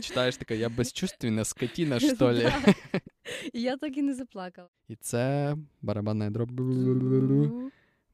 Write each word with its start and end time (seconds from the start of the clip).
Читаєш 0.00 0.36
таке, 0.36 0.56
я 0.56 0.68
безчувственна 0.68 1.44
скотіна, 1.44 2.00
що 2.00 2.26
ли? 2.32 2.52
І 3.52 3.60
я 3.62 3.76
так 3.76 3.96
і 3.96 4.02
не 4.02 4.14
заплакала. 4.14 4.68
І 4.88 4.96
це 4.96 5.56
барабанна 5.82 6.30
дроб. 6.30 6.50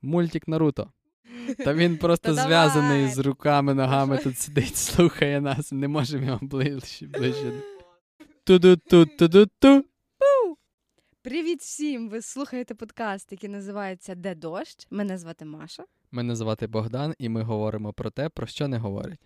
Мультик 0.03 0.49
Наруто. 0.49 0.93
Та 1.65 1.75
він 1.75 1.99
просто 1.99 2.35
Та 2.35 2.43
зв'язаний 2.43 2.99
давай. 3.01 3.15
з 3.15 3.19
руками, 3.19 3.75
ногами 3.75 4.19
тут 4.19 4.39
сидить, 4.39 4.77
слухає 4.77 5.41
нас, 5.41 5.73
не 5.73 5.89
можемо 5.89 6.25
його 6.27 6.39
ближче. 6.43 7.07
ближче. 7.07 7.53
Ту-ду-ту-ту-ду-ту. 8.45 9.85
Привіт 11.23 11.61
всім! 11.61 12.09
Ви 12.09 12.23
слухаєте 12.23 12.75
подкаст, 12.75 13.33
який 13.33 13.51
називається 13.51 14.15
Де 14.15 14.35
дощ. 14.35 14.87
Мене 14.91 15.19
звати 15.19 15.45
Маша. 15.45 15.85
Мене 16.11 16.37
звати 16.37 16.67
Богдан, 16.67 17.15
і 17.19 17.29
ми 17.29 17.43
говоримо 17.43 17.93
про 17.93 18.11
те, 18.11 18.29
про 18.29 18.47
що 18.47 18.69
не 18.69 18.79
говорять. 18.79 19.21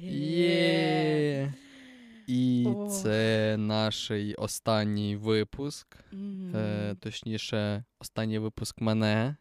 Є. 0.00 1.54
І 2.26 2.66
О. 2.66 2.88
це 2.88 3.56
наш 3.58 4.10
останній 4.36 5.16
випуск. 5.16 5.96
Мгм. 6.12 6.56
Е, 6.56 6.96
точніше, 7.00 7.84
останній 7.98 8.38
випуск 8.38 8.80
мене. 8.80 9.36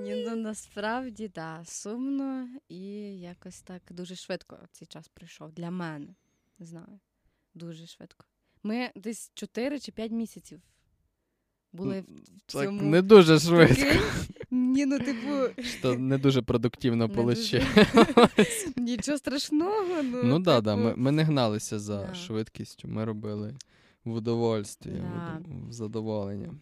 Ні, 0.00 0.24
ну 0.28 0.36
насправді 0.36 1.28
да, 1.28 1.62
сумно 1.64 2.48
і 2.68 2.80
якось 3.20 3.62
так 3.62 3.82
дуже 3.90 4.16
швидко 4.16 4.58
цей 4.72 4.86
час 4.86 5.08
прийшов 5.08 5.52
для 5.52 5.70
мене. 5.70 6.14
Не 6.58 6.66
знаю. 6.66 7.00
Дуже 7.54 7.86
швидко. 7.86 8.26
Ми 8.62 8.90
десь 8.94 9.30
4 9.34 9.80
чи 9.80 9.92
5 9.92 10.12
місяців 10.12 10.62
були 11.74 12.04
в 12.48 12.52
Так 12.52 12.72
не 12.72 13.02
дуже 13.02 13.38
швидко. 13.38 13.84
Ні, 14.50 14.86
ну 14.86 14.98
типу, 14.98 15.62
Що 15.62 15.98
не 15.98 16.18
дуже 16.18 16.42
продуктивно 16.42 17.06
вийшло. 17.14 17.60
нічого 18.76 19.18
страшного. 19.18 20.02
Ну, 20.02 20.22
Ну 20.24 20.38
да, 20.38 20.60
да, 20.60 20.74
типу, 20.76 20.84
ми, 20.84 20.94
ми 20.96 21.12
не 21.12 21.22
гналися 21.22 21.78
за 21.78 22.06
Да. 22.06 22.14
швидкістю, 22.14 22.88
ми 22.88 23.04
робили 23.04 23.54
в 24.04 24.12
удовольстві, 24.12 24.90
Да. 24.90 25.40
в 25.68 25.72
задоволення. 25.72 26.54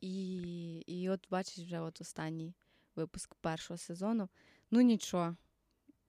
І, 0.00 0.36
і 0.86 1.08
от 1.10 1.20
бачиш 1.30 1.64
вже 1.64 1.80
от 1.80 2.00
останній 2.00 2.54
випуск 2.96 3.34
першого 3.34 3.78
сезону. 3.78 4.28
Ну 4.70 4.80
нічого, 4.80 5.36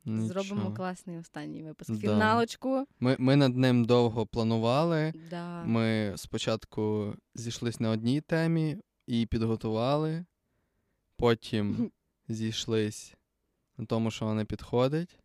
зробимо 0.06 0.73
класний 0.73 1.17
останній 1.17 1.64
випуск. 1.64 1.92
Да. 1.92 1.98
Фіналочку. 2.00 2.88
Ми, 3.00 3.16
ми 3.20 3.36
над 3.36 3.58
ним 3.58 3.86
довго 3.86 4.25
планували. 4.25 5.14
Да. 5.30 5.64
Ми 5.64 6.14
спочатку 6.16 7.14
зійшлись 7.36 7.80
на 7.80 7.89
одній 7.89 8.22
темі 8.22 8.78
і 9.08 9.26
підготували, 9.26 10.26
потім 11.17 11.92
зійшлись 12.28 13.16
на 13.78 13.86
тому, 13.86 14.11
що 14.11 14.26
вона 14.26 14.45
підходить, 14.45 15.20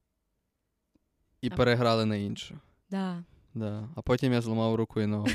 і 1.40 1.48
А- 1.52 1.56
переграли 1.56 2.04
на 2.04 2.16
іншу. 2.16 2.60
Да. 2.90 3.24
Да. 3.54 3.88
А 3.94 4.02
потім 4.02 4.32
я 4.32 4.40
зламав 4.40 4.74
руку 4.74 5.00
і 5.00 5.06
ногу. 5.06 5.28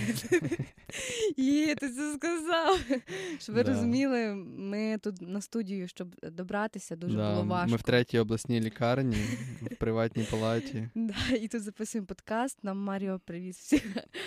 Є, 1.37 1.75
ти 1.75 1.89
це 1.89 2.13
сказав. 2.13 2.79
Щоб 3.39 3.55
ви 3.55 3.63
Да. 3.63 3.71
розуміли, 3.71 4.35
ми 4.57 4.97
тут 5.03 5.21
на 5.21 5.41
студію, 5.41 5.87
щоб 5.87 6.15
добратися, 6.31 6.95
дуже 6.95 7.17
Да, 7.17 7.31
було 7.33 7.45
важко. 7.45 7.71
Ми 7.71 7.77
в 7.77 7.81
третій 7.81 8.19
обласній 8.19 8.61
лікарні, 8.61 9.17
в 9.61 9.75
приватній 9.75 10.23
палаті, 10.31 10.89
Да, 10.95 11.35
і 11.41 11.47
тут 11.47 11.61
записуємо 11.63 12.05
подкаст. 12.07 12.63
Нам 12.63 12.77
Маріо 12.77 13.19
привіз 13.25 13.55
всі. 13.55 13.75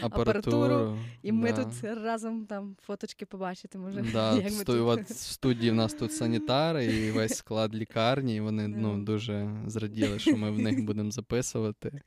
апаратуру. 0.01 0.57
Апаратуру, 0.67 0.99
І 1.23 1.33
ми 1.33 1.53
тут 1.53 1.67
разом 1.85 2.47
там 2.47 2.77
фоточки 2.87 3.27
побачити. 3.27 3.79
Може, 3.79 4.05
Да, 4.13 4.37
як 4.43 4.53
ми 4.59 4.65
тут. 4.65 4.81
от 4.81 5.01
в 5.11 5.15
студії 5.17 5.71
в 5.71 5.75
нас 5.75 5.95
тут 5.95 6.13
санітари 6.13 6.87
і 6.87 7.11
весь 7.11 7.37
склад 7.37 7.75
лікарні, 7.75 8.37
і 8.37 8.41
вони 8.41 8.69
ну, 8.69 8.99
дуже 8.99 9.51
зраділи, 9.67 10.19
що 10.19 10.37
ми 10.37 10.51
в 10.51 10.59
них 10.59 10.85
будемо 10.85 11.11
записувати. 11.11 12.01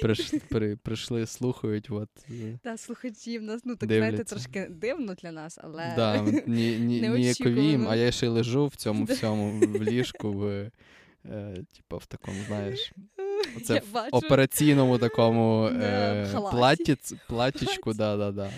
Приш, 0.00 0.32
при, 0.48 0.76
прийшли, 0.76 1.26
слухають, 1.26 1.90
от, 1.90 2.08
е, 2.30 2.58
Та 2.62 2.76
слухачі 2.76 3.38
в 3.38 3.42
нас, 3.42 3.62
ну 3.64 3.76
так 3.76 3.92
знаєте, 3.92 4.24
трошки 4.24 4.66
дивно 4.70 5.14
для 5.14 5.32
нас, 5.32 5.58
але 5.62 5.92
да, 5.96 6.20
ні, 6.46 6.78
ні, 6.78 7.00
ніяковім, 7.08 7.88
а 7.88 7.96
я 7.96 8.12
ще 8.12 8.26
й 8.26 8.28
лежу 8.28 8.66
в 8.66 8.76
цьому 8.76 9.04
всьому 9.04 9.60
в 9.60 9.82
ліжку, 9.82 10.32
в, 10.32 10.70
е, 11.24 11.64
типу, 11.76 11.96
в 11.96 12.06
такому, 12.06 12.38
знаєш, 12.46 12.92
це 13.64 13.74
я 13.74 13.80
в 13.80 13.92
бачу. 13.92 14.16
операційному 14.16 14.98
такому 14.98 15.70
Да, 15.72 16.14
е, 16.14 16.24
в 16.24 17.18
платічку, 17.28 17.94
да, 17.94 18.16
да, 18.16 18.32
да. 18.32 18.50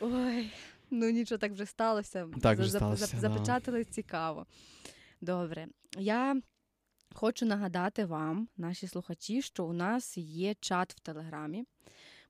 Ой, 0.00 0.50
ну 0.90 1.10
нічого 1.10 1.38
так 1.38 1.52
вже 1.52 1.66
сталося. 1.66 2.26
Так 2.42 2.58
вже 2.58 2.70
сталося, 2.70 3.06
за- 3.06 3.16
да. 3.16 3.20
Запечатали 3.20 3.84
цікаво. 3.84 4.46
Добре. 5.20 5.66
Я 5.98 6.40
хочу 7.12 7.46
нагадати 7.46 8.04
вам, 8.04 8.48
наші 8.56 8.86
слухачі, 8.88 9.42
що 9.42 9.64
у 9.64 9.72
нас 9.72 10.18
є 10.18 10.54
чат 10.60 10.92
в 10.92 11.00
Телеграмі. 11.00 11.64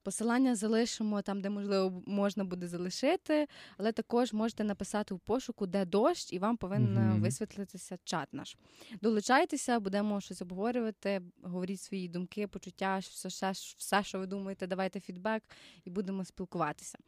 Посилання 0.05 0.55
залишимо 0.55 1.23
там, 1.23 1.41
де 1.41 1.51
можливо 1.51 2.03
можна 2.07 2.45
буде 2.45 2.69
залишити, 2.69 3.47
але 3.77 3.93
також 3.93 4.33
можете 4.33 4.65
написати 4.65 5.15
у 5.15 5.19
пошуку, 5.19 5.67
де 5.67 5.85
дощ, 5.85 6.33
і 6.33 6.39
вам 6.39 6.57
повинен 6.57 6.95
Мгм. 7.09 7.23
висвітлитися 7.23 7.99
чат 8.05 8.29
наш. 8.33 8.57
Долучайтеся, 9.03 9.81
будемо 9.81 10.21
щось 10.21 10.43
обговорювати, 10.43 11.23
говоріть 11.43 11.81
свої 11.81 12.09
думки, 12.09 12.47
почуття, 12.47 12.99
все, 12.99 13.29
все, 13.29 13.53
все, 13.77 14.03
що 14.05 14.19
ви 14.19 14.27
думаєте, 14.27 14.67
давайте 14.67 15.01
фідбек 15.01 15.43
і 15.85 15.91
будемо 15.91 16.25
спілкуватися. 16.25 16.99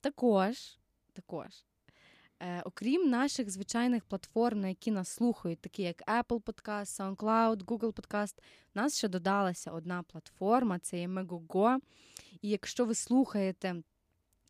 Також, 0.00 0.78
також, 1.12 1.48
окрім 2.64 3.10
наших 3.10 3.50
звичайних 3.50 4.04
платформ, 4.04 4.60
на 4.60 4.68
які 4.68 4.90
нас 4.90 5.08
слухають, 5.08 5.60
такі 5.60 5.82
як 5.82 6.02
Apple 6.08 6.42
Podcast, 6.42 7.16
SoundCloud, 7.16 7.64
Google 7.64 7.92
Podcast, 7.92 8.38
у 8.38 8.42
нас 8.74 8.98
ще 8.98 9.08
додалася 9.08 9.70
одна 9.70 10.02
платформа, 10.02 10.78
це 10.78 10.98
є 11.00 11.08
Megogo. 11.08 11.76
І 12.42 12.48
якщо 12.48 12.84
ви 12.84 12.94
слухаєте 12.94 13.82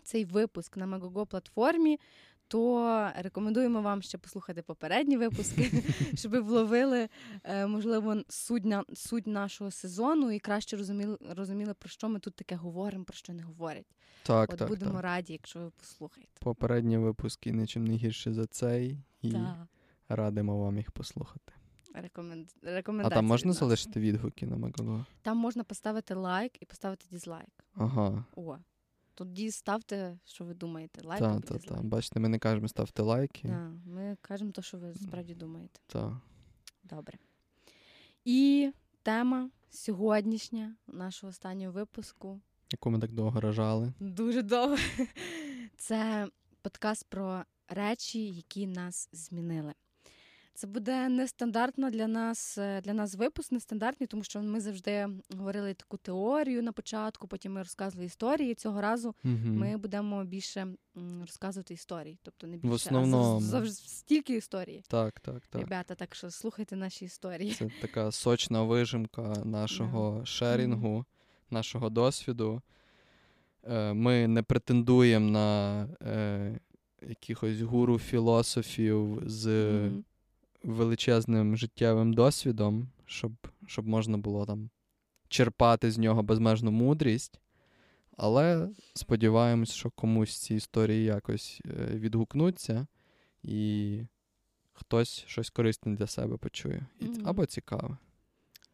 цей 0.03 0.25
випуск 0.25 0.77
на 0.77 0.87
Megogo 0.87 1.27
платформі, 1.27 2.01
то 2.49 3.11
рекомендуємо 3.17 3.83
вам 3.83 4.03
ще 4.03 4.19
послухати 4.19 4.63
попередні 4.63 5.17
випуски, 5.17 5.83
щоб 6.15 6.33
ви 6.33 6.41
вловили, 6.41 7.09
е, 7.45 7.67
можливо, 7.67 8.17
суть, 8.29 8.65
на, 8.65 8.85
суть 8.95 9.27
нашого 9.27 9.71
сезону 9.71 10.31
і 10.31 10.39
краще 10.39 10.77
розуміли, 10.77 11.19
розуміли, 11.37 11.75
про 11.75 11.89
що 11.89 12.09
ми 12.09 12.19
тут 12.19 12.35
таке 12.35 12.57
говоримо, 12.57 13.05
про 13.05 13.17
що 13.17 13.33
не 13.33 13.43
говорять. 13.43 13.87
Так, 14.23 14.53
От 14.53 14.59
так, 14.59 14.69
будемо 14.69 14.93
так. 14.93 15.03
раді, 15.03 15.33
якщо 15.33 15.59
ви 15.59 15.71
послухаєте. 15.71 16.33
Попередні 16.41 16.99
випуски 16.99 17.53
нічим 17.53 17.85
не 17.85 17.95
гірше 17.95 18.33
за 18.33 18.47
цей, 18.47 18.99
і 19.23 19.33
Так. 19.33 19.57
радимо 20.09 20.59
вам 20.59 20.77
їх 20.77 20.91
послухати. 20.91 21.53
Рекомен... 22.63 23.07
А 23.07 23.11
там 23.11 23.27
можна 23.27 23.53
залишити 23.53 24.01
відгуки 24.01 24.47
на 24.47 24.57
Мегаго? 24.57 25.07
Там 25.23 25.39
можна 25.39 25.65
поставити 25.65 26.15
лайк 26.15 26.63
і 26.63 26.65
поставити 26.65 27.07
дізлайк. 27.11 27.65
Ага. 27.75 28.25
О, 28.37 28.57
тоді 29.15 29.51
ставте, 29.51 30.19
що 30.25 30.45
ви 30.45 30.55
думаєте. 30.55 31.07
Лайк 31.07 31.21
Так, 31.21 31.45
так, 31.47 31.63
так. 31.63 31.85
Бачите, 31.85 32.21
ми 32.21 32.29
не 32.29 32.39
кажемо 32.39 32.69
ставте 32.69 33.03
лайки. 33.03 33.49
Да, 33.49 33.73
ми 33.87 34.17
кажемо 34.21 34.51
те, 34.53 34.63
що 34.63 34.79
ви 34.79 34.95
справді 34.95 35.35
думаєте. 35.35 35.81
Так. 35.87 36.13
Добре. 36.85 37.19
І 38.25 38.73
тема 39.03 39.51
сьогоднішня 39.71 40.77
нашого 40.87 41.31
останнього 41.31 41.73
випуску 41.73 42.41
Яку 42.73 42.91
ми 42.91 42.99
так 42.99 43.13
довго 43.13 43.41
рожали. 43.41 43.93
дуже 44.01 44.43
довго. 44.43 44.77
Це 45.77 46.29
подкаст 46.63 47.07
про 47.09 47.45
речі, 47.69 48.27
які 48.31 48.67
нас 48.67 49.09
змінили. 49.13 49.75
Це 50.57 50.67
буде 50.67 51.09
нестандартно 51.09 51.91
для 51.91 52.07
нас, 52.07 52.59
е, 52.59 52.81
для 52.81 52.93
нас 52.95 53.15
випуск, 53.15 53.53
нестандартний, 53.53 54.07
тому 54.07 54.25
що 54.25 54.43
ми 54.43 54.61
завжди 54.61 55.09
говорили 55.37 55.75
таку 55.75 55.97
теорію 55.97 56.63
на 56.63 56.73
початку, 56.73 57.29
потім 57.29 57.53
ми 57.53 57.59
розказували 57.63 58.07
історії. 58.07 58.55
Цього 58.55 58.81
разу 58.81 59.09
Угу. 59.25 59.35
ми 59.45 59.77
будемо 59.77 60.25
більше 60.25 60.67
розказувати 61.21 61.75
історії. 61.75 62.19
Тобто 62.23 62.47
не 62.47 62.57
більше, 62.57 62.75
основному. 62.75 63.37
а 63.37 63.41
завжди 63.41 63.75
стільки 63.75 64.37
історії. 64.37 64.85
Так, 64.89 65.21
так, 65.21 65.47
так. 65.47 65.61
Ребята, 65.61 65.95
так 65.95 66.15
що 66.15 66.31
слухайте 66.31 66.77
наші 66.77 67.05
історії. 67.05 67.53
Це 67.53 67.71
така 67.81 68.11
сочна 68.13 68.63
вижимка 68.63 69.23
нашого 69.45 70.25
шерінгу, 70.25 71.05
нашого 71.51 71.91
досвіду. 71.91 72.63
Е, 73.65 73.93
Ми 73.93 74.29
не 74.29 74.43
претендуємо 74.43 75.31
на 75.31 75.83
е, 76.03 76.59
якихось 77.09 77.61
гуру 77.61 77.99
філософів 77.99 79.23
з 79.27 79.47
Мгм. 79.47 80.05
Величезним 80.65 81.57
життєвим 81.57 82.13
досвідом, 82.13 82.89
щоб, 83.07 83.33
щоб 83.67 83.87
можна 83.87 84.19
було 84.19 84.47
там 84.47 84.71
черпати 85.29 85.91
з 85.91 85.99
нього 85.99 86.23
безмежну 86.23 86.71
мудрість. 86.71 87.41
Але 88.17 88.69
сподіваємось, 88.95 89.73
що 89.73 89.91
комусь 89.91 90.39
ці 90.39 90.55
історії 90.55 91.05
якось 91.05 91.61
е, 91.67 91.97
відгукнуться, 91.97 92.87
і 93.43 94.01
хтось 94.73 95.25
щось 95.27 95.51
корисне 95.51 95.95
для 95.95 96.07
себе 96.07 96.37
почує. 96.37 96.87
Мгм. 97.01 97.23
Або 97.25 97.47
цікаве. 97.47 97.97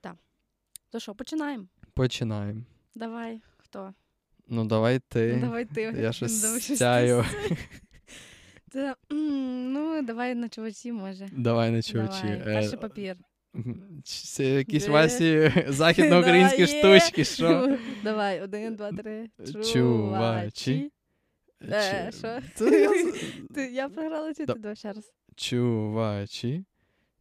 Так. 0.01 0.17
То 0.91 1.01
що, 1.01 1.15
починаємо? 1.15 1.67
Починаємо. 1.95 2.63
Давай, 2.95 3.41
хто? 3.57 3.95
Ну, 4.49 4.65
давай 4.65 4.99
ти. 4.99 5.33
Ну, 5.35 5.41
давай 5.41 5.65
ти. 5.65 5.83
Я 5.83 6.13
щось 6.13 6.77
сяю. 6.79 7.25
Це, 8.71 8.95
ну, 9.11 10.03
давай 10.03 10.35
на 10.35 10.49
чувачі, 10.49 10.93
може. 10.93 11.29
Давай 11.33 11.71
на 11.71 11.83
чувачі. 11.83 12.23
Давай. 12.23 12.45
Перший 12.45 12.79
папір. 12.79 13.17
Це 14.05 14.45
якісь 14.45 14.89
Васі 14.89 15.53
західноукраїнські 15.69 16.67
штучки, 16.67 17.25
що? 17.25 17.79
Давай, 18.05 18.43
один, 18.43 18.75
два, 18.77 18.93
три. 18.93 19.29
Чувачі. 19.73 20.93
Е, 21.63 22.11
що? 22.13 22.41
Я 22.67 22.91
Ти, 23.55 23.73
я 23.73 23.89
програла 23.89 24.35
чи 24.35 24.47
ти 24.47 24.55
давай 24.55 24.77
ще 24.77 24.93
раз? 24.93 25.13
Чувачі. 25.37 26.65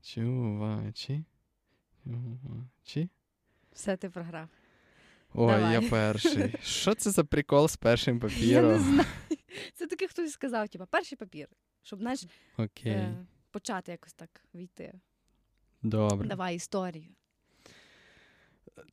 Чувачі. 0.02 1.24
Чувачі. 2.04 3.10
Все, 3.74 3.98
ти 3.98 4.10
програв. 4.10 4.48
Ой, 5.34 5.48
Давай. 5.54 5.74
я 5.74 5.82
перший. 5.90 6.54
Що 6.64 6.96
це 6.96 7.12
за 7.12 7.24
прикол 7.24 7.68
з 7.68 7.76
першим 7.78 8.16
Я 8.16 8.22
не 8.22 8.30
папіром? 8.30 8.80
знаю. 8.80 9.08
Це 9.76 9.88
таке 9.88 10.08
хтось 10.08 10.32
сказав, 10.32 10.70
типа, 10.70 10.86
перший 10.86 11.18
папір, 11.18 11.48
щоб, 11.84 12.00
знаєш, 12.00 12.26
Окей, 12.58 12.92
е, 12.92 13.26
почати 13.52 13.92
якось 13.92 14.14
так 14.14 14.30
війти. 14.56 14.94
добре. 15.82 16.28
Давай 16.28 16.56
історію. 16.56 17.06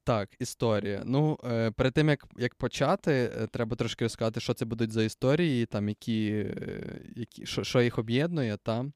Так, 0.04 0.28
історія. 0.38 1.02
Ну, 1.04 1.38
е, 1.44 1.70
перед 1.70 1.92
тим 1.94 2.08
як, 2.08 2.24
як 2.36 2.54
почати, 2.54 3.12
е, 3.12 3.46
треба 3.46 3.76
трошки 3.76 4.04
розказати, 4.04 4.40
що 4.40 4.54
це 4.54 4.64
будуть 4.64 4.92
за 4.92 5.02
історії, 5.02 5.66
там, 5.66 5.88
які, 5.88 6.30
е, 6.30 7.00
які, 7.16 7.46
що, 7.46 7.64
що 7.64 7.82
їх 7.82 7.98
об'єднує. 7.98 8.56
Та? 8.56 8.86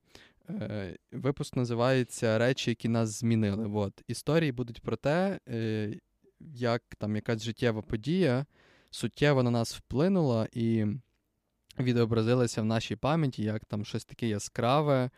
Е, 0.50 0.96
випуск 1.12 1.56
називається 1.56 2.38
Речі, 2.38 2.70
які 2.70 2.88
нас 2.88 3.08
змінили. 3.20 3.70
От. 3.74 4.02
Історії 4.08 4.52
будуть 4.52 4.80
про 4.82 4.96
те, 4.96 5.38
е, 5.48 5.94
як 6.40 6.82
там 6.98 7.16
якась 7.16 7.42
життєва 7.42 7.82
подія 7.82 8.46
суттєво 8.90 9.42
на 9.42 9.50
нас 9.50 9.76
вплинула 9.76 10.48
і 10.52 10.84
відобразилася 11.78 12.62
в 12.62 12.64
нашій 12.64 12.96
пам'яті, 12.96 13.42
як 13.42 13.64
там 13.64 13.84
щось 13.84 14.04
таке 14.04 14.28
яскраве. 14.28 15.10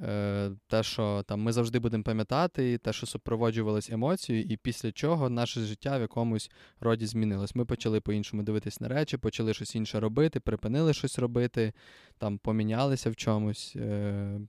Е, 0.00 0.50
те, 0.66 0.82
що 0.82 1.24
там 1.28 1.40
ми 1.40 1.52
завжди 1.52 1.78
будемо 1.78 2.04
пам'ятати, 2.04 2.78
те, 2.78 2.92
що 2.92 3.06
супроводжувалось 3.06 3.90
емоцією, 3.90 4.44
і 4.44 4.56
після 4.56 4.92
чого 4.92 5.30
наше 5.30 5.60
життя 5.60 5.98
в 5.98 6.00
якомусь 6.00 6.50
роді 6.80 7.06
змінилось. 7.06 7.54
Ми 7.54 7.64
почали 7.64 8.00
по-іншому 8.00 8.42
дивитись 8.42 8.80
на 8.80 8.88
речі, 8.88 9.16
почали 9.16 9.54
щось 9.54 9.74
інше 9.74 10.00
робити, 10.00 10.40
припинили 10.40 10.94
щось 10.94 11.18
робити, 11.18 11.72
там 12.18 12.38
помінялися 12.38 13.10
в 13.10 13.16
чомусь, 13.16 13.72
е, 13.76 14.40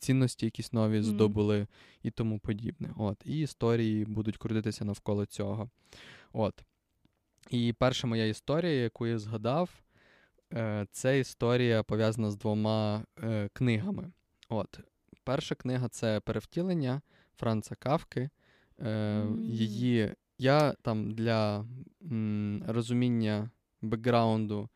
цінності 0.00 0.46
якісь 0.46 0.72
нові 0.72 1.02
здобули 1.02 1.66
і 2.02 2.10
тому 2.10 2.38
подібне. 2.38 2.90
От. 2.96 3.22
І 3.24 3.40
історії 3.40 4.04
будуть 4.04 4.36
крутитися 4.36 4.84
навколо 4.84 5.26
цього. 5.26 5.70
От. 6.32 6.64
І 7.50 7.74
перша 7.78 8.06
моя 8.06 8.26
історія, 8.26 8.72
яку 8.82 9.06
я 9.06 9.18
згадав, 9.18 9.70
е, 10.52 10.86
це 10.90 11.18
історія 11.18 11.82
пов'язана 11.82 12.30
з 12.30 12.36
двома 12.36 13.04
е, 13.22 13.48
книгами. 13.52 14.12
От. 14.48 14.80
Перша 15.24 15.54
книга 15.54 15.88
це 15.88 16.20
перевтілення 16.20 17.00
Франца 17.36 17.74
Кавки. 17.74 18.30
Мгм. 18.78 19.42
Її 19.44 20.14
я 20.38 20.72
там 20.82 21.10
для 21.10 21.66
м, 22.02 22.64
розуміння 22.68 23.50
бекграунду 23.82 24.68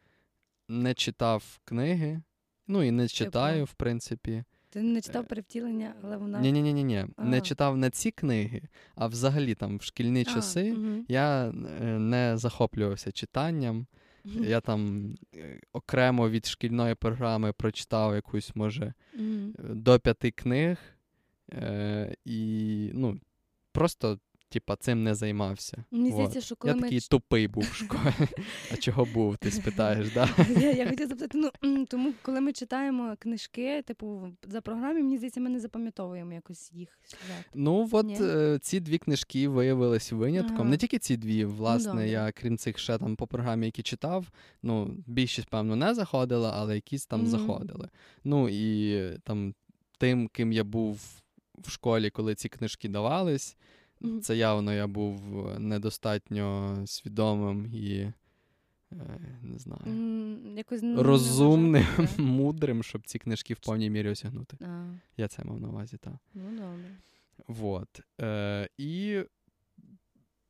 не 0.69 0.95
читав 0.95 1.61
книги, 1.65 2.23
ну 2.67 2.83
і 2.83 2.91
не 2.91 3.09
читаю, 3.09 3.65
в 3.65 3.75
принципі. 3.75 4.45
Ти 4.75 4.83
не 4.83 4.99
Е, 4.99 5.03
читав 5.03 5.27
перевтілення, 5.27 5.95
але 6.03 6.17
вона. 6.17 6.41
Ні, 6.41 6.53
ні, 6.53 6.63
ні, 6.63 6.73
ні, 6.73 6.85
ні. 6.85 7.07
Не 7.19 7.41
читав 7.41 7.77
не 7.77 7.91
ці 7.91 8.11
книги, 8.11 8.63
а 8.95 9.07
взагалі 9.07 9.55
там 9.55 9.79
в 9.79 9.83
шкільні 9.83 10.25
А, 10.29 10.35
часи 10.35 10.73
угу. 10.73 11.05
я 11.09 11.49
е, 11.49 11.85
не 11.99 12.33
захоплювався 12.37 13.13
читанням. 13.13 13.87
Я 14.25 14.61
там 14.61 15.15
е, 15.35 15.61
окремо 15.73 16.31
від 16.31 16.47
шкільної 16.47 16.95
програми 16.95 17.53
прочитав 17.53 18.15
якусь, 18.15 18.57
може, 18.57 18.95
е, 19.15 19.23
до 19.59 20.01
п'яти 20.01 20.31
книг. 20.31 20.79
Е, 21.53 22.17
і 22.25 22.91
ну, 22.95 23.21
просто, 23.73 24.19
типа, 24.55 24.77
цим 24.77 25.03
не 25.03 25.15
займався. 25.15 25.85
Мені 25.91 26.13
здається, 26.13 26.41
що 26.41 26.57
коли 26.57 26.71
Я 26.71 26.77
ми 26.77 26.83
такий 26.83 27.01
тупий 27.01 27.49
був 27.49 27.65
в 27.65 27.75
школі. 27.85 28.29
А 28.73 28.77
чого 28.77 29.05
був, 29.05 29.37
ти 29.37 29.51
спитаєш, 29.51 30.13
да? 30.15 30.29
Я, 30.61 30.73
я 30.73 30.89
хотіла 30.89 31.09
запитати, 31.09 31.51
ну 31.63 31.87
тому 31.87 32.13
коли 32.23 32.41
ми 32.41 32.53
читаємо 32.53 33.17
книжки, 33.19 33.83
типу, 33.83 34.29
за 34.49 34.61
програмі, 34.61 35.03
мені 35.03 35.17
здається, 35.17 35.41
ми 35.41 35.51
не 35.51 35.61
запам'ятовуємо 35.61 36.33
якось 36.33 36.73
їх. 36.73 36.99
Ну, 37.55 37.89
от 37.93 38.07
Ні? 38.07 38.19
е, 38.21 38.59
ці 38.63 38.81
дві 38.81 38.99
книжки 38.99 39.49
виявились 39.49 40.13
винятком. 40.13 40.61
Ага. 40.61 40.71
Не 40.71 40.77
тільки 40.77 40.99
ці 40.99 41.17
дві, 41.17 41.45
власне, 41.45 41.91
добре. 41.91 42.09
я 42.09 42.33
крім 42.33 42.59
цих 42.59 42.79
ще 42.79 42.99
там 42.99 43.17
по 43.17 43.27
програмі, 43.27 43.67
які 43.67 43.83
читав, 43.83 44.27
ну, 44.63 44.97
більшість, 45.07 45.49
певно, 45.49 45.77
не 45.77 45.95
заходила, 45.95 46.53
але 46.57 46.75
якісь 46.75 47.07
там 47.07 47.27
заходили. 47.27 47.89
Ну 48.25 48.49
і 48.49 49.11
там 49.25 49.55
тим, 49.99 50.29
ким 50.29 50.53
я 50.53 50.65
був 50.65 51.01
в 51.59 51.71
школі, 51.71 52.11
коли 52.11 52.35
ці 52.35 52.49
книжки 52.49 52.89
давались, 52.89 53.57
Це 54.23 54.37
явно 54.37 54.73
я 54.73 54.87
був 54.87 55.49
е, 55.49 55.59
недостатньо 55.59 56.77
свідомим 56.87 57.67
і 57.73 57.91
е, 57.99 58.13
не 59.43 59.59
знаю. 59.59 59.83
Якось 60.57 60.83
не 60.83 61.03
Розумним, 61.03 61.87
мудрим, 62.19 62.83
щоб 62.83 63.07
ці 63.07 63.19
книжки 63.19 63.55
в 63.55 63.59
повній 63.59 63.91
мірі 63.91 64.09
осягнути. 64.09 64.57
А, 64.61 64.87
Я 65.17 65.29
це 65.29 65.45
мав 65.45 65.61
на 65.61 65.69
увазі, 65.69 65.97
так. 65.97 66.15
ну 66.35 66.51
добре. 66.51 66.91
Вот. 67.47 68.01
Е, 68.21 68.69
і 68.79 69.21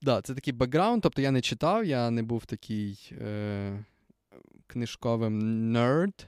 да, 0.03 0.23
це 0.23 0.35
такий 0.35 0.53
бекграунд, 0.53 1.03
тобто 1.03 1.23
я 1.23 1.31
не 1.31 1.41
читав, 1.41 1.85
я 1.85 2.11
не 2.11 2.23
був 2.23 2.47
такий 2.47 3.13
е, 3.13 3.85
книжковим 4.67 5.73
нерд. 5.73 6.27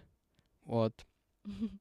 От. 0.67 1.07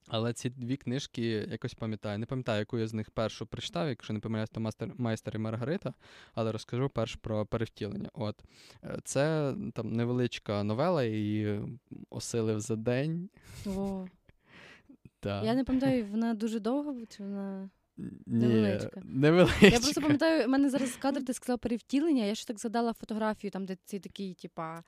Але 0.08 0.34
ці 0.34 0.50
дві 0.50 0.78
книжки 0.78 1.22
якось 1.28 1.74
пам'ятаю. 1.74 2.20
Не 2.20 2.26
пам'ятаю, 2.26 2.60
яку 2.60 2.78
я 2.78 2.88
з 2.88 2.94
них 2.94 3.12
першу 3.12 3.46
прочитав, 3.46 3.88
якщо 3.88 4.14
не 4.14 4.20
помиляюсь, 4.20 4.50
то 4.50 4.60
«Мастер, 4.60 4.92
майстер 4.98 5.36
і 5.36 5.38
Маргарита, 5.38 5.94
але 6.34 6.52
розкажу 6.52 6.90
перш 6.90 7.16
про 7.16 7.46
перевтілення. 7.46 8.10
От. 8.14 8.44
Е, 8.84 8.98
Це 9.04 9.56
там 9.74 9.94
невеличка 9.94 10.64
новела, 10.64 11.04
її 11.04 11.62
осилив 12.10 12.60
за 12.60 12.76
день. 12.76 13.30
О, 13.66 14.06
Да. 15.24 15.44
я 15.44 15.56
не 15.56 15.64
пам'ятаю, 15.64 16.06
вона 16.06 16.34
дуже 16.34 16.60
довга 16.60 16.94
чи 17.10 17.24
вона. 17.24 17.70
Ні, 17.98 18.48
невеличка. 18.48 19.02
невеличка. 19.04 19.66
Я 19.66 19.80
просто 19.80 20.02
пам'ятаю, 20.02 20.46
в 20.46 20.50
мене 20.50 20.70
зараз 20.70 20.96
кадр, 20.96 21.26
ти 21.26 21.34
сказала 21.34 21.58
перевтілення, 21.58 22.26
я 22.26 22.36
ще 22.36 22.48
так 22.48 22.60
згадала 22.60 22.94
фотографію, 22.94 23.52
там, 23.52 23.66
де 23.66 23.78
цей 23.86 24.00
такий, 24.00 24.34
типа. 24.34 24.84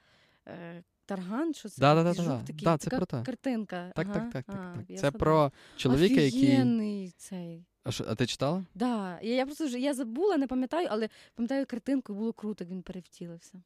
Тарган, 1.08 1.54
що 1.54 1.70
це? 1.70 1.82
Да-да-да-да-да. 1.82 2.40
такий 2.48 2.64
Да, 2.64 2.78
це 2.78 2.84
така 2.90 2.98
про 2.98 3.06
те. 3.06 3.24
картинка. 3.24 3.92
Так, 3.96 4.08
ага. 4.10 4.20
так, 4.20 4.34
так, 4.34 4.46
так, 4.46 4.76
А, 4.76 4.78
так. 4.88 5.00
Це 5.00 5.12
про 5.12 5.52
чоловіка, 5.76 6.22
який. 6.22 7.14
Цей. 7.18 7.66
А, 7.84 7.92
що, 7.92 8.06
а 8.08 8.16
ти 8.16 8.26
читала? 8.26 8.66
Да. 8.76 9.20
Я, 9.22 9.36
я 9.36 9.46
просто 9.46 9.66
вже 9.66 9.80
я 9.80 9.94
забула, 9.94 10.38
не 10.38 10.48
пам'ятаю, 10.48 10.88
але 10.92 11.10
пам'ятаю 11.36 11.66
картинку, 11.66 12.14
було 12.14 12.34
круто, 12.34 12.64
як 12.64 12.72
він 12.72 12.82
перевтілився. 12.82 13.62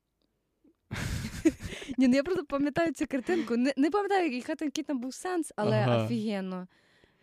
Ні, 1.97 2.07
ну 2.07 2.15
я 2.15 2.23
просто 2.23 2.45
пам'ятаю 2.45 2.93
цю 2.93 3.07
картинку. 3.07 3.57
Не, 3.57 3.73
не 3.77 3.91
пам'ятаю, 3.91 4.43
там- 4.43 4.67
який 4.67 4.83
там 4.83 4.99
був 4.99 5.13
сенс, 5.13 5.53
але 5.55 5.77
Ага. 5.77 6.05
офігенно. 6.05 6.67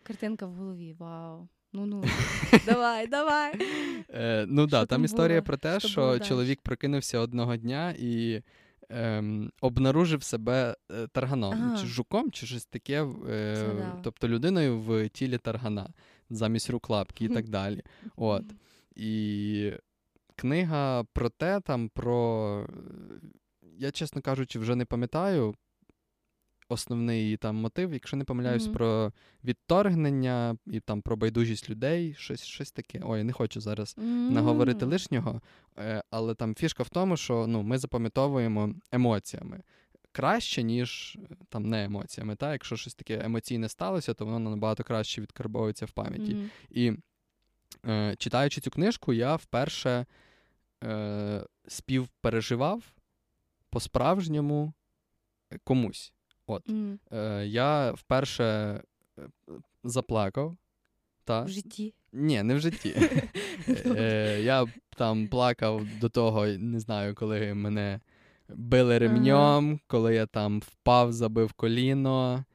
Картинка 0.03 0.45
в 0.45 0.53
голові. 0.53 0.95
Вау. 0.99 1.47
Ну 1.73 1.85
ну. 1.85 2.03
давай, 2.65 3.07
давай. 3.07 3.53
Е, 4.09 4.45
ну 4.47 4.61
так, 4.61 4.69
да, 4.69 4.79
там 4.79 4.87
там 4.87 5.05
історія 5.05 5.41
про 5.41 5.57
те, 5.57 5.79
Що 5.79 5.87
що 5.87 6.01
було 6.01 6.19
чоловік 6.19 6.61
прокинувся 6.61 7.19
одного 7.19 7.55
дня 7.55 7.95
і 7.99 8.41
ем, 8.89 9.51
обнаружив 9.61 10.23
себе 10.23 10.75
е, 10.91 11.07
тарганом, 11.07 11.53
Ага. 11.53 11.77
чи 11.77 11.87
жуком, 11.87 12.31
чи 12.31 12.45
щось 12.45 12.65
таке, 12.65 13.03
е, 13.29 13.73
да. 13.77 13.99
тобто 14.03 14.27
людиною 14.27 14.79
в 14.79 15.09
тілі 15.09 15.37
таргана, 15.37 15.89
замість 16.29 16.69
руклапки 16.69 17.25
і 17.25 17.29
так 17.33 17.49
далі. 17.49 17.83
От. 18.15 18.43
І 18.95 19.71
книга 20.35 21.03
про 21.03 21.29
те, 21.29 21.59
там 21.59 21.89
про. 21.89 22.67
Я, 23.77 23.91
чесно 23.91 24.21
кажучи, 24.21 24.59
вже 24.59 24.75
не 24.75 24.85
пам'ятаю 24.85 25.55
основний 26.69 27.23
її 27.23 27.37
там 27.37 27.55
мотив, 27.55 27.93
якщо 27.93 28.17
не 28.17 28.23
помиляюсь, 28.23 28.65
Мгм. 28.65 28.73
про 28.73 29.13
відторгнення 29.43 30.57
і 30.67 30.79
там 30.79 31.01
про 31.01 31.15
байдужість 31.17 31.69
людей, 31.69 32.15
щось, 32.17 32.43
щось 32.43 32.71
таке. 32.71 33.01
Ой, 33.03 33.23
не 33.23 33.33
хочу 33.33 33.61
зараз 33.61 33.95
наговорити 34.31 34.85
лишнього, 34.85 35.41
е, 35.77 36.03
але 36.09 36.35
там 36.35 36.55
фішка 36.55 36.83
в 36.83 36.89
тому, 36.89 37.17
що 37.17 37.47
ну, 37.47 37.63
ми 37.63 37.77
запам'ятовуємо 37.77 38.73
емоціями. 38.91 39.61
Краще, 40.11 40.63
ніж 40.63 41.17
е, 41.31 41.35
там 41.49 41.65
не 41.65 41.83
емоціями. 41.83 42.35
Та? 42.35 42.51
Якщо 42.51 42.75
щось 42.75 42.95
таке 42.95 43.21
емоційне 43.25 43.69
сталося, 43.69 44.13
то 44.13 44.25
воно 44.25 44.49
набагато 44.49 44.83
краще 44.83 45.21
відкарбовується 45.21 45.85
в 45.85 45.91
пам'яті. 45.91 46.35
Мгм. 46.35 46.49
І 46.69 46.93
е, 47.87 48.15
читаючи 48.17 48.61
цю 48.61 48.71
книжку, 48.71 49.13
я 49.13 49.35
вперше 49.35 50.05
е, 50.83 51.45
співпереживав 51.67 52.83
по-справжньому 53.69 54.73
е, 55.51 55.59
комусь. 55.63 56.13
От. 56.49 56.69
М. 56.69 56.99
Е, 57.11 57.45
я 57.47 57.91
вперше 57.91 58.43
е, 58.43 58.81
заплакав. 59.83 60.57
Та? 61.23 61.41
В 61.43 61.49
житті. 61.49 61.93
Ні, 62.13 62.43
не 62.43 62.55
в 62.55 62.59
житті. 62.59 62.95
Е, 63.85 64.39
я 64.41 64.65
там 64.97 65.27
плакав 65.27 65.87
до 66.01 66.09
того, 66.09 66.47
не 66.47 66.79
знаю, 66.79 67.15
коли 67.15 67.53
мене 67.53 67.99
били 68.49 68.97
ремнем, 68.97 69.79
коли 69.87 70.15
я 70.15 70.25
там 70.25 70.59
впав, 70.59 71.13
забив 71.13 71.53
коліно, 71.53 72.45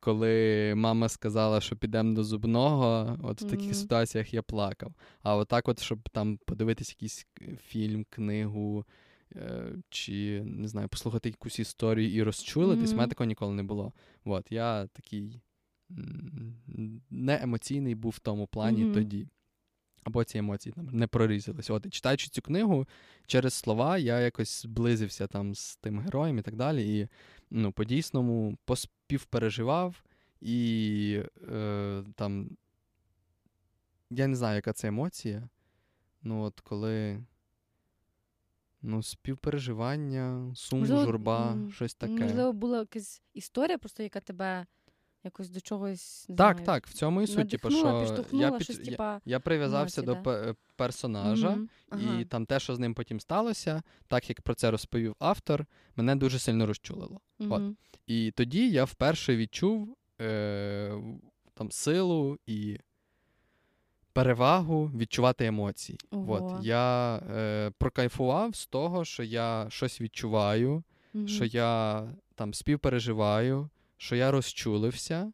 коли 0.00 0.72
мама 0.76 1.08
сказала, 1.08 1.60
що 1.60 1.76
підемо 1.76 2.14
до 2.14 2.24
зубного. 2.24 3.18
От 3.22 3.42
в 3.42 3.44
таких 3.44 3.64
Мгм. 3.66 3.74
ситуаціях 3.74 4.34
я 4.34 4.42
плакав. 4.42 4.94
А 5.22 5.36
отак, 5.36 5.68
от, 5.68 5.80
щоб 5.80 6.08
там 6.08 6.38
подивитись 6.46 6.90
якийсь 6.90 7.26
е, 7.42 7.56
фільм, 7.66 8.06
книгу. 8.10 8.84
Е, 9.36 9.72
Чи 9.88 10.42
не 10.44 10.68
знаю, 10.68 10.88
послухати 10.88 11.28
якусь 11.28 11.58
історію 11.58 12.12
і 12.14 12.22
розчулитись, 12.22 12.92
в 12.92 12.96
мене 12.96 13.08
такого 13.08 13.26
ніколи 13.26 13.54
не 13.54 13.62
було. 13.62 13.92
От, 14.24 14.52
я 14.52 14.86
такий 14.86 15.40
м, 15.90 16.56
не 17.10 17.38
емоційний 17.42 17.94
був 17.94 18.12
в 18.12 18.18
тому 18.18 18.46
плані 18.46 18.84
Мгм. 18.84 18.94
тоді. 18.94 19.28
Або 20.04 20.24
ці 20.24 20.38
емоції 20.38 20.72
там 20.72 20.86
не 20.92 21.06
прорізались. 21.06 21.70
От, 21.70 21.86
і 21.86 21.90
читаючи 21.90 22.28
цю 22.28 22.42
книгу, 22.42 22.88
через 23.26 23.54
слова 23.54 23.98
я 23.98 24.20
якось 24.20 24.62
зблизився 24.62 25.26
там 25.26 25.54
з 25.54 25.76
тим 25.76 26.00
героєм 26.00 26.38
і 26.38 26.42
так 26.42 26.56
далі. 26.56 26.98
І 26.98 27.08
ну, 27.50 27.72
по-дійсному 27.72 28.58
поспівпереживав, 28.64 30.02
і 30.40 31.22
е, 31.52 32.04
там. 32.14 32.50
Я 34.10 34.26
не 34.26 34.36
знаю, 34.36 34.56
яка 34.56 34.72
це 34.72 34.88
емоція. 34.88 35.48
Ну, 36.22 36.42
от 36.42 36.60
коли. 36.60 37.20
Ну, 38.82 39.02
співпереживання, 39.02 40.52
сум, 40.54 40.78
Можливо, 40.78 41.04
журба, 41.04 41.58
щось 41.72 41.94
таке. 41.94 42.12
Можливо, 42.12 42.52
була 42.52 42.78
якась 42.78 43.22
історія, 43.34 43.78
просто 43.78 44.02
яка 44.02 44.20
тебе 44.20 44.66
якось 45.24 45.50
до 45.50 45.60
чогось 45.60 46.26
не 46.28 46.36
так, 46.36 46.56
знаю, 46.56 46.66
так, 46.66 46.86
в 46.86 46.92
цьому 46.92 47.22
і 47.22 47.26
суть. 47.26 47.50
Типу, 47.50 47.70
що 47.70 48.06
я, 48.32 48.60
щось, 48.60 48.80
я, 48.82 49.20
я 49.24 49.40
прив'язався 49.40 50.02
до 50.02 50.14
да? 50.14 50.20
пе- 50.20 50.54
персонажа, 50.76 51.50
Мгм. 51.50 51.68
Ага. 51.88 52.20
і 52.20 52.24
там 52.24 52.46
те, 52.46 52.60
що 52.60 52.74
з 52.74 52.78
ним 52.78 52.94
потім 52.94 53.20
сталося, 53.20 53.82
так 54.08 54.28
як 54.28 54.42
про 54.42 54.54
це 54.54 54.70
розповів 54.70 55.16
автор, 55.18 55.66
мене 55.96 56.16
дуже 56.16 56.38
сильно 56.38 56.66
розчулило. 56.66 57.20
от. 57.38 57.62
І 58.06 58.30
тоді 58.30 58.70
я 58.70 58.84
вперше 58.84 59.36
відчув 59.36 59.96
е, 60.20 61.02
там 61.54 61.70
силу 61.70 62.38
і 62.46 62.78
перевагу 64.18 64.90
відчувати 64.96 65.46
емоції. 65.46 65.98
Ого. 66.10 66.32
От, 66.32 66.64
я 66.64 67.16
е, 67.16 67.70
прокайфував 67.78 68.56
з 68.56 68.66
того, 68.66 69.04
що 69.04 69.22
я 69.22 69.66
щось 69.68 70.00
відчуваю, 70.00 70.82
угу. 71.14 71.28
що 71.28 71.44
я 71.44 72.02
там 72.34 72.54
співпереживаю, 72.54 73.68
що 73.96 74.16
я 74.16 74.30
розчулився 74.30 75.32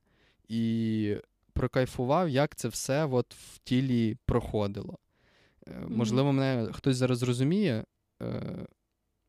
і 0.49 1.17
прокайфував, 1.53 2.29
як 2.29 2.55
це 2.55 2.69
все 2.69 3.05
от 3.07 3.35
в 3.35 3.59
тілі 3.59 4.17
проходило. 4.27 4.99
Е, 5.69 5.85
Можливо, 5.89 6.33
мене 6.33 6.73
хтось 6.73 6.97
зараз 6.97 7.19
зрозуміє, 7.19 7.85
е, 8.23 8.43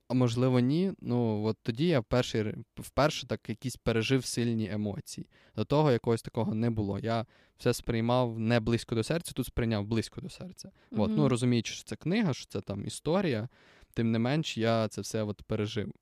а 0.08 0.14
можливо, 0.14 0.60
ні. 0.60 0.94
Ну, 1.02 1.44
от 1.46 1.58
тоді 1.64 1.88
я 1.88 2.00
вперше, 2.00 2.58
вперше 2.78 3.28
так 3.28 3.50
якісь 3.50 3.76
пережив 3.76 4.26
сильні 4.26 4.70
емоції. 4.72 5.28
До 5.56 5.66
того 5.66 5.92
якогось 5.92 6.22
такого 6.22 6.54
не 6.56 6.70
було. 6.70 7.00
Я 7.00 7.26
все 7.58 7.74
сприймав 7.74 8.40
не 8.40 8.60
близько 8.60 8.96
до 8.96 9.04
серця, 9.04 9.32
тут 9.36 9.46
сприйняв 9.46 9.86
близько 9.86 10.22
до 10.22 10.30
серця. 10.30 10.72
От, 10.92 11.12
ну, 11.12 11.30
розуміючи, 11.30 11.74
що 11.74 11.84
це 11.84 11.96
книга, 11.96 12.34
що 12.34 12.46
це 12.46 12.62
там 12.62 12.86
історія, 12.86 13.50
тим 13.94 14.12
не 14.12 14.20
менш, 14.20 14.58
я 14.58 14.88
це 14.88 15.02
все 15.02 15.24
от 15.24 15.42
пережив. 15.44 15.94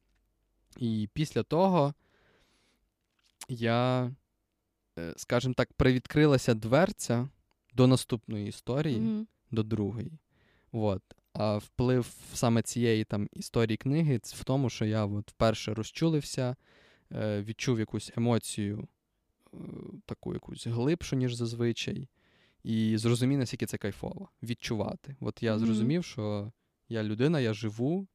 І 0.78 1.10
після 1.14 1.44
того 1.44 1.94
я, 3.50 4.12
е, 5.00 5.14
скажімо 5.18 5.54
так, 5.54 5.74
привідкрилася 5.74 6.54
дверця 6.54 7.30
до 7.74 7.88
наступної 7.88 8.48
історії, 8.48 9.00
Мгм. 9.00 9.28
до 9.52 9.64
другої. 9.64 10.12
От. 10.72 11.02
А 11.34 11.58
вплив 11.58 12.14
саме 12.34 12.62
цієї 12.62 13.04
там 13.04 13.30
історії 13.34 13.78
книги 13.78 14.20
в 14.24 14.44
тому, 14.44 14.70
що 14.70 14.86
я 14.86 15.06
от 15.06 15.32
вперше 15.32 15.74
розчулився, 15.74 16.56
е, 17.12 17.42
відчув 17.42 17.80
якусь 17.80 18.12
емоцію, 18.18 18.88
е, 19.54 19.58
таку 20.06 20.34
якусь 20.34 20.68
глибшу, 20.68 21.16
ніж 21.16 21.34
зазвичай, 21.34 22.10
і 22.64 22.98
зрозумів, 22.98 23.40
наскільки 23.40 23.66
це 23.66 23.78
кайфово 23.78 24.30
відчувати. 24.44 25.16
От 25.20 25.44
я 25.44 25.60
зрозумів, 25.60 26.06
що 26.06 26.52
я 26.90 27.04
людина, 27.04 27.40
я 27.40 27.54
живу, 27.54 28.08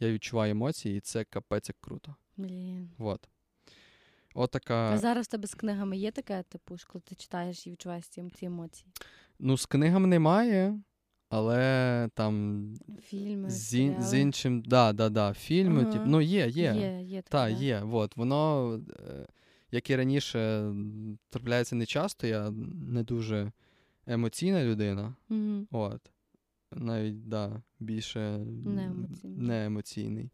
я 0.00 0.12
відчуваю 0.12 0.50
емоції, 0.50 0.98
і 0.98 1.00
це 1.00 1.24
капець 1.24 1.68
як 1.68 1.76
круто. 1.80 2.16
Блін. 2.36 2.90
От. 2.98 3.28
Отака. 4.34 4.90
А 4.92 4.98
зараз 4.98 5.26
в 5.26 5.30
тебе 5.30 5.46
з 5.46 5.54
книгами 5.54 5.96
є 5.96 6.10
таке, 6.10 6.42
типу, 6.42 6.76
коли 6.86 7.02
ти 7.02 7.14
читаєш 7.14 7.66
і 7.66 7.70
відчуваєш 7.70 8.08
ці 8.08 8.30
емоції? 8.42 8.86
Ну, 9.38 9.58
з 9.58 9.66
книгами 9.66 10.06
немає, 10.06 10.80
але 11.28 12.08
там 12.14 12.64
Фільми, 13.02 13.50
з, 13.50 13.74
ін- 13.74 14.02
з 14.02 14.18
іншим. 14.20 14.62
Да, 14.62 14.92
да, 14.92 15.08
да, 15.08 15.32
фільми, 15.32 15.82
Ага. 15.82 15.92
тип, 15.92 16.02
ну 16.06 16.20
є, 16.20 16.46
є. 16.48 16.74
Є, 16.76 17.02
є 17.02 17.22
Та, 17.22 17.48
є. 17.48 17.82
От, 17.92 18.16
воно, 18.16 18.72
е, 19.00 19.26
як 19.70 19.90
і 19.90 19.96
раніше, 19.96 20.72
трапляється 21.30 21.76
нечасто, 21.76 22.26
я 22.26 22.50
не 22.90 23.02
дуже 23.02 23.52
емоційна 24.06 24.64
людина. 24.64 25.14
Мгм. 25.28 25.68
От. 25.70 26.00
Навіть, 26.72 27.28
да, 27.28 27.62
більше 27.80 28.38
Неемоційний. 28.64 29.38
не 29.46 29.66
емоційний. 29.66 30.30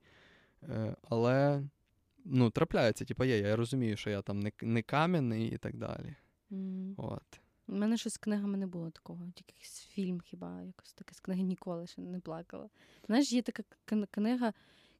Е, 0.62 0.96
але 1.08 1.62
ну, 2.24 2.50
трапляється, 2.50 3.04
типу, 3.04 3.24
є, 3.24 3.38
я 3.38 3.56
розумію, 3.56 3.96
що 3.96 4.10
я 4.10 4.22
там 4.22 4.40
не, 4.40 4.52
не 4.62 4.82
кам'яний 4.82 5.48
і 5.48 5.56
так 5.58 5.76
далі. 5.76 6.14
Мгм. 6.50 6.94
От. 6.96 7.40
У 7.72 7.76
мене 7.76 7.96
щось 7.96 8.12
з 8.14 8.18
книгами 8.18 8.58
не 8.58 8.66
було 8.66 8.90
такого, 8.90 9.24
тільки 9.34 9.52
якийсь 9.54 9.86
фільм 9.90 10.20
хіба, 10.20 10.62
якось 10.62 10.92
таке 10.92 11.14
з 11.14 11.20
книги 11.20 11.42
ніколи 11.42 11.86
ще 11.86 12.00
не 12.02 12.20
плакала. 12.20 12.68
Знаєш, 13.06 13.32
є 13.32 13.42
така 13.42 13.62
кн- 13.86 14.06
книга 14.10 14.52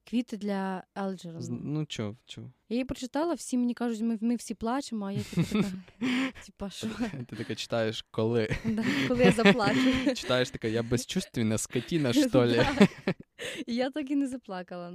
Квіти 0.04 0.36
для 0.36 0.84
Елджерона. 0.98 1.46
Ну, 1.62 1.86
чув, 1.86 2.16
чув. 2.26 2.44
Я 2.68 2.74
її 2.74 2.84
прочитала, 2.84 3.34
всі 3.34 3.58
мені 3.58 3.74
кажуть, 3.74 4.00
ми, 4.00 4.18
ми 4.20 4.36
всі 4.36 4.54
плачемо, 4.54 5.06
а 5.06 5.12
я 5.12 5.22
типу 5.22 5.42
така, 5.52 5.72
типа, 6.46 6.70
що? 6.70 6.86
Ти 7.28 7.36
таке 7.36 7.54
читаєш, 7.54 8.04
коли? 8.10 8.48
Коли 9.08 9.24
я 9.24 9.32
заплачу. 9.32 10.14
Читаєш 10.14 10.50
таке, 10.50 10.70
я 10.70 10.82
безчувственна 10.82 11.58
скотіна, 11.58 12.12
що 12.12 12.38
ли? 12.38 12.66
Я 13.66 13.90
так 13.90 14.10
і 14.10 14.16
не 14.16 14.28
заплакала. 14.28 14.94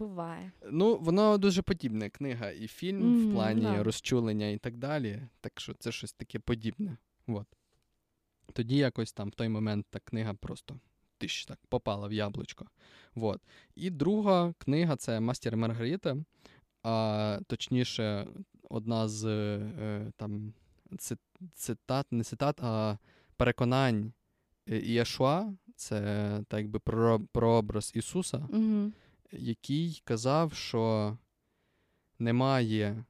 Ну, 0.00 0.06
буває. 0.06 0.52
Ну, 0.70 0.96
воно 0.96 1.38
дуже 1.38 1.62
подібне. 1.62 2.10
Книга 2.10 2.50
і 2.50 2.66
фільм 2.66 2.98
Мгм, 2.98 3.30
в 3.30 3.34
плані 3.34 3.62
да. 3.62 3.82
розчулення 3.82 4.46
і 4.48 4.58
так 4.58 4.76
далі. 4.76 5.22
Так 5.40 5.60
що 5.60 5.74
це 5.74 5.92
щось 5.92 6.12
таке 6.12 6.38
подібне. 6.38 6.96
От. 7.26 7.46
Тоді 8.52 8.76
якось 8.76 9.12
там 9.12 9.28
в 9.28 9.34
той 9.34 9.48
момент 9.48 9.86
та 9.90 9.98
книга 9.98 10.34
просто 10.34 10.80
тиш, 11.18 11.46
так 11.46 11.58
попала 11.68 12.08
в 12.08 12.12
яблучко. 12.12 12.66
От. 13.14 13.40
І 13.74 13.90
друга 13.90 14.54
книга 14.58 14.96
це 14.96 15.20
Мастер 15.20 15.56
Маргарита. 15.56 16.16
А 16.82 17.38
точніше, 17.46 18.26
одна 18.70 19.08
з 19.08 19.24
е, 19.26 20.12
там 20.16 20.52
цитат, 21.54 22.12
не 22.12 22.24
цитат, 22.24 22.60
а 22.62 22.98
переконань 23.36 24.12
е, 24.68 24.78
Іешуа, 24.78 25.52
це 25.76 26.00
так 26.48 26.60
якби 26.60 26.78
про, 26.78 27.20
прообраз 27.20 27.92
Ісуса 27.94 28.48
Угу. 28.48 28.92
Який 29.38 30.02
казав, 30.04 30.52
що 30.52 31.16
немає 32.18 33.04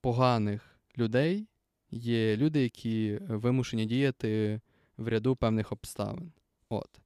поганих 0.00 0.78
людей, 0.98 1.46
є 1.90 2.36
люди, 2.36 2.62
які 2.62 3.18
вимушені 3.28 3.86
діяти 3.86 4.60
в 4.96 5.08
ряду 5.08 5.36
певних 5.36 5.72
обставин. 5.72 6.32
От. 6.68 7.00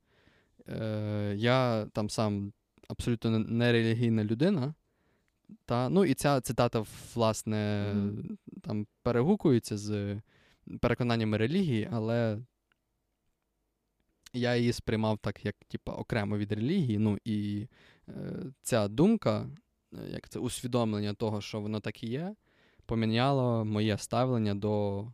Е, 0.69 1.35
я 1.37 1.87
там 1.87 2.11
сам 2.11 2.53
абсолютно 2.89 3.31
не- 3.31 3.39
нерелігійна 3.39 4.25
людина. 4.25 4.75
Та, 5.65 5.89
ну 5.89 6.05
і 6.05 6.15
ця 6.15 6.41
цитата, 6.41 6.85
власне, 7.15 7.93
Мгм. 7.95 8.39
там 8.63 8.87
перегукується 9.03 9.79
з 9.79 10.21
переконаннями 10.81 11.37
релігії, 11.37 11.89
але 11.93 12.39
я 14.33 14.57
її 14.57 14.73
сприймав 14.73 15.19
так, 15.19 15.45
як 15.45 15.57
типа, 15.69 15.93
окремо 15.93 16.39
від 16.39 16.53
релігії. 16.53 16.99
Ну 16.99 17.19
і 17.25 17.67
ця 18.63 18.89
думка, 18.89 19.47
е, 19.95 19.97
як 20.11 20.29
це 20.29 20.39
усвідомлення 20.39 21.15
того, 21.15 21.41
що 21.41 21.61
воно 21.61 21.81
так 21.81 22.03
і 22.03 22.07
є, 22.07 22.35
поміняло 22.87 23.65
моє 23.65 23.99
ставлення 23.99 24.55
до 24.55 25.07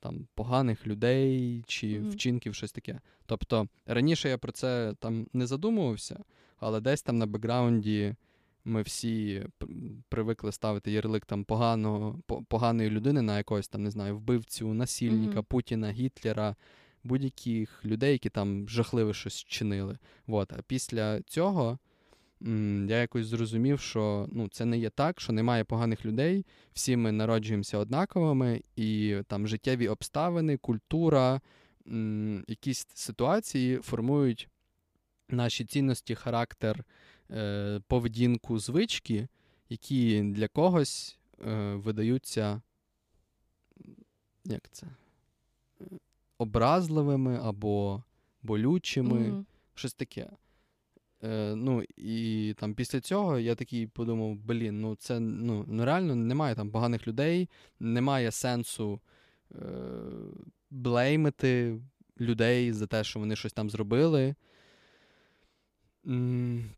там, 0.00 0.26
поганих 0.34 0.86
людей 0.86 1.64
чи 1.66 2.00
Мгм. 2.00 2.10
вчинків, 2.10 2.54
щось 2.54 2.72
таке. 2.72 3.00
Тобто 3.26 3.68
раніше 3.86 4.28
я 4.28 4.38
про 4.38 4.52
це 4.52 4.94
там 4.98 5.26
не 5.32 5.46
задумувався, 5.46 6.24
але 6.56 6.80
десь 6.80 7.02
там 7.02 7.18
на 7.18 7.26
бекграунді 7.26 8.14
ми 8.64 8.82
всі 8.82 9.46
привикли 10.08 10.52
ставити 10.52 10.92
ярлик 10.92 11.26
там 11.26 11.44
поганого, 11.44 12.20
поганої 12.48 12.90
людини 12.90 13.22
на 13.22 13.36
якогось 13.38 13.68
там, 13.68 13.82
не 13.82 13.90
знаю, 13.90 14.16
вбивцю, 14.16 14.74
насильника, 14.74 15.32
Мгм. 15.34 15.44
Путіна, 15.44 15.90
Гітлера, 15.90 16.56
будь-яких 17.04 17.84
людей, 17.84 18.12
які 18.12 18.30
там 18.30 18.68
жахливе 18.68 19.14
щось 19.14 19.44
чинили. 19.44 19.98
От. 20.26 20.52
А 20.52 20.62
після 20.66 21.22
цього 21.22 21.78
я 22.88 23.00
якось 23.00 23.26
зрозумів, 23.26 23.80
що 23.80 24.28
ну, 24.32 24.48
це 24.48 24.64
не 24.64 24.78
є 24.78 24.90
так, 24.90 25.20
що 25.20 25.32
немає 25.32 25.64
поганих 25.64 26.06
людей, 26.06 26.46
всі 26.72 26.96
ми 26.96 27.12
народжуємося 27.12 27.78
однаковими, 27.78 28.62
і 28.76 29.16
там 29.26 29.48
життєві 29.48 29.88
обставини, 29.88 30.56
культура, 30.56 31.40
якісь 32.48 32.86
ситуації 32.94 33.76
формують 33.76 34.48
наші 35.28 35.64
цінності, 35.64 36.14
характер, 36.14 36.84
е, 37.30 37.80
поведінку, 37.86 38.58
звички, 38.58 39.28
які 39.68 40.22
для 40.22 40.48
когось 40.48 41.18
е, 41.46 41.74
видаються 41.74 42.62
як 44.44 44.70
це? 44.70 44.86
Образливими 46.38 47.40
або 47.42 48.02
болючими, 48.42 49.18
Мгм. 49.18 49.46
щось 49.74 49.94
таке. 49.94 50.30
Е, 51.24 51.54
ну, 51.56 51.82
і 51.96 52.54
там 52.58 52.74
після 52.74 53.00
цього 53.00 53.38
я 53.38 53.54
такий 53.54 53.86
подумав: 53.86 54.36
блін, 54.36 54.80
ну 54.80 54.96
це 54.96 55.20
ну, 55.20 55.64
ну 55.68 55.84
реально 55.84 56.14
немає 56.14 56.54
там 56.54 56.70
поганих 56.70 57.08
людей, 57.08 57.48
немає 57.80 58.30
сенсу 58.30 59.00
е, 59.52 59.58
блеймити 60.70 61.80
людей 62.20 62.72
за 62.72 62.86
те, 62.86 63.04
що 63.04 63.20
вони 63.20 63.36
щось 63.36 63.52
там 63.52 63.70
зробили. 63.70 64.34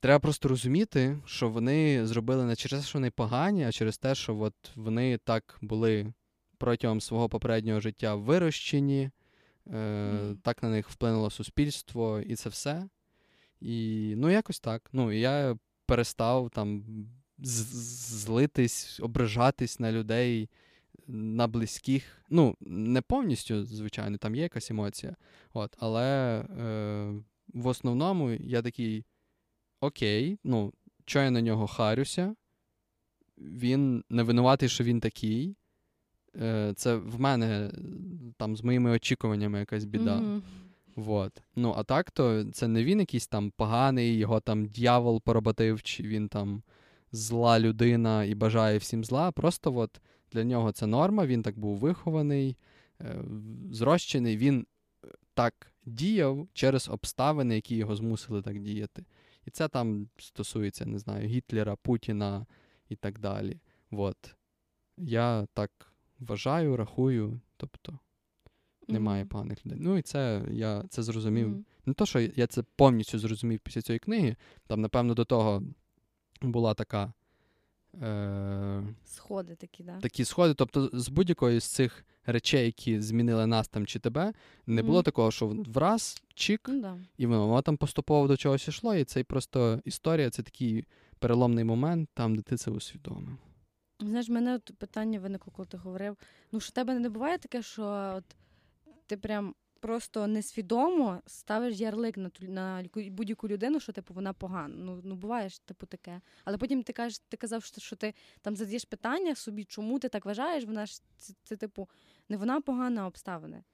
Треба 0.00 0.18
просто 0.18 0.48
розуміти, 0.48 1.18
що 1.26 1.48
вони 1.48 2.06
зробили 2.06 2.44
не 2.44 2.56
через 2.56 2.80
те, 2.80 2.88
що 2.88 2.98
вони 2.98 3.10
погані, 3.10 3.64
а 3.64 3.72
через 3.72 3.98
те, 3.98 4.14
що 4.14 4.38
от 4.38 4.54
вони 4.74 5.18
так 5.18 5.58
були 5.60 6.12
протягом 6.58 7.00
свого 7.00 7.28
попереднього 7.28 7.80
життя 7.80 8.14
вирощені, 8.14 9.10
е, 9.66 10.12
Мгм. 10.12 10.38
так 10.42 10.62
на 10.62 10.68
них 10.68 10.90
вплинуло 10.90 11.30
суспільство 11.30 12.20
і 12.20 12.34
це 12.34 12.48
все. 12.48 12.88
І 13.60 14.14
ну, 14.16 14.30
якось 14.30 14.60
так. 14.60 14.88
Ну, 14.92 15.12
я 15.12 15.58
перестав 15.86 16.50
там 16.50 16.84
злитись, 17.38 19.00
ображатись 19.00 19.80
на 19.80 19.92
людей, 19.92 20.50
на 21.06 21.46
близьких. 21.46 22.22
Ну, 22.30 22.56
не 22.60 23.02
повністю, 23.02 23.64
звичайно, 23.64 24.18
там 24.18 24.34
є 24.34 24.42
якась 24.42 24.70
емоція. 24.70 25.16
От, 25.52 25.76
але 25.78 26.04
е, 26.40 27.22
в 27.54 27.66
основному 27.66 28.30
я 28.30 28.62
такий: 28.62 29.04
окей, 29.80 30.38
ну, 30.44 30.72
що 31.04 31.18
я 31.18 31.30
на 31.30 31.40
нього 31.40 31.66
харюся? 31.66 32.34
Він 33.38 34.04
не 34.10 34.22
винуватий, 34.22 34.68
що 34.68 34.84
він 34.84 35.00
такий. 35.00 35.56
Е, 36.36 36.72
це 36.76 36.96
в 36.96 37.20
мене 37.20 37.72
там 38.36 38.56
з 38.56 38.64
моїми 38.64 38.90
очікуваннями 38.90 39.58
якась 39.58 39.84
біда. 39.84 40.16
Мгм. 40.16 40.42
Вот. 40.96 41.42
Ну, 41.56 41.74
а 41.76 41.84
так, 41.84 42.10
то 42.10 42.44
це 42.44 42.68
не 42.68 42.84
він 42.84 43.00
якийсь 43.00 43.26
там 43.26 43.50
поганий, 43.50 44.16
його 44.16 44.40
там 44.40 44.66
дьявол 44.66 45.22
поработив, 45.22 45.82
чи 45.82 46.02
він 46.02 46.28
там 46.28 46.62
зла 47.12 47.60
людина 47.60 48.24
і 48.24 48.34
бажає 48.34 48.78
всім 48.78 49.04
зла. 49.04 49.32
Просто 49.32 49.76
от 49.76 50.00
для 50.32 50.44
нього 50.44 50.72
це 50.72 50.86
норма, 50.86 51.26
він 51.26 51.42
так 51.42 51.58
був 51.58 51.76
вихований, 51.76 52.56
е, 53.00 53.24
зрощений, 53.70 54.36
він 54.36 54.66
е, 55.04 55.08
так 55.34 55.72
діяв 55.84 56.48
через 56.52 56.88
обставини, 56.88 57.54
які 57.54 57.76
його 57.76 57.96
змусили 57.96 58.42
так 58.42 58.58
діяти. 58.58 59.04
І 59.46 59.50
це 59.50 59.68
там 59.68 60.08
стосується, 60.18 60.86
не 60.86 60.98
знаю, 60.98 61.28
Гітлера, 61.28 61.76
Путіна 61.76 62.46
і 62.88 62.96
так 62.96 63.18
далі. 63.18 63.60
От. 63.90 64.34
Я 64.98 65.46
так 65.54 65.70
вважаю, 66.18 66.76
рахую, 66.76 67.40
тобто 67.56 67.98
немає 68.88 69.22
Мгм. 69.24 69.28
поганих 69.28 69.66
людей. 69.66 69.78
Ну 69.80 69.98
і 69.98 70.02
це 70.02 70.42
я 70.50 70.84
це 70.88 71.02
зрозумів. 71.02 71.48
Мгм. 71.48 71.64
Не 71.86 71.94
то, 71.94 72.06
що 72.06 72.20
я 72.20 72.46
це 72.46 72.62
повністю 72.76 73.18
зрозумів 73.18 73.60
після 73.60 73.82
цієї 73.82 73.98
книги. 73.98 74.36
Там, 74.66 74.80
напевно, 74.80 75.14
до 75.14 75.24
того 75.24 75.62
була 76.42 76.74
така. 76.74 77.12
Е- 78.02 78.82
Сходи 79.04 79.54
такі, 79.54 79.82
да. 79.82 79.98
такі 80.00 80.24
сходи. 80.24 80.54
Тобто, 80.54 80.90
з 80.92 81.08
будь-якої 81.08 81.60
з 81.60 81.64
цих 81.64 82.04
речей, 82.26 82.66
які 82.66 83.00
змінили 83.00 83.46
нас 83.46 83.68
там 83.68 83.86
чи 83.86 83.98
тебе, 83.98 84.32
не 84.66 84.82
було 84.82 84.98
Мгм. 84.98 85.04
такого, 85.04 85.30
що 85.30 85.46
враз 85.48 86.22
чик, 86.34 86.60
Ну, 86.68 87.00
і 87.18 87.26
воно, 87.26 87.46
воно 87.48 87.62
там 87.62 87.76
поступово 87.76 88.28
до 88.28 88.36
чогось 88.36 88.68
йшло, 88.68 88.94
і 88.94 89.04
це 89.04 89.24
просто 89.24 89.80
історія, 89.84 90.30
це 90.30 90.42
такий 90.42 90.84
переломний 91.18 91.64
момент, 91.64 92.08
там, 92.14 92.36
де 92.36 92.42
ти 92.42 92.56
це 92.56 92.70
усвідомив. 92.70 93.36
Знаєш, 94.00 94.28
в 94.28 94.32
мене 94.32 94.54
от 94.54 94.72
питання 94.78 95.20
виникло, 95.20 95.52
коли 95.56 95.66
ти 95.68 95.76
говорив. 95.76 96.16
Ну, 96.52 96.60
що 96.60 96.68
в 96.68 96.72
тебе 96.74 96.98
не 96.98 97.08
буває 97.08 97.38
таке, 97.38 97.62
що 97.62 98.12
от 98.18 98.24
ти 99.06 99.16
прям 99.16 99.54
просто 99.80 100.26
несвідомо 100.26 101.22
ставиш 101.26 101.76
ярлик 101.76 102.16
на, 102.16 102.30
на 102.40 102.84
будь-яку 102.94 103.48
людину, 103.48 103.80
що 103.80 103.92
типу 103.92 104.14
вона 104.14 104.32
погана. 104.32 104.75
Ну, 104.78 105.00
ну 105.04 105.14
буває 105.14 105.49
ж 105.49 105.66
типу 105.66 105.86
таке. 105.86 106.21
Але 106.45 106.58
потім 106.58 106.82
ти 106.82 106.92
кажеш, 106.92 107.19
ти 107.19 107.36
казав, 107.36 107.64
що, 107.64 107.80
що 107.80 107.97
ти 107.97 108.14
там 108.40 108.56
задаєш 108.56 108.84
питання 108.84 109.34
собі, 109.34 109.64
чому 109.64 109.99
ти 109.99 110.08
так 110.08 110.26
вважаєш, 110.26 110.64
вона 110.64 110.86
ж 110.86 111.02
це, 111.16 111.34
це 111.45 111.56
типу, 111.56 111.88
не 112.28 112.36
вона 112.36 112.60
погана, 112.60 113.02
а 113.02 113.06
обставини. 113.06 113.64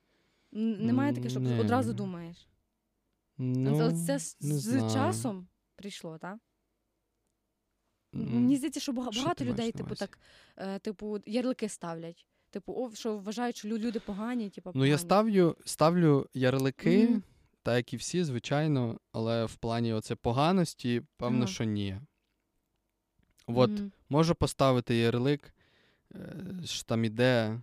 Немає 0.53 1.13
таке, 1.13 1.29
що 1.29 1.41
Ні. 1.41 1.61
одразу 1.61 1.93
думаєш. 1.93 2.49
Ну, 3.39 3.91
це, 4.07 4.13
не 4.13 4.19
з 4.19 4.61
знаю. 4.61 4.93
часом 4.93 5.49
прийшло, 5.77 6.19
так? 6.19 6.39
Мені 8.13 8.57
здається, 8.57 8.81
що 8.81 8.93
бага- 8.93 9.13
Що 9.13 9.23
багато 9.23 9.45
людей, 9.45 9.73
типу, 9.73 9.95
так, 9.95 10.19
е, 10.57 10.79
типу, 10.79 11.19
ярлики 11.27 11.69
ставлять. 11.69 12.27
Типу, 12.53 12.73
о, 12.77 12.95
що 12.95 13.19
вважають, 13.19 13.57
що 13.57 13.69
люди 13.69 14.01
погані, 14.01 14.51
типу, 14.51 14.73
Ну, 14.75 14.85
я 14.85 14.99
ставлю, 14.99 15.57
ставлю 15.65 16.29
ярлики, 16.35 17.09
Мгм. 17.09 17.23
так 17.63 17.77
як 17.77 17.93
і 17.93 17.97
всі, 17.97 18.25
звичайно, 18.25 19.01
але 19.13 19.45
в 19.45 19.55
плані 19.55 19.93
оце 19.93 20.15
поганості, 20.15 21.03
певно, 21.17 21.39
Ага. 21.39 21.47
що 21.47 21.65
ні. 21.65 22.01
От 23.47 23.71
Мгм. 23.71 23.93
можу 24.09 24.35
поставити 24.35 24.95
ярлик, 24.97 25.55
е, 26.15 26.37
що 26.65 26.85
там 26.85 27.05
іде. 27.05 27.61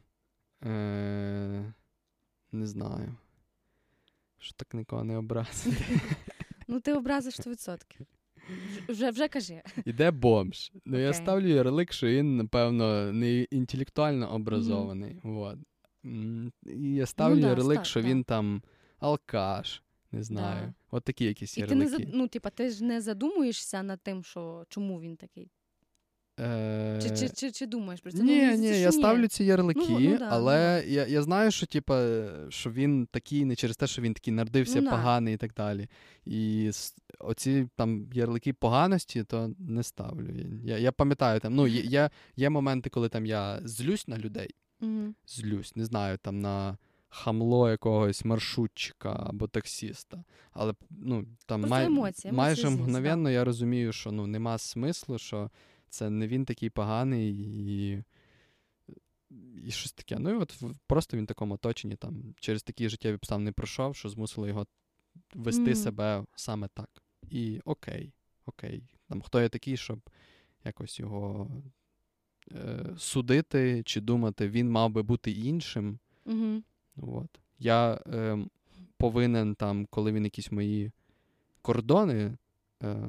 Е, 0.63 1.73
не 2.52 2.67
знаю. 2.67 3.15
Що 4.38 4.54
так 4.56 4.73
нікого 4.73 5.04
не 5.04 5.17
образити. 5.17 5.86
Ну, 6.71 6.80
ти 6.80 6.93
образиш 6.93 7.36
100%. 7.39 7.99
Вже- 8.89 9.09
Вже, 9.09 9.27
кажи. 9.27 9.62
Іде 9.85 10.12
бомж. 10.12 10.71
Ну, 10.85 10.97
я 10.99 11.13
ставлю 11.13 11.47
ярлик, 11.47 11.93
що 11.93 12.07
він, 12.07 12.38
напевно, 12.38 13.13
не 13.13 13.41
інтелектуально 13.41 14.33
образований. 14.33 15.19
Вот. 15.23 15.57
І 16.65 16.93
я 16.93 17.05
ставлю 17.05 17.35
Ну 17.35 17.41
да, 17.41 17.47
ярлик, 17.47 17.75
став, 17.75 17.85
що 17.85 18.01
так. 18.01 18.09
він 18.09 18.23
там 18.23 18.63
алкаш, 18.99 19.83
не 20.12 20.23
знаю. 20.23 20.67
Да. 20.67 20.73
От 20.91 21.03
такі 21.03 21.25
якісь 21.25 21.57
І 21.57 21.63
ти 21.63 21.75
не 21.75 21.97
ну, 22.13 22.27
типа, 22.27 22.49
ти 22.49 22.69
ж 22.69 22.83
не 22.83 23.01
задумуєшся 23.01 23.83
над 23.83 24.03
тим, 24.03 24.23
що 24.23 24.65
чому 24.69 25.01
він 25.01 25.17
такий. 25.17 25.51
Е, 26.39 26.99
Чи, 27.04 27.10
чи, 27.10 27.30
чи, 27.30 27.52
чи 27.52 27.65
думаєш 27.65 28.02
про 28.02 28.12
це? 28.12 28.17
Ну, 28.17 28.23
Ні, 28.23 28.41
мені 28.41 28.69
ні, 28.71 28.80
я 28.82 28.91
ставлю 28.91 29.28
ці 29.28 29.43
ярлики, 29.43 29.86
Ну, 29.89 29.99
ну 29.99 30.17
да, 30.17 30.28
але 30.32 30.84
я, 30.88 31.06
я 31.08 31.21
знаю, 31.21 31.52
що 31.52 31.65
типа, 31.65 32.25
що 32.49 32.71
він 32.71 33.08
такий 33.12 33.45
не 33.45 33.56
через 33.56 33.78
те, 33.78 33.88
що 33.88 34.02
він 34.02 34.13
такий 34.13 34.34
народився 34.34 34.75
Ну 34.82 34.82
да. 34.86 34.89
поганий 34.91 35.34
і 35.34 35.38
так 35.38 35.54
далі. 35.54 35.88
І 36.25 36.71
оці 37.19 37.67
там 37.75 38.08
ярлики 38.13 38.54
поганості, 38.54 39.23
то 39.23 39.52
не 39.60 39.84
ставлю. 39.84 40.28
Я, 40.65 40.78
я 40.78 40.91
пам'ятаю 40.91 41.39
там, 41.39 41.56
ну, 41.56 41.67
є, 41.67 41.82
є, 41.82 42.10
є 42.36 42.49
моменти, 42.49 42.89
коли 42.89 43.10
там 43.10 43.25
я 43.25 43.60
злюсь 43.63 44.08
на 44.08 44.17
людей, 44.17 44.56
Мгм. 44.80 45.15
злюсь, 45.28 45.75
не 45.75 45.86
знаю, 45.86 46.17
там 46.17 46.41
на 46.41 46.78
хамло 47.10 47.69
якогось 47.69 48.25
маршрутчика 48.25 49.23
або 49.30 49.47
таксіста. 49.47 50.23
Але 50.52 50.73
ну, 50.89 51.25
там 51.45 51.62
май, 51.62 51.86
емоції, 51.86 52.34
майже 52.34 52.62
емоції 52.62 52.78
злість, 52.78 52.88
мгновенно 52.89 53.30
я 53.32 53.43
розумію, 53.43 53.93
що 53.93 54.12
ну, 54.12 54.28
нема 54.28 54.58
смислу, 54.58 55.17
що 55.17 55.49
це 55.89 56.10
не 56.10 56.28
він 56.28 56.45
такий 56.45 56.69
поганий 56.69 57.36
і. 57.36 58.04
І 59.65 59.71
щось 59.71 59.91
таке. 59.91 60.19
Ну 60.19 60.30
і 60.30 60.34
от 60.34 60.62
просто 60.88 61.17
він 61.17 61.23
в 61.23 61.28
такому 61.28 61.54
оточенні 61.54 61.95
там 61.95 62.34
через 62.39 62.63
такі 62.63 62.89
життєві 62.89 63.15
обставини 63.15 63.52
пройшов, 63.52 63.95
що 63.95 64.10
змусило 64.10 64.47
його 64.47 64.67
вести 65.34 65.62
Мгм. 65.62 65.75
себе 65.75 66.25
саме 66.36 66.67
так. 66.73 66.89
І 67.30 67.62
окей, 67.65 68.13
окей. 68.45 68.84
Там 69.08 69.21
хто 69.21 69.41
я 69.41 69.49
такий, 69.49 69.78
щоб 69.78 69.99
якось 70.65 70.99
його 70.99 71.52
е, 72.52 72.86
судити 72.97 73.84
чи 73.86 74.02
думати, 74.02 74.49
він 74.49 74.71
мав 74.71 74.91
би 74.91 75.04
бути 75.04 75.32
іншим. 75.32 75.99
Мгм. 76.25 76.63
От. 76.97 77.39
Я 77.60 77.93
е, 77.93 78.45
повинен 78.97 79.56
там, 79.56 79.86
коли 79.86 80.12
він 80.12 80.23
якісь 80.23 80.52
мої 80.52 80.91
кордони 81.62 82.38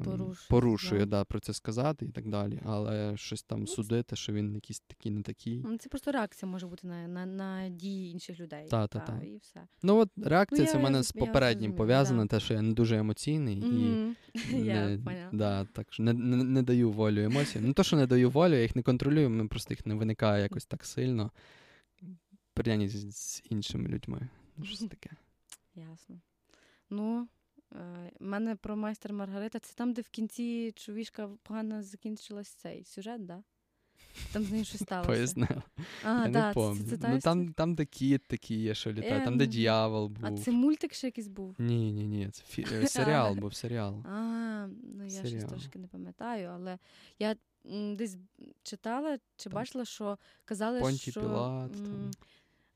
Порушує, 0.03 0.47
порушує, 0.49 0.99
да. 1.05 1.05
да, 1.05 1.23
про 1.23 1.39
це 1.39 1.53
сказати 1.53 2.05
і 2.05 2.09
так 2.11 2.29
далі. 2.29 2.61
Але 2.65 3.17
щось 3.17 3.43
там 3.43 3.67
судити, 3.67 4.15
що 4.15 4.33
він 4.33 4.55
якийсь 4.55 4.79
такий, 4.79 5.11
не 5.11 5.21
такий. 5.21 5.63
Ну, 5.65 5.77
Це 5.77 5.89
просто 5.89 6.11
реакція 6.11 6.51
може 6.51 6.67
бути 6.67 6.87
на, 6.87 7.07
на, 7.07 7.25
на 7.25 7.69
дії 7.69 8.11
інших 8.11 8.39
людей. 8.39 8.67
Та, 8.69 8.87
та, 8.87 8.99
та. 8.99 9.21
І 9.23 9.37
все. 9.37 9.67
Ну 9.83 9.97
от 9.97 10.09
реакція 10.17 10.61
я- 10.61 10.71
це 10.71 10.77
в 10.77 10.81
мене 10.81 11.03
зрозуміла, 11.03 11.03
з 11.03 11.11
попереднім 11.27 11.73
пов'язана, 11.75 12.27
те, 12.27 12.39
що 12.39 12.53
я 12.53 12.61
не 12.61 12.73
дуже 12.73 12.97
емоційний 12.97 13.57
і 13.59 13.65
Мгм. 13.65 14.15
Я 14.65 14.89
не, 14.89 14.97
поняла. 14.97 15.29
да, 15.33 15.65
так, 15.65 15.93
що 15.93 16.03
не, 16.03 16.13
не, 16.13 16.43
не 16.43 16.63
даю 16.63 16.91
волю 16.91 17.21
емоціям. 17.21 17.67
Не 17.67 17.73
то, 17.73 17.83
що 17.83 17.95
не 17.97 18.07
даю 18.07 18.29
волю, 18.29 18.53
я 18.53 18.61
їх 18.61 18.75
не 18.75 18.83
контролюю, 18.83 19.29
мене 19.29 19.47
просто 19.49 19.73
їх 19.73 19.85
не 19.85 19.95
виникає 19.95 20.43
якось 20.43 20.65
так 20.65 20.85
сильно. 20.85 21.31
Порівнянні 22.53 22.87
з, 22.87 23.11
з 23.15 23.41
іншими 23.49 23.89
людьми. 23.89 24.29
Ну, 24.57 24.65
Щось 24.65 24.79
таке. 24.79 25.09
Ясно. 25.75 26.19
Ну, 26.89 27.27
е, 27.75 28.11
в 28.19 28.23
мене 28.23 28.55
про 28.55 28.75
майстер 28.75 29.13
Маргарита 29.13 29.59
це 29.59 29.73
там, 29.73 29.93
де 29.93 30.01
в 30.01 30.09
кінці 30.09 30.73
чувішка 30.75 31.29
погано 31.43 31.83
закінчилась 31.83 32.49
цей 32.49 32.83
сюжет, 32.85 33.25
да? 33.25 33.43
Там 34.31 34.43
з 34.43 34.51
нею 34.51 34.65
щось 34.65 34.81
сталося. 34.83 35.07
Пояснила. 35.07 35.63
А, 36.03 36.09
Я 36.09 36.27
да, 36.27 36.47
не 36.47 36.53
пам'ятаю. 36.53 36.89
Це, 36.89 36.97
це, 36.97 37.09
ну, 37.09 37.19
там, 37.19 37.53
там, 37.53 37.75
де 37.75 37.85
кіт 37.85 38.27
такий 38.27 38.61
є, 38.61 38.75
що 38.75 38.91
літає, 38.91 39.25
там, 39.25 39.37
де 39.37 39.43
Ем, 39.43 39.49
дьявол 39.49 40.07
був. 40.07 40.25
А 40.25 40.37
це 40.37 40.51
мультик 40.51 40.93
ще 40.93 41.07
якийсь 41.07 41.27
був? 41.27 41.55
Ні, 41.59 41.91
ні, 41.91 42.07
ні, 42.07 42.29
це 42.31 42.43
фі... 42.43 42.65
е, 42.73 42.87
серіал 42.87 43.35
був, 43.35 43.53
серіал. 43.53 44.05
А, 44.05 44.67
ну 44.97 45.05
я 45.05 45.25
щось 45.25 45.43
трошки 45.43 45.79
не 45.79 45.87
пам'ятаю, 45.87 46.49
але 46.53 46.77
я 47.19 47.35
десь 47.95 48.17
читала 48.63 49.17
чи 49.37 49.49
Там 49.49 49.53
бачила, 49.53 49.85
що 49.85 50.17
казали, 50.45 50.79
Понтій 50.79 51.11
що. 51.11 51.21
Пілат, 51.21 51.71
там. 51.71 52.11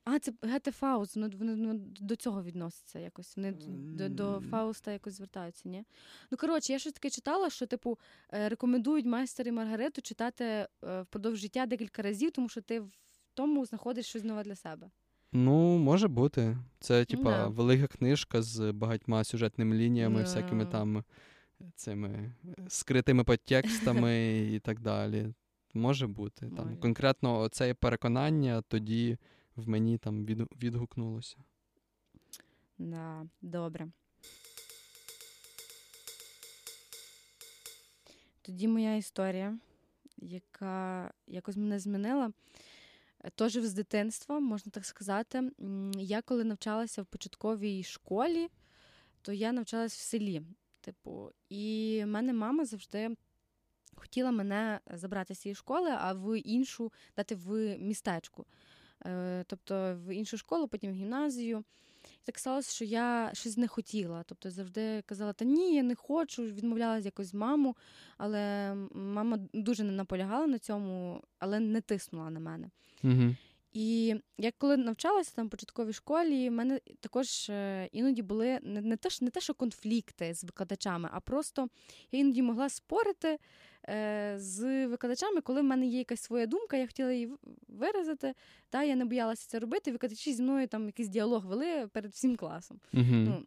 А, 0.08 0.20
це 0.20 0.34
Гете 0.42 0.72
Фауст, 0.72 1.16
вони, 1.16 1.36
вони, 1.36 1.56
вони 1.56 1.80
до 2.02 2.16
цього 2.16 2.44
відносяться 2.44 3.00
якось. 3.00 3.38
Вони 3.38 3.52
до, 3.70 4.10
до 4.10 4.42
Фауста 4.52 4.92
якось 4.92 5.14
звертаються, 5.14 5.70
ні? 5.70 5.84
Ну, 6.32 6.38
коротше, 6.38 6.74
я 6.74 6.80
щось 6.80 6.94
таке 6.94 7.10
читала, 7.10 7.50
що, 7.50 7.66
типу, 7.66 8.00
е, 8.34 8.50
рекомендують 8.50 9.06
майстер 9.06 9.48
і 9.48 9.52
Маргариту 9.52 10.02
читати 10.02 10.44
е, 10.46 11.02
впродовж 11.02 11.40
життя 11.40 11.66
декілька 11.66 12.02
разів, 12.02 12.32
тому 12.32 12.50
що 12.50 12.62
ти 12.62 12.80
в 12.80 12.92
тому 13.34 13.66
знаходиш 13.66 14.06
щось 14.06 14.24
нове 14.24 14.44
для 14.44 14.56
себе. 14.56 14.90
Ну, 15.32 15.78
може 15.78 16.08
бути. 16.08 16.58
Це, 16.80 17.06
типа, 17.06 17.32
Да. 17.32 17.48
велика 17.48 17.88
книжка 17.88 18.42
з 18.42 18.72
багатьма 18.72 19.24
сюжетними 19.24 19.76
лініями, 19.76 20.18
Да. 20.18 20.24
всякими 20.24 20.66
там 20.66 21.04
цими 21.76 22.10
е, 22.10 22.66
скритими 22.68 23.24
подтекстами 23.24 24.38
і 24.54 24.60
так 24.60 24.80
далі. 24.80 25.34
Може 25.74 26.08
бути. 26.08 26.52
Там 26.58 26.78
конкретно 26.78 27.50
це 27.50 27.74
переконання 27.74 28.62
тоді 28.68 29.18
в 29.56 29.70
мені 29.70 29.98
там 29.98 30.26
від, 30.26 30.42
відгукнулося. 30.64 31.38
Да, 32.78 33.28
добре. 33.42 33.88
Тоді 38.42 38.68
моя 38.68 38.96
історія, 38.96 39.58
яка 40.18 41.14
якось 41.28 41.56
мене 41.56 41.80
змінила. 41.80 42.32
Теж 43.36 43.54
з 43.54 43.74
дитинства, 43.74 44.40
можна 44.40 44.72
так 44.72 44.86
сказати. 44.86 45.52
Я 45.98 46.22
коли 46.22 46.44
навчалася 46.44 47.02
в 47.02 47.06
початковій 47.06 47.84
школі, 47.84 48.50
то 49.22 49.34
я 49.34 49.52
навчалась 49.52 49.96
в 49.96 50.00
селі. 50.00 50.42
Типу, 50.82 51.32
і 51.50 52.02
в 52.04 52.08
мене 52.08 52.34
мама 52.34 52.66
завжди 52.66 53.16
хотіла 53.96 54.32
мене 54.32 54.80
забрати 54.94 55.36
з 55.36 55.40
цієї 55.40 55.56
школи, 55.56 55.90
а 56.00 56.14
в 56.14 56.40
іншу 56.40 56.94
дати 57.16 57.36
в 57.36 57.78
містечку. 57.78 58.46
Е, 59.06 59.44
Тобто 59.48 59.98
в 60.06 60.16
іншу 60.16 60.38
школу, 60.38 60.68
потім 60.68 60.92
в 60.92 60.96
гімназію. 60.96 61.64
І 62.04 62.26
так 62.26 62.40
сталося, 62.40 62.76
що 62.76 62.86
я 62.86 63.30
щось 63.34 63.58
не 63.58 63.68
хотіла. 63.68 64.24
Тобто 64.24 64.52
завжди 64.52 65.02
казала, 65.06 65.34
та 65.34 65.46
ні, 65.46 65.76
я 65.76 65.84
не 65.84 65.96
хочу, 65.96 66.44
відмовлялася 66.44 67.06
якось 67.06 67.34
маму, 67.34 67.76
але 68.18 68.74
мама 68.94 69.38
дуже 69.54 69.84
не 69.84 69.92
наполягала 69.92 70.48
на 70.48 70.60
цьому, 70.60 71.24
але 71.40 71.60
не 71.60 71.82
тиснула 71.82 72.30
на 72.30 72.40
мене. 72.40 72.70
Угу. 73.04 73.36
І 73.76 74.16
я 74.38 74.52
коли 74.58 74.78
навчалася 74.78 75.36
там 75.36 75.48
в 75.48 75.50
початковій 75.50 75.94
школі, 75.94 76.50
в 76.50 76.52
мене 76.52 76.80
також 77.00 77.50
е, 77.50 77.90
іноді 77.92 78.22
були 78.22 78.60
не, 78.64 78.82
не, 78.82 78.98
те, 78.98 79.10
не 79.22 79.30
те, 79.30 79.42
що 79.42 79.54
конфлікти 79.54 80.34
з 80.34 80.44
викладачами, 80.44 81.10
а 81.12 81.20
просто 81.20 81.68
я 82.12 82.20
іноді 82.20 82.42
могла 82.42 82.70
спорити 82.70 83.40
е, 83.90 84.34
з 84.38 84.88
викладачами, 84.88 85.42
коли 85.42 85.62
в 85.62 85.64
мене 85.64 85.86
є 85.86 85.98
якась 85.98 86.22
своя 86.22 86.46
думка, 86.46 86.78
я 86.78 86.86
хотіла 86.86 87.12
її 87.12 87.30
виразити. 87.68 88.34
Та 88.70 88.84
я 88.84 88.96
не 88.96 89.06
боялася 89.06 89.48
це 89.48 89.60
робити. 89.60 89.92
Викладачі 89.92 90.34
зі 90.34 90.44
мною 90.44 90.68
там 90.68 90.86
якийсь 90.86 91.10
діалог 91.10 91.46
вели 91.46 91.88
перед 91.88 92.12
всім 92.12 92.36
класом. 92.36 92.80
Угу. 92.94 93.04
Ну, 93.06 93.46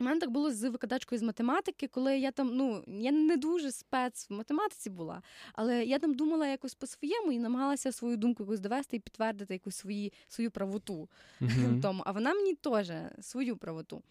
у 0.00 0.04
мене 0.04 0.20
так 0.20 0.30
було 0.30 0.50
з 0.50 0.68
викладачкою 0.68 1.18
з 1.18 1.22
математики, 1.22 1.88
коли 1.88 2.18
я 2.18 2.30
там, 2.30 2.56
ну, 2.56 2.84
я 2.86 3.12
не 3.12 3.36
дуже 3.36 3.72
спец 3.72 4.26
в 4.30 4.32
математиці 4.32 4.90
була, 4.90 5.22
але 5.52 5.84
я 5.84 5.98
там 5.98 6.14
думала 6.14 6.46
якось 6.46 6.74
по-своєму 6.74 7.32
і 7.32 7.38
намагалася 7.38 7.92
свою 7.92 8.16
думку 8.16 8.42
якось 8.42 8.60
довести 8.60 8.96
і 8.96 9.00
підтвердити 9.00 9.54
якусь 9.54 9.76
свої, 9.76 10.12
свою 10.28 10.50
правоту 10.50 11.08
в 11.40 11.82
тому. 11.82 12.02
А 12.06 12.12
вона 12.12 12.34
мені 12.34 12.54
теж 12.54 12.90
свою 13.20 13.56
правоту. 13.56 14.02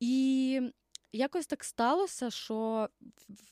І 0.00 0.60
якось 1.12 1.46
так 1.46 1.64
сталося, 1.64 2.30
що 2.30 2.88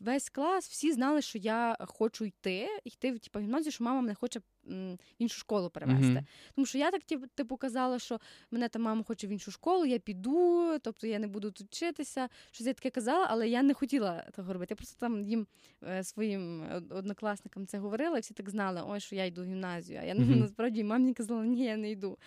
весь 0.00 0.28
клас 0.28 0.68
всі 0.68 0.92
знали, 0.92 1.22
що 1.22 1.38
я 1.38 1.76
хочу 1.80 2.24
йти, 2.24 2.68
йти 2.84 3.12
в 3.12 3.18
типу, 3.18 3.38
гімназію, 3.38 3.72
що 3.72 3.84
мама 3.84 4.00
мене 4.00 4.14
хоче 4.14 4.38
в 4.38 4.98
іншу 5.18 5.38
школу 5.38 5.70
перевести. 5.70 6.12
Мгм. 6.12 6.26
Тому 6.54 6.66
що 6.66 6.78
я 6.78 6.90
так 6.90 7.04
типу, 7.04 7.26
типу 7.26 7.56
казала, 7.56 7.98
що 7.98 8.20
мене 8.50 8.68
там 8.68 8.82
мама 8.82 9.02
хоче 9.02 9.26
в 9.26 9.30
іншу 9.30 9.50
школу, 9.50 9.84
я 9.84 9.98
піду, 9.98 10.78
тобто 10.82 11.06
я 11.06 11.18
не 11.18 11.26
буду 11.26 11.50
тут 11.50 11.66
вчитися. 11.66 12.28
Щось 12.50 12.66
я 12.66 12.74
таке 12.74 12.90
казала, 12.90 13.26
але 13.30 13.48
я 13.48 13.62
не 13.62 13.74
хотіла 13.74 14.24
того 14.36 14.52
робити. 14.52 14.72
Я 14.72 14.76
просто 14.76 15.00
там 15.00 15.24
їм 15.24 15.46
е, 15.88 16.04
своїм 16.04 16.64
однокласникам 16.90 17.66
це 17.66 17.78
говорила, 17.78 18.18
і 18.18 18.20
всі 18.20 18.34
так 18.34 18.50
знали, 18.50 18.82
ой, 18.86 19.00
що 19.00 19.14
я 19.16 19.24
йду 19.24 19.42
в 19.42 19.44
гімназію. 19.44 20.00
А 20.02 20.04
я 20.04 20.14
Мгм. 20.14 20.38
насправді 20.40 20.84
мамі 20.84 21.14
казала, 21.14 21.44
ні, 21.44 21.64
я 21.64 21.76
не 21.76 21.90
йду. 21.90 22.18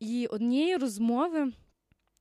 І 0.00 0.26
однієї 0.26 0.76
розмови 0.76 1.52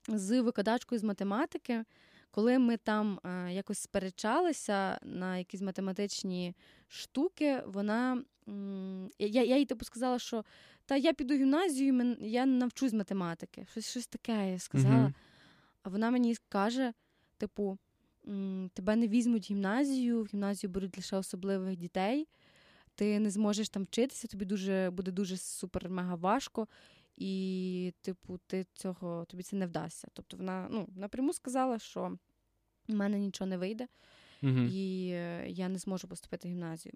з 0.07 0.41
викладачкою 0.41 0.99
з 0.99 1.03
математики, 1.03 1.83
коли 2.31 2.59
ми 2.59 2.77
там 2.77 3.19
е, 3.23 3.53
якось 3.53 3.79
сперечалися 3.79 4.99
на 5.03 5.37
якісь 5.37 5.61
математичні 5.61 6.55
штуки, 6.87 7.63
вона 7.65 8.23
я, 9.19 9.43
я 9.43 9.57
їй 9.57 9.65
типу 9.65 9.85
сказала, 9.85 10.19
що 10.19 10.45
та 10.85 10.95
я 10.95 11.13
піду 11.13 11.33
в 11.33 11.37
гімназію, 11.37 12.17
я 12.19 12.45
навчусь 12.45 12.93
математики. 12.93 13.65
Щось, 13.71 13.89
щось 13.89 14.07
таке 14.07 14.51
я 14.51 14.59
сказала. 14.59 14.95
Мгм. 14.95 15.13
А 15.83 15.89
вона 15.89 16.11
мені 16.11 16.35
каже: 16.49 16.93
типу, 17.37 17.77
тебе 18.73 18.95
не 18.95 19.07
візьмуть 19.07 19.49
в 19.49 19.53
гімназію, 19.53 20.23
в 20.23 20.25
гімназію 20.25 20.71
беруть 20.71 20.97
лише 20.97 21.17
особливих 21.17 21.77
дітей. 21.77 22.27
Ти 22.95 23.19
не 23.19 23.29
зможеш 23.29 23.69
там 23.69 23.83
вчитися, 23.83 24.27
тобі 24.27 24.45
дуже 24.45 24.89
буде 24.93 25.11
дуже 25.11 25.35
супер-мега 25.35 26.19
важко. 26.19 26.67
І, 27.17 27.93
типу, 28.01 28.39
ти 28.47 28.65
цього 28.73 29.25
тобі 29.25 29.43
це 29.43 29.55
не 29.55 29.67
вдасться. 29.67 30.07
Тобто 30.13 30.37
вона 30.37 30.67
ну, 30.71 30.87
напряму 30.95 31.33
сказала, 31.33 31.79
що 31.79 32.17
в 32.87 32.93
мене 32.93 33.19
нічого 33.19 33.47
не 33.47 33.57
вийде, 33.57 33.87
Мгм. 34.41 34.69
і 34.71 35.09
е, 35.13 35.45
я 35.49 35.69
не 35.69 35.77
зможу 35.79 36.07
поступити 36.07 36.47
в 36.47 36.51
гімназію. 36.51 36.93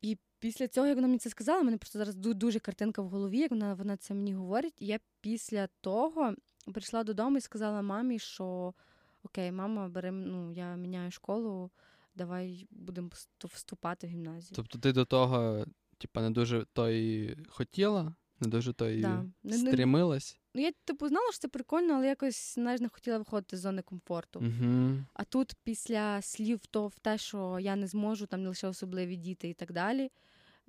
І 0.00 0.18
після 0.38 0.68
цього, 0.68 0.86
як 0.86 0.96
вона 0.96 1.08
мені 1.08 1.18
це 1.18 1.30
сказала, 1.30 1.60
в 1.60 1.64
мене 1.64 1.76
просто 1.76 1.98
зараз 1.98 2.14
дуже 2.14 2.58
картинка 2.58 3.02
в 3.02 3.08
голові, 3.08 3.38
як 3.38 3.50
вона, 3.50 3.74
вона 3.74 3.96
це 3.96 4.14
мені 4.14 4.34
говорить. 4.34 4.74
І 4.78 4.86
я 4.86 4.98
після 5.20 5.68
того 5.80 6.34
прийшла 6.72 7.04
додому 7.04 7.38
і 7.38 7.40
сказала 7.40 7.82
мамі, 7.82 8.18
що 8.18 8.74
окей, 9.22 9.52
мама, 9.52 9.88
бери, 9.88 10.10
ну, 10.10 10.52
я 10.52 10.76
міняю 10.76 11.10
школу, 11.10 11.70
давай 12.14 12.66
будемо 12.70 13.10
вступати 13.38 14.06
в 14.06 14.10
гімназію. 14.10 14.56
Тобто 14.56 14.78
ти 14.78 14.92
до 14.92 15.04
того, 15.04 15.66
типа, 15.98 16.20
не 16.20 16.30
дуже 16.30 16.66
то 16.72 16.90
і 16.90 17.36
хотіла, 17.48 18.14
не 18.40 18.48
дуже 18.48 18.72
то 18.72 18.90
і 18.90 19.00
Да. 19.00 19.24
Стрімилась. 19.50 20.38
Ну, 20.54 20.62
я 20.62 20.72
типу 20.84 21.08
знала, 21.08 21.32
що 21.32 21.40
це 21.40 21.48
прикольно, 21.48 21.94
але 21.94 22.06
якось 22.06 22.54
знаєш, 22.54 22.80
не 22.80 22.88
хотіла 22.88 23.18
виходити 23.18 23.56
з 23.56 23.60
зони 23.60 23.82
комфорту. 23.82 24.38
Угу. 24.38 24.96
А 25.14 25.24
тут 25.24 25.54
після 25.64 26.22
слів 26.22 26.66
то 26.66 26.86
в 26.86 26.98
те, 26.98 27.18
що 27.18 27.58
я 27.60 27.76
не 27.76 27.86
зможу, 27.86 28.26
там 28.26 28.42
не 28.42 28.48
лише 28.48 28.68
особливі 28.68 29.16
діти 29.16 29.48
і 29.48 29.54
так 29.54 29.72
далі. 29.72 30.10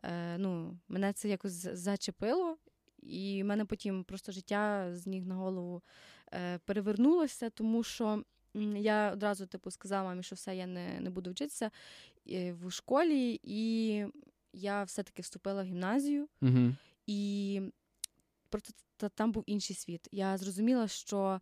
Е, 0.04 0.38
ну, 0.38 0.78
мене 0.88 1.13
це 1.13 1.30
якось 1.30 1.67
зачепило, 1.73 2.58
і 2.99 3.43
в 3.43 3.45
мене 3.45 3.65
потім 3.65 4.04
просто 4.04 4.32
життя 4.32 4.89
з 4.93 5.08
ніг 5.08 5.25
на 5.25 5.36
голову 5.36 5.82
е, 6.34 6.60
перевернулося, 6.65 7.49
тому 7.49 7.84
що 7.84 8.23
я 8.75 9.12
одразу 9.12 9.45
типу 9.45 9.71
сказала 9.71 10.04
мамі, 10.10 10.23
що 10.23 10.36
все, 10.36 10.56
я 10.56 10.67
не, 10.67 10.99
не 10.99 11.10
буду 11.10 11.32
вчитися 11.32 11.71
е, 12.30 12.54
в 12.54 12.71
школі, 12.71 13.39
і 13.43 14.06
я 14.54 14.84
все-таки 14.84 15.21
вступила 15.21 15.63
в 15.63 15.65
гімназію. 15.65 16.28
Угу. 16.41 16.73
І 17.08 17.62
просто 18.50 18.74
та- 18.98 19.10
там 19.10 19.32
був 19.32 19.44
інший 19.48 19.76
світ. 19.76 20.08
Я 20.12 20.38
зрозуміла, 20.38 20.88
що 20.88 21.41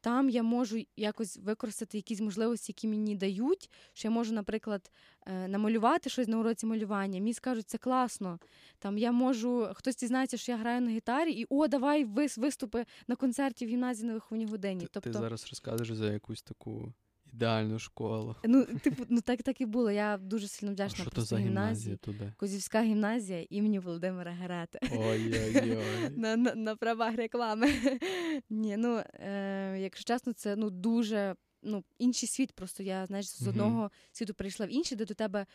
там 0.00 0.30
я 0.30 0.42
можу 0.42 0.78
якось 0.96 1.36
використати 1.36 1.98
якісь 1.98 2.20
можливості, 2.20 2.72
які 2.72 2.88
мені 2.88 3.16
дають. 3.16 3.70
Що 3.92 4.08
я 4.08 4.12
можу, 4.12 4.34
наприклад, 4.34 4.90
е, 5.26 5.48
намалювати 5.48 6.10
щось 6.10 6.28
на 6.28 6.38
уроці 6.38 6.66
малювання. 6.66 7.18
Мені 7.20 7.34
скажуть, 7.34 7.68
це 7.70 7.78
класно. 7.78 8.38
Там 8.78 8.98
я 8.98 9.12
можу, 9.12 9.68
хтось 9.74 9.96
дізнається, 9.96 10.36
що 10.36 10.52
я 10.52 10.58
граю 10.58 10.80
на 10.80 10.90
гітарі, 10.90 11.32
і 11.32 11.46
о, 11.48 11.68
давай 11.68 12.04
вис- 12.04 12.40
виступи 12.40 12.84
на 13.08 13.16
концерті 13.16 13.66
в 13.66 13.68
гімназії 13.68 14.08
на 14.08 14.14
виховній 14.14 14.46
годині. 14.46 14.80
Ти, 14.80 14.88
тобто, 14.92 15.10
ти 15.10 15.18
зараз 15.18 15.46
розказуєш 15.50 15.92
за 15.92 16.12
якусь 16.12 16.42
таку 16.42 16.92
ідеальну 17.34 17.78
школу. 17.78 18.36
ну, 18.44 18.64
типу, 18.64 19.04
ну 19.08 19.20
так 19.20 19.42
так 19.42 19.60
і 19.60 19.66
було. 19.66 19.90
Я 19.90 20.16
дуже 20.18 20.48
сильно 20.48 20.70
А 20.70 20.74
вдячна 20.74 21.04
що 21.04 21.10
то 21.10 21.20
за 21.20 21.38
гімназія 21.38 21.96
туди? 21.96 22.32
Козівська 22.36 22.82
гімназія 22.82 23.46
імені 23.50 23.78
Володимира 23.78 24.32
Герети. 24.32 24.78
Ой-ой-ой. 24.92 26.10
на, 26.16 26.36
на, 26.36 26.54
на 26.54 26.76
правах 26.76 27.16
реклами. 27.16 27.68
Ні, 28.50 28.76
ну 28.76 29.02
е, 29.14 29.76
якщо 29.78 30.04
чесно, 30.04 30.32
це 30.32 30.56
ну 30.56 30.70
дуже 30.70 31.36
ну, 31.62 31.84
інший 31.98 32.28
світ. 32.28 32.52
Просто 32.52 32.82
я 32.82 33.06
знаєш, 33.06 33.26
з 33.26 33.48
одного 33.48 33.90
світу 34.12 34.34
перейшла 34.34 34.66
в 34.66 34.74
інший, 34.74 34.98
де 34.98 35.04
до 35.04 35.14
тебе 35.14 35.46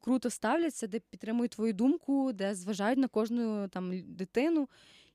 круто 0.00 0.30
ставляться, 0.30 0.86
де 0.86 1.00
підтримують 1.00 1.52
твою 1.52 1.72
думку, 1.72 2.32
де 2.32 2.54
зважають 2.54 2.98
на 2.98 3.08
кожну 3.08 3.68
там 3.68 4.02
дитину. 4.06 4.68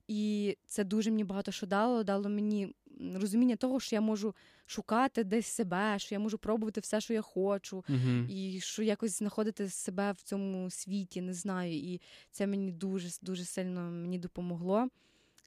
І 0.08 0.58
це 0.65 0.84
дуже 0.84 1.12
мені 1.12 1.23
багато 1.23 1.52
що 1.52 1.67
дало. 1.67 2.04
Дало 2.04 2.30
мені 2.30 2.75
розуміння 3.15 3.56
того, 3.56 3.80
що 3.80 3.95
я 3.95 4.02
можу 4.02 4.36
шукати 4.65 5.23
десь 5.23 5.47
себе, 5.47 5.99
що 5.99 6.15
я 6.15 6.19
можу 6.19 6.38
пробувати 6.38 6.82
все, 6.82 7.02
що 7.02 7.13
я 7.13 7.21
хочу, 7.21 7.86
Угу. 7.89 8.25
і 8.30 8.60
що 8.62 8.84
якось 8.84 9.17
знаходити 9.17 9.69
себе 9.69 10.12
в 10.12 10.21
цьому 10.21 10.69
світі, 10.69 11.21
не 11.21 11.34
знаю. 11.34 11.73
І 11.73 12.02
це 12.32 12.47
мені 12.47 12.71
дуже 12.71 13.10
дуже 13.21 13.45
сильно 13.45 13.82
мені 13.82 14.19
допомогло. 14.19 14.88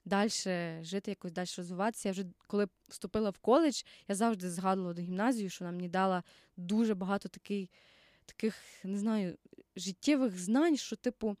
Далі 0.05 0.29
жити, 0.81 1.11
якось 1.11 1.31
далі 1.31 1.47
розвиватися. 1.57 2.09
Я 2.09 2.11
вже 2.11 2.25
коли 2.47 2.67
вступила 2.89 3.29
в 3.29 3.37
коледж, 3.37 3.83
я 4.07 4.15
завжди 4.15 4.49
згадувала 4.49 4.93
до 4.93 5.01
гімназії, 5.01 5.49
що 5.49 5.65
вона 5.65 5.75
мені 5.75 5.89
дала 5.89 6.23
дуже 6.57 6.95
багато 6.95 7.29
такий, 7.29 7.69
таких, 8.25 8.55
не 8.83 8.97
знаю, 8.97 9.37
життєвих 9.75 10.39
знань, 10.39 10.77
що, 10.77 10.95
типу, 10.95 11.37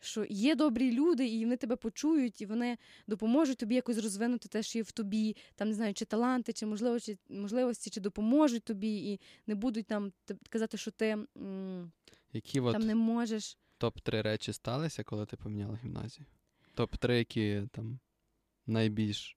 що 0.00 0.26
є 0.30 0.54
добрі 0.54 0.92
люди, 0.92 1.28
і 1.28 1.44
вони 1.44 1.56
тебе 1.56 1.76
почують, 1.76 2.40
і 2.40 2.46
вони 2.46 2.78
допоможуть 3.06 3.58
тобі 3.58 3.74
якось 3.74 3.98
розвинути 3.98 4.48
те, 4.48 4.62
що 4.62 4.78
є 4.78 4.82
в 4.82 4.92
тобі, 4.92 5.36
там 5.54 5.68
не 5.68 5.74
знаю, 5.74 5.94
чи 5.94 6.04
таланти, 6.04 6.52
чи 6.52 6.66
можливості, 6.66 7.18
можливості, 7.28 7.90
чи 7.90 8.00
допоможуть 8.00 8.64
тобі, 8.64 9.12
і 9.12 9.20
не 9.46 9.54
будуть 9.54 9.86
там 9.86 10.12
казати, 10.50 10.76
що 10.76 10.90
ти 10.90 11.26
м, 11.36 11.92
Які 12.32 12.60
от 12.60 12.72
там 12.72 12.82
не 12.82 12.94
можеш. 12.94 13.58
топ-3 13.80 14.22
речі 14.22 14.52
сталися, 14.52 15.04
коли 15.04 15.26
ти 15.26 15.36
поміняла 15.36 15.78
гімназію? 15.84 16.26
Топ-3, 16.76 17.10
які 17.12 17.62
там 17.72 17.98
найбільш 18.66 19.36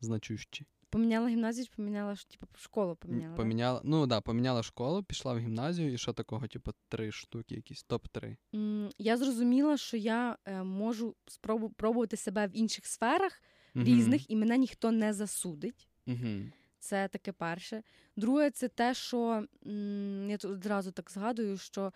значущі. 0.00 0.66
Поміняла 0.90 1.28
гімназію, 1.28 1.66
чи 1.66 1.72
поміняла 1.76 2.14
типу, 2.30 2.46
школу 2.58 2.96
поміняла. 2.96 3.30
да? 3.30 3.36
Поміняла, 3.36 3.80
ну 3.84 4.06
да, 4.06 4.20
поміняла 4.20 4.62
школу, 4.62 5.02
пішла 5.02 5.34
в 5.34 5.38
гімназію, 5.38 5.92
і 5.92 5.98
що 5.98 6.12
такого, 6.12 6.46
типу, 6.46 6.70
три 6.88 7.12
штуки, 7.12 7.54
якісь 7.54 7.86
топ-3. 7.88 8.36
М, 8.54 8.90
Я 8.98 9.16
зрозуміла, 9.16 9.76
що 9.76 9.96
я 9.96 10.36
е, 10.44 10.62
можу 10.62 11.14
спробу- 11.26 11.70
пробувати 11.70 12.16
себе 12.16 12.46
в 12.46 12.56
інших 12.56 12.86
сферах 12.86 13.42
Мгм. 13.74 13.86
різних, 13.86 14.30
і 14.30 14.36
мене 14.36 14.58
ніхто 14.58 14.90
не 14.92 15.12
засудить. 15.12 15.88
Мгм. 16.06 16.52
Це 16.78 17.08
таке 17.08 17.32
перше. 17.32 17.82
Друге, 18.16 18.50
це 18.50 18.68
те, 18.68 18.94
що 18.94 19.44
м, 19.66 20.30
я 20.30 20.36
тут 20.36 20.50
одразу 20.50 20.92
так 20.92 21.10
згадую, 21.10 21.56
що 21.58 21.92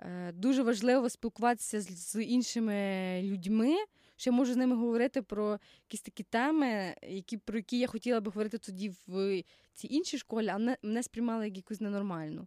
е, 0.00 0.32
дуже 0.32 0.62
важливо 0.62 1.08
спілкуватися 1.08 1.80
з, 1.80 1.86
з 2.12 2.22
іншими 2.22 3.20
людьми, 3.24 3.74
що 4.18 4.30
я 4.30 4.36
можу 4.36 4.52
з 4.52 4.56
ними 4.56 4.76
говорити 4.76 5.22
про 5.22 5.58
якісь 5.86 6.00
такі 6.00 6.22
теми, 6.22 6.94
які, 7.02 7.36
про 7.36 7.56
які 7.58 7.78
я 7.78 7.86
хотіла 7.86 8.20
би 8.20 8.30
говорити 8.30 8.58
тоді 8.58 8.92
в 9.06 9.42
цій 9.74 9.86
іншій 9.94 10.18
школі, 10.18 10.48
а 10.48 10.58
мене, 10.58 10.76
мене 10.82 11.02
сприймали 11.02 11.44
як 11.44 11.56
якусь 11.56 11.80
ненормальну. 11.80 12.46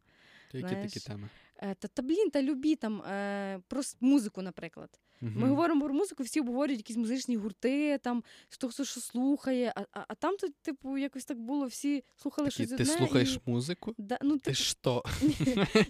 То 0.52 0.58
які 0.58 0.70
Знаєш, 0.70 0.94
такі 0.94 1.06
теми? 1.06 1.30
Е, 1.58 1.76
Та, 1.80 1.88
та 1.88 2.02
блін, 2.02 2.30
та 2.30 2.42
любі 2.42 2.76
там 2.76 3.02
е, 3.02 3.60
про 3.68 3.82
музику, 4.02 4.42
наприклад. 4.42 4.90
Ми 5.24 5.48
говоримо 5.48 5.86
про 5.86 5.94
музику, 5.94 6.24
всі 6.24 6.40
обговорюють 6.40 6.80
якісь 6.80 6.98
музичні 6.98 7.38
гурти, 7.38 7.98
там 7.98 8.24
хто 8.50 8.70
хто 8.70 8.86
що 8.86 9.00
слухає. 9.02 9.74
А, 9.76 9.82
а, 9.94 10.06
а 10.08 10.16
там 10.16 10.38
тут, 10.38 10.56
типу, 10.62 10.98
якось 10.98 11.26
так 11.26 11.40
було, 11.40 11.66
всі 11.66 12.04
слухали 12.16 12.48
Такі, 12.50 12.56
щось 12.56 12.68
ти 12.78 12.84
одне. 12.84 12.86
слухаєш 12.98 13.36
і, 13.48 13.50
музику? 13.52 13.96
да, 13.98 14.18
ну, 14.22 14.34
Ти 14.38 14.40
типу, 14.40 14.56
що? 14.56 15.04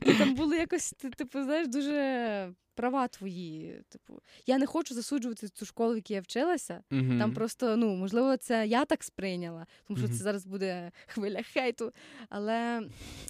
там 0.17 0.35
було 0.35 0.55
якось, 0.55 0.93
ти- 0.97 1.09
типу, 1.09 1.43
знаєш, 1.43 1.67
дуже 1.67 2.53
права 2.75 3.07
твої. 3.07 3.81
Типу, 3.89 4.21
я 4.45 4.57
не 4.57 4.65
хочу 4.65 4.93
засуджувати 4.95 5.47
цю 5.49 5.65
школу, 5.65 5.93
в 5.93 5.95
якій 5.95 6.13
я 6.13 6.21
вчилася. 6.21 6.83
Там 6.89 7.33
просто, 7.33 7.77
ну, 7.77 7.95
можливо, 7.95 8.37
це 8.37 8.67
я 8.67 8.85
так 8.85 9.03
сприйняла, 9.03 9.65
тому 9.87 9.97
що 9.97 10.07
Мгм. 10.07 10.17
це 10.17 10.23
зараз 10.23 10.45
буде 10.45 10.91
хвиля 11.07 11.41
хейту. 11.43 11.91
Але, 12.29 12.81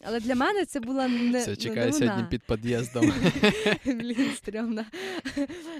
але 0.03 0.19
для 0.19 0.35
мене 0.35 0.65
це 0.65 0.79
була 0.79 1.07
не 1.07 1.39
Все, 1.39 1.49
ну, 1.49 1.55
чекаю 1.55 1.85
не 1.85 1.93
сьогодні 1.93 2.23
під 2.29 2.43
під'їздом. 2.43 3.13
Блін, 3.85 4.31
стрьомна. 4.35 4.85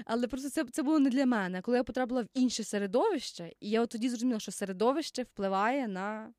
Але 0.04 0.26
просто 0.26 0.50
це, 0.50 0.64
це 0.64 0.82
було 0.82 0.98
не 0.98 1.10
для 1.10 1.26
мене. 1.26 1.62
Коли 1.62 1.76
я 1.76 1.84
потрапила 1.84 2.22
в 2.22 2.26
інше 2.34 2.64
середовище, 2.64 3.52
і 3.60 3.70
я 3.70 3.82
от 3.82 3.90
тоді 3.90 4.08
зрозуміла, 4.08 4.40
що 4.40 4.52
середовище 4.52 5.22
впливає 5.22 5.88
на 5.88 6.32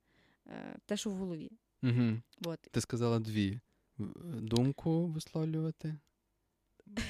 е, 0.47 0.75
те, 0.85 0.97
що 0.97 1.09
в 1.09 1.13
голові. 1.13 1.51
Мгм. 1.81 2.21
От. 2.45 2.59
Ти 2.71 2.81
сказала 2.81 3.19
дві. 3.19 3.59
В- 3.97 4.41
Думку 4.41 5.05
висловлювати, 5.07 5.95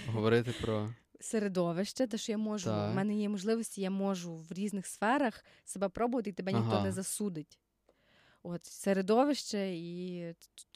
говорити 0.08 0.54
про. 0.62 0.94
Середовище, 1.20 2.08
те, 2.08 2.18
що 2.18 2.32
я 2.32 2.38
можу, 2.38 2.66
Так. 2.66 2.92
в 2.92 2.96
мене 2.96 3.16
є 3.16 3.30
можливості, 3.30 3.82
я 3.82 3.90
можу 3.90 4.36
в 4.36 4.52
різних 4.52 4.88
сферах 4.88 5.46
себе 5.66 5.90
пробувати, 5.90 6.30
і 6.30 6.34
тебе 6.34 6.52
ніхто 6.54 6.72
Ага. 6.72 6.84
не 6.84 6.92
засудить. 6.92 7.60
От, 8.44 8.66
середовище, 8.66 9.76
і 9.76 10.26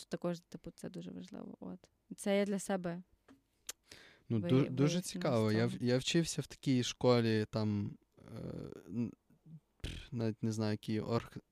також, 0.09 0.39
типу, 0.39 0.71
це 0.71 0.89
дуже 0.89 1.11
важливо. 1.11 1.57
От. 1.59 1.79
Це 2.17 2.37
я 2.37 2.45
для 2.45 2.59
себе. 2.59 3.01
Ну, 4.29 4.39
Ви- 4.39 4.49
ду- 4.49 4.69
дуже 4.69 5.01
цікаво. 5.01 5.51
Я, 5.51 5.71
я 5.81 5.97
вчився 5.97 6.41
в 6.41 6.47
такій 6.47 6.83
школі, 6.83 7.45
там 7.51 7.97
е, 8.19 9.09
навіть 10.11 10.43
не 10.43 10.51
знаю, 10.51 10.71
які 10.71 11.01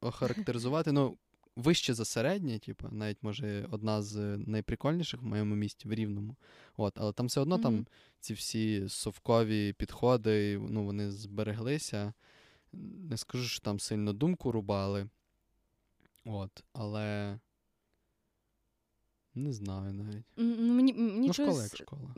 охарактеризувати. 0.01 0.91
Ну, 0.91 1.17
вище 1.55 1.93
за 1.93 2.05
середнє, 2.05 2.59
типу, 2.59 2.87
навіть 2.91 3.23
може 3.23 3.67
одна 3.71 4.01
з 4.01 4.37
найприкольніших 4.37 5.21
в 5.21 5.25
моєму 5.25 5.55
місті 5.55 5.87
в 5.87 5.93
Рівному. 5.93 6.35
От, 6.77 6.93
але 6.97 7.13
там 7.13 7.25
все 7.25 7.41
одно 7.41 7.57
там 7.57 7.85
ці 8.19 8.33
всі 8.33 8.89
совкові 8.89 9.73
підходи, 9.73 10.59
ну, 10.69 10.85
вони 10.85 11.11
збереглися. 11.11 12.13
Не 13.09 13.17
скажу, 13.17 13.47
що 13.47 13.61
там 13.61 13.79
сильно 13.79 14.13
думку 14.13 14.51
рубали. 14.51 15.09
От, 16.25 16.63
але. 16.73 17.39
Не 19.35 19.53
знаю 19.53 19.93
навіть. 19.93 20.25
Ну, 20.37 20.73
мені, 20.73 20.93
мені 20.93 21.27
Ну, 21.27 21.33
школа 21.33 21.49
чогось- 21.49 21.63
як 21.63 21.77
школа. 21.77 22.15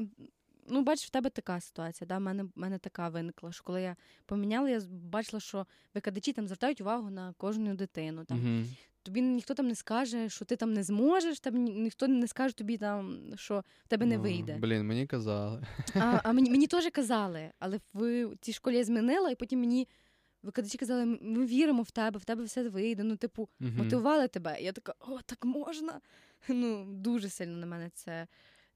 Ну, 0.70 0.84
бачиш, 0.84 1.08
в 1.08 1.10
тебе 1.10 1.30
така 1.30 1.62
ситуація. 1.62 2.08
Да? 2.08 2.18
В 2.18 2.22
мене, 2.22 2.44
в 2.44 2.52
мене 2.56 2.78
така 2.78 3.10
виникла, 3.10 3.52
що 3.52 3.64
коли 3.64 3.82
я 3.82 3.96
поміняла, 4.26 4.70
я 4.70 4.82
бачила, 4.90 5.40
що 5.40 5.68
викладачі 5.94 6.34
там 6.34 6.48
звертають 6.48 6.82
увагу 6.82 7.10
на 7.10 7.34
кожну 7.34 7.76
дитину. 7.76 8.26
Там. 8.26 8.58
Угу. 8.58 8.66
Тобі 9.08 9.22
ніхто 9.22 9.54
там 9.54 9.68
не 9.68 9.76
скаже, 9.76 10.30
що 10.30 10.46
ти 10.46 10.56
там 10.56 10.74
не 10.74 10.84
зможеш, 10.84 11.40
там 11.40 11.56
ніхто 11.56 12.08
не 12.08 12.28
скаже 12.28 12.56
тобі, 12.56 12.78
там, 12.78 13.20
що 13.36 13.64
в 13.86 13.88
тебе 13.88 14.06
не 14.06 14.18
вийде. 14.18 14.58
Блін, 14.62 14.84
мені 14.88 15.08
казали. 15.08 15.62
А, 15.96 16.22
а 16.24 16.34
мені, 16.34 16.50
мені 16.52 16.68
теж 16.68 16.90
казали, 16.92 17.52
але 17.60 17.80
в 17.94 18.30
цій 18.42 18.54
школі 18.54 18.76
я 18.78 18.84
змінила, 18.84 19.30
і 19.32 19.36
потім 19.36 19.60
мені 19.60 19.88
викладачі 20.44 20.78
казали, 20.78 21.06
ми 21.06 21.46
віримо 21.46 21.82
в 21.84 21.92
тебе, 21.92 22.20
в 22.20 22.26
тебе 22.26 22.44
все 22.44 22.70
вийде. 22.70 23.04
Ну, 23.04 23.16
типу, 23.16 23.50
Мгм. 23.60 23.78
мотивували 23.78 24.28
тебе. 24.28 24.58
І 24.62 24.64
я 24.64 24.72
така, 24.72 24.94
о, 25.00 25.20
так 25.26 25.46
можна. 25.46 26.02
Ну, 26.50 26.86
дуже 26.86 27.30
сильно 27.30 27.58
на 27.58 27.66
мене 27.66 27.90
це, 27.94 28.28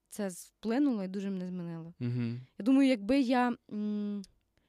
це 0.09 0.27
вплинуло 0.27 1.03
і 1.03 1.07
дуже 1.07 1.29
мене 1.29 1.47
змінило. 1.47 1.93
Мгм. 1.99 2.41
Я 2.59 2.65
думаю, 2.65 2.89
якби 2.89 3.19
я. 3.19 3.55
м, 3.71 4.21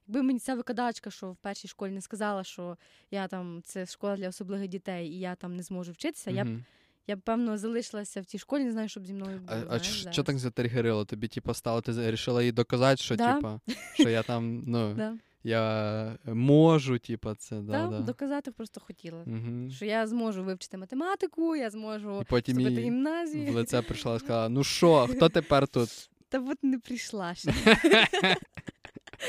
Якби 0.06 0.22
мені 0.22 0.38
ця 0.38 0.54
викладачка, 0.54 1.10
що 1.10 1.32
в 1.32 1.36
першій 1.36 1.68
школі 1.68 1.92
не 1.92 2.00
сказала, 2.00 2.44
що 2.44 2.76
я 3.10 3.28
там 3.28 3.60
це 3.64 3.86
школа 3.86 4.16
для 4.16 4.28
особливих 4.28 4.68
дітей, 4.68 5.08
і 5.08 5.18
я 5.18 5.34
там 5.34 5.56
не 5.56 5.62
зможу 5.62 5.92
вчитися, 5.92 6.30
я 6.30 6.44
б 6.44 6.48
я 7.06 7.16
б 7.16 7.20
певно 7.20 7.58
залишилася 7.58 8.20
в 8.20 8.24
тій 8.24 8.38
школі, 8.38 8.64
не 8.64 8.72
знаю, 8.72 8.88
що 8.88 9.00
б 9.00 9.06
зі 9.06 9.12
мною 9.14 9.38
було. 9.38 9.66
А, 9.70 9.78
що 10.12 10.22
так 10.22 10.38
затригерило? 10.38 11.04
Тобі, 11.04 11.28
типу, 11.28 11.54
стало, 11.54 11.80
ти 11.80 11.92
вирішила 11.92 12.42
їй 12.42 12.52
доказати, 12.52 13.02
що, 13.02 13.16
Да. 13.16 13.34
типа, 13.34 13.60
що 13.94 14.08
я 14.08 14.22
там, 14.22 14.64
ну, 14.66 14.94
Да. 14.96 15.14
я 15.44 16.18
можу, 16.24 16.98
типа, 16.98 17.34
це, 17.34 17.56
да, 17.56 17.72
Да, 17.72 17.86
да. 17.86 18.00
доказати 18.00 18.52
просто 18.52 18.80
хотіла. 18.80 19.22
Угу. 19.26 19.70
Що 19.70 19.84
я 19.84 20.06
зможу 20.06 20.44
вивчити 20.44 20.76
математику, 20.76 21.56
я 21.56 21.70
зможу 21.70 22.20
І 22.20 22.24
потім 22.24 22.60
їй 22.60 22.80
гімназію. 22.80 23.52
в 23.52 23.54
лице 23.54 23.82
прийшла 23.82 24.16
і 24.16 24.18
сказала, 24.18 24.48
ну 24.48 24.64
що, 24.64 25.08
хто 25.10 25.28
тепер 25.28 25.68
тут? 25.68 26.10
Та 26.28 26.38
от 26.38 26.58
не 26.62 26.78
прийшла 26.78 27.34
ще. 27.34 27.52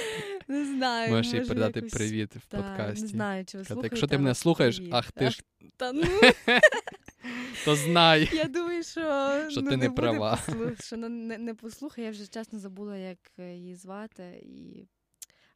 Не 0.48 0.66
знаю. 0.66 1.12
Можеш 1.12 1.34
їй 1.34 1.42
передати 1.42 1.80
якось- 1.80 1.94
привіт 1.94 2.36
в 2.36 2.46
Та, 2.46 2.58
подкасті. 2.58 3.02
Не 3.02 3.08
знаю, 3.08 3.46
чи 3.46 3.58
ви 3.58 3.66
слухаєте. 3.66 3.88
Якщо 3.88 4.08
ти 4.08 4.18
мене 4.18 4.36
слухаєш, 4.36 4.76
привіт. 4.76 4.94
ах 4.94 5.12
ти 5.12 5.30
ж, 5.30 5.44
Та 5.78 5.92
ну, 5.94 6.04
то 7.66 7.76
знай. 7.76 8.30
я 8.34 8.44
думаю, 8.44 8.84
що, 8.84 9.02
Що 9.50 9.62
ну, 9.62 9.70
ти 9.70 9.78
не 9.78 9.90
буде 9.90 10.02
права. 10.02 10.40
послух- 10.48 10.86
що 10.86 10.98
ну, 10.98 11.10
не, 11.10 11.38
не 11.38 11.54
послухає, 11.54 12.06
я 12.06 12.12
вже 12.12 12.28
чесно 12.28 12.60
забула, 12.60 12.98
як 12.98 13.18
е, 13.40 13.56
її 13.56 13.76
звати, 13.76 14.44
і... 14.46 14.88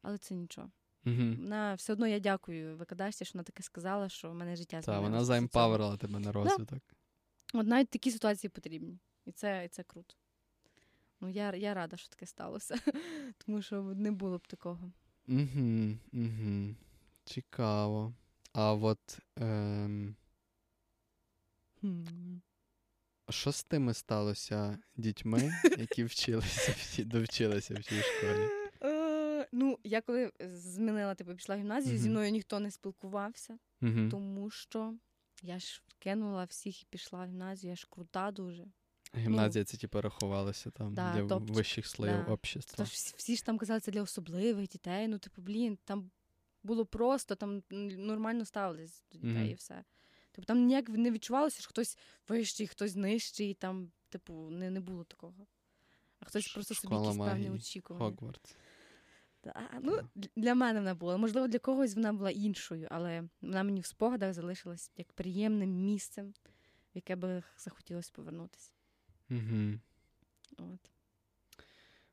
але 0.02 0.18
це 0.18 0.34
нічого. 0.34 0.70
Угу. 1.06 1.16
Вона 1.16 1.74
все 1.74 1.92
одно 1.92 2.06
я 2.06 2.18
дякую 2.18 2.76
викладачці, 2.76 3.24
що 3.24 3.32
вона 3.34 3.44
таке 3.44 3.62
сказала, 3.62 4.08
що 4.08 4.30
в 4.30 4.34
мене 4.34 4.56
життя 4.56 4.80
Так, 4.80 5.00
вона 5.00 5.24
заемпаверила 5.24 5.96
тебе 5.96 6.18
на 6.18 6.32
розвиток. 6.32 6.78
От 7.54 7.66
навіть 7.66 7.90
такі 7.90 8.10
ситуації 8.10 8.50
потрібні. 8.50 8.98
І 9.26 9.32
це, 9.32 9.62
і 9.64 9.68
це 9.68 9.82
круто. 9.82 10.14
Ну, 11.20 11.28
я, 11.28 11.54
я 11.54 11.74
рада, 11.74 11.96
що 11.96 12.08
таке 12.08 12.26
сталося, 12.26 12.76
тому 13.46 13.62
що 13.62 13.82
не 13.82 14.12
було 14.12 14.38
б 14.38 14.46
такого. 14.46 14.92
Угу, 15.28 15.96
угу. 16.12 16.74
Цікаво. 17.24 18.14
А 18.52 18.72
от 18.74 19.18
ем, 19.36 20.16
що 23.30 23.52
з 23.52 23.64
тими 23.64 23.94
сталося 23.94 24.78
дітьми, 24.96 25.52
які 25.78 26.04
вчилися 26.04 27.04
довчилися 27.04 27.74
в 27.74 27.84
цій 27.84 28.02
школі? 28.02 28.48
Е, 28.82 29.48
Ну, 29.52 29.78
я 29.84 30.00
коли 30.00 30.32
змінила, 30.40 31.14
типу, 31.14 31.34
пішла 31.34 31.56
в 31.56 31.58
гімназію, 31.58 31.98
зі 31.98 32.10
мною 32.10 32.30
ніхто 32.30 32.60
не 32.60 32.70
спілкувався, 32.70 33.58
Угу. 33.82 34.08
тому 34.10 34.50
що 34.50 34.94
я 35.42 35.58
ж 35.58 35.82
кинула 35.98 36.44
всіх 36.44 36.82
і 36.82 36.86
пішла 36.90 37.24
в 37.24 37.28
гімназію, 37.28 37.70
я 37.70 37.76
ж 37.76 37.86
крута 37.90 38.30
дуже. 38.30 38.66
Гімназія 39.16 39.64
це 39.64 39.76
типу 39.76 40.00
рахувалося 40.00 40.70
там 40.70 40.94
Да, 40.94 41.12
для 41.12 41.26
топчик, 41.26 41.56
вищих 41.56 41.86
слоїв 41.86 42.24
да. 42.26 42.32
общества. 42.32 42.76
Тож 42.76 42.88
всі, 42.88 43.36
ж 43.36 43.44
там 43.46 43.58
казали, 43.58 43.80
це 43.80 43.92
для 43.92 44.02
особливих 44.02 44.68
дітей. 44.68 45.08
Ну, 45.08 45.18
типу, 45.18 45.42
блін, 45.42 45.78
там 45.84 46.10
було 46.62 46.86
просто, 46.86 47.34
там 47.34 47.62
нормально 47.70 48.44
ставились 48.44 49.04
до 49.12 49.18
дітей 49.18 49.32
Мгм. 49.42 49.46
і 49.50 49.54
все. 49.54 49.84
Типу, 50.32 50.46
там 50.46 50.64
ніяк 50.64 50.88
не 50.88 51.10
відчувалося, 51.10 51.60
що 51.60 51.68
хтось 51.68 51.98
вищий, 52.28 52.66
хтось 52.66 52.94
нижчий, 52.94 53.54
там, 53.54 53.90
типу, 54.08 54.50
не, 54.50 54.70
не 54.70 54.80
було 54.80 55.04
такого. 55.04 55.46
А 56.20 56.24
хтось 56.24 56.44
Ш- 56.44 56.54
просто 56.54 56.74
собі 56.74 56.94
якісь 56.94 57.16
певні 57.16 57.50
очікування. 57.50 58.16
Хогвартс. 58.16 58.56
Та, 59.40 59.70
ну, 59.82 60.00
для 60.36 60.54
мене 60.54 60.78
вона 60.80 60.94
була. 60.94 61.16
Можливо, 61.16 61.48
для 61.48 61.58
когось 61.58 61.94
вона 61.94 62.12
була 62.12 62.30
іншою, 62.30 62.88
але 62.90 63.28
вона 63.40 63.62
мені 63.62 63.80
в 63.80 63.86
спогадах 63.86 64.32
залишилась 64.34 64.90
як 64.96 65.12
приємним 65.12 65.70
місцем, 65.84 66.34
в 66.94 66.96
яке 66.96 67.16
би 67.16 67.42
захотілося 67.58 68.10
повернутися. 68.14 68.72
Угу. 69.30 69.78
От. 70.58 70.90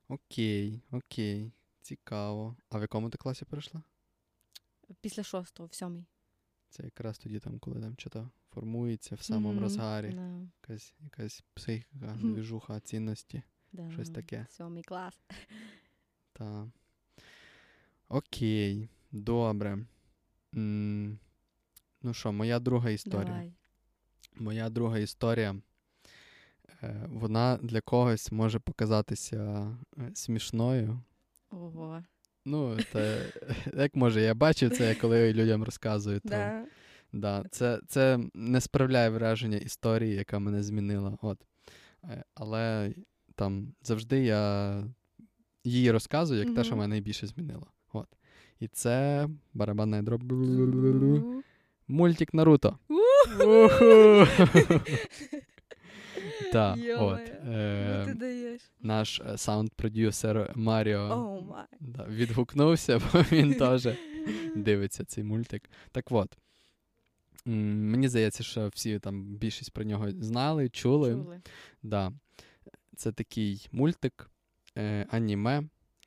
Окей, 0.08 0.82
окей. 0.91 1.51
Цікаво. 1.82 2.56
А 2.69 2.78
в 2.78 2.82
якому 2.82 3.10
ти 3.10 3.17
класі 3.17 3.45
перейшла? 3.45 3.84
Після 5.01 5.23
шостого, 5.23 5.67
в 5.67 5.73
сьомій. 5.73 6.06
Це 6.69 6.84
якраз 6.84 7.17
тоді, 7.17 7.39
там, 7.39 7.60
коли 7.60 7.82
там 7.82 7.95
що 7.97 8.30
формується 8.49 9.15
в 9.15 9.21
самому 9.21 9.54
Мгм, 9.54 9.62
розгарі. 9.63 10.10
Да, 10.10 10.47
Якась, 10.62 10.93
якась 11.04 11.43
психіка, 11.54 12.17
двіжуха, 12.21 12.80
цінності. 12.80 13.41
да, 13.71 13.91
Щось 13.91 14.10
таке. 14.10 14.47
Сьомий 14.49 14.84
клас. 14.84 15.21
Та. 16.34 16.71
Окей, 18.10 18.89
добре. 19.12 19.86
М, 20.56 21.19
Ну 22.01 22.13
що, 22.13 22.32
моя 22.32 22.60
друга 22.60 22.89
історія. 22.89 23.25
Давай. 23.25 23.54
Моя 24.36 24.69
друга 24.69 24.97
історія. 24.99 25.56
Е, 26.84 27.08
Вона 27.10 27.60
для 27.62 27.82
когось 27.82 28.32
може 28.32 28.60
показатися 28.60 29.67
е, 29.97 30.12
смішною. 30.13 30.99
Ого. 31.51 32.04
Ну, 32.45 32.78
це, 32.91 33.32
як 33.78 33.95
може, 33.95 34.21
я 34.21 34.34
бачив 34.34 34.78
це, 34.78 34.95
коли 34.95 35.34
людям 35.34 35.63
розказую. 35.63 36.19
То, 36.19 36.30
Да. 36.30 36.65
Да, 37.13 37.43
це, 37.51 37.80
це 37.88 38.19
не 38.34 38.62
справляє 38.62 39.10
враження 39.10 39.58
історії, 39.58 40.15
яка 40.15 40.39
мене 40.39 40.63
змінила. 40.63 41.17
От. 41.21 41.38
Е, 42.04 42.23
Але 42.36 42.93
там 43.36 43.73
завжди 43.84 44.23
я 44.23 44.84
її 45.63 45.91
розказую 45.91 46.43
як 46.43 46.56
те, 46.56 46.63
що 46.63 46.75
мене 46.75 46.88
найбільше 46.88 47.28
змінило. 47.28 47.67
От. 47.93 48.08
І 48.60 48.67
це 48.67 49.28
барабанна 49.54 50.01
дроб. 50.01 50.23
Мультик 51.88 52.34
Наруто. 52.34 52.80
У, 56.41 56.52
Так, 56.52 56.76
от. 56.78 56.84
Йо-моє, 56.84 57.39
Ну 57.45 57.52
е, 57.52 58.06
ти 58.06 58.13
даєш. 58.13 58.62
Наш 58.82 59.19
е, 59.19 59.38
саунд-продюсер 59.38 60.52
Маріо 60.56 61.41
май. 61.50 61.65
да, 61.80 62.06
відгукнувся, 62.06 63.00
бо 63.00 63.21
він 63.32 63.54
теж 63.54 63.88
дивиться 64.56 65.06
цей 65.06 65.24
мультик. 65.24 65.69
Так 65.91 66.12
от. 66.12 66.38
Мені 67.45 68.08
здається, 68.08 68.43
що 68.43 68.67
всі 68.67 69.00
там 69.00 69.24
більшість 69.24 69.74
про 69.74 69.84
нього 69.84 70.12
знали, 70.12 70.69
чули. 70.69 71.12
Чули. 71.12 71.41
Да. 71.84 72.12
Це 72.95 73.12
такий 73.12 73.67
мультик, 73.71 74.30
е, 74.78 75.06
аніме, 75.10 75.63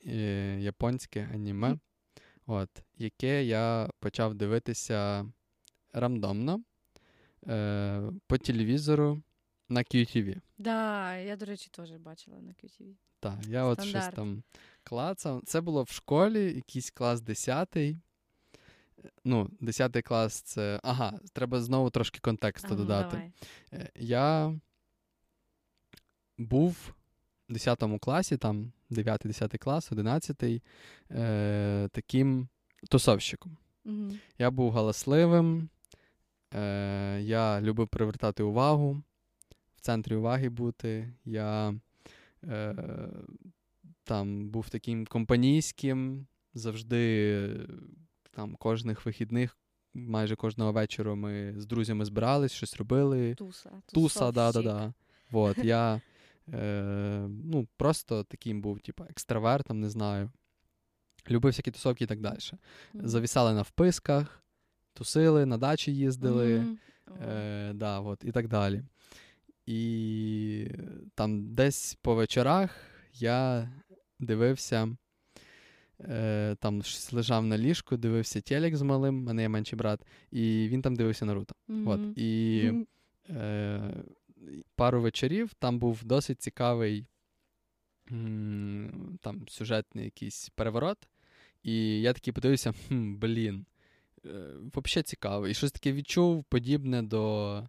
е, 0.06 0.56
японське 0.60 1.28
аніме, 1.34 1.78
от, 2.46 2.68
яке 2.98 3.44
я 3.44 3.90
почав 4.00 4.34
дивитися 4.34 5.26
рандомно 5.92 6.62
е, 7.48 8.02
по 8.26 8.38
телевізору 8.38 9.22
на 9.68 9.80
QTV. 9.82 10.40
Да, 10.58 11.16
я, 11.16 11.36
до 11.36 11.44
речі, 11.44 11.68
теж 11.72 11.92
бачила 11.92 12.40
на 12.40 12.50
QTV. 12.52 12.94
Так, 13.20 13.38
я 13.46 13.64
от 13.64 13.78
щось 13.78 13.90
Стандарт. 13.90 14.14
там 14.16 14.42
клацав. 14.84 15.42
Це 15.46 15.60
було 15.60 15.82
в 15.82 15.88
школі, 15.90 16.54
якийсь 16.54 16.90
клас 16.90 17.20
10. 17.20 17.76
Ну, 19.24 19.50
10 19.60 20.02
клас 20.04 20.40
це. 20.42 20.80
Ага, 20.82 21.18
треба 21.32 21.60
знову 21.60 21.90
трошки 21.90 22.18
контексту 22.20 22.68
А, 22.68 22.70
ну, 22.70 22.76
додати. 22.76 23.16
давай. 23.16 23.32
Е, 23.72 23.90
Я 23.94 24.54
був 26.38 26.94
в 27.48 27.52
10 27.52 27.98
класі, 28.00 28.36
там 28.36 28.72
9-10 28.90 29.58
клас, 29.58 29.92
11, 29.92 30.62
е, 31.10 31.88
таким 31.92 32.48
тусовщиком. 32.90 33.56
Мгм. 33.84 34.18
Я 34.38 34.50
був 34.50 34.72
галасливим, 34.72 35.68
е, 36.54 37.20
я 37.22 37.60
любив 37.60 37.88
привертати 37.88 38.42
увагу, 38.42 39.02
в 39.78 39.80
центрі 39.80 40.14
уваги 40.14 40.48
бути. 40.48 41.12
Я 41.24 41.74
е, 42.44 42.74
там 44.04 44.50
був 44.50 44.68
таким 44.68 45.06
компанійським, 45.06 46.26
завжди 46.54 47.66
там 48.30 48.56
кожних 48.56 49.06
вихідних, 49.06 49.58
майже 49.94 50.36
кожного 50.36 50.72
вечора 50.72 51.14
ми 51.14 51.54
з 51.56 51.66
друзями 51.66 52.04
збирались, 52.04 52.52
щось 52.52 52.76
робили. 52.76 53.34
Туса. 53.34 53.70
Туса, 53.94 54.32
да-да-да. 54.32 54.92
Вот, 55.30 55.58
я 55.58 56.00
е, 56.52 57.26
ну, 57.28 57.68
просто 57.76 58.24
таким 58.24 58.62
був, 58.62 58.80
типу, 58.80 59.04
екстравертом, 59.10 59.80
не 59.80 59.88
знаю. 59.88 60.30
Любив 61.30 61.50
всякі 61.50 61.70
тусовки 61.70 62.04
і 62.04 62.06
так 62.06 62.20
далі. 62.20 62.38
Мгм. 62.94 63.08
Завісали 63.08 63.54
на 63.54 63.62
вписках, 63.62 64.42
тусили, 64.94 65.46
на 65.46 65.58
дачі 65.58 65.94
їздили. 65.94 66.66
О. 67.06 67.14
е, 67.22 67.72
да, 67.74 68.00
от, 68.00 68.24
і 68.24 68.32
так 68.32 68.48
далі. 68.48 68.82
І 69.68 70.66
там 71.14 71.54
десь 71.54 71.94
по 72.02 72.14
вечорах 72.14 72.76
я 73.14 73.70
дивився, 74.20 74.96
е, 76.00 76.56
там 76.60 76.82
лежав 77.12 77.46
на 77.46 77.58
ліжку, 77.58 77.96
дивився 77.96 78.40
телек 78.40 78.76
з 78.76 78.82
малим, 78.82 79.22
мене 79.22 79.42
є 79.42 79.48
менший 79.48 79.76
брат, 79.78 80.00
і 80.30 80.68
він 80.70 80.82
там 80.82 80.96
дивився 80.96 81.24
Наруто. 81.24 81.54
От, 81.86 82.00
і 82.16 82.72
е, 83.30 83.94
пару 84.74 85.00
вечорів 85.00 85.54
там 85.54 85.78
був 85.78 86.04
досить 86.04 86.42
цікавий 86.42 87.06
м, 88.12 89.18
там, 89.22 89.48
сюжетний 89.48 90.04
якийсь 90.04 90.48
переворот. 90.48 90.98
І 91.62 92.00
я 92.00 92.12
такий 92.12 92.32
подивився: 92.32 92.72
хм, 92.88 93.14
блін, 93.14 93.66
е, 94.24 94.28
взагалі 94.74 95.02
цікаво. 95.02 95.48
І 95.48 95.54
щось 95.54 95.72
таке 95.72 95.92
відчув 95.92 96.44
подібне 96.44 97.02
до 97.02 97.62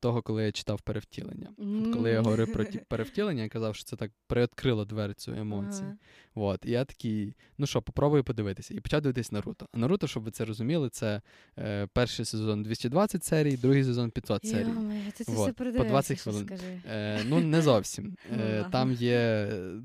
того, 0.00 0.22
коли 0.22 0.44
я 0.44 0.52
читав 0.52 0.80
перевтілення. 0.80 1.48
От 1.58 1.94
коли 1.94 2.10
я 2.10 2.20
говорив 2.20 2.52
про 2.52 2.64
ті 2.64 2.78
перевтілення, 2.88 3.42
я 3.42 3.48
казав, 3.48 3.74
що 3.76 3.84
це 3.84 3.96
так 3.96 4.10
приоткрило 4.26 4.84
дверцю 4.84 5.32
емоцій. 5.32 5.82
Ага. 5.82 5.96
От, 6.34 6.64
і 6.64 6.70
я 6.70 6.84
такий, 6.84 7.34
ну 7.58 7.66
що, 7.66 7.82
попробую 7.82 8.24
подивитися. 8.24 8.74
І 8.74 8.80
почав 8.80 9.00
дивитись 9.00 9.32
Наруто. 9.32 9.66
А 9.72 9.78
Наруто, 9.78 10.06
щоб 10.06 10.22
ви 10.22 10.30
це 10.30 10.44
розуміли, 10.44 10.88
це 10.88 11.22
е, 11.58 11.86
перший 11.92 12.24
сезон 12.24 12.62
220 12.62 13.24
серій, 13.24 13.56
другий 13.56 13.84
сезон 13.84 14.10
500 14.10 14.46
серій. 14.46 14.68
Йо-моє, 14.68 15.10
це 15.14 15.24
Вот, 15.26 15.58
все 15.58 15.72
по 15.72 15.84
20 15.84 16.20
хвилин. 16.20 16.46
скажи. 16.46 16.80
Е, 16.90 17.20
ну, 17.26 17.40
не 17.40 17.62
зовсім. 17.62 18.16
Ну, 18.30 18.42
Е, 18.42 18.66
там 18.72 18.92
є 18.92 19.16
е, 19.52 19.80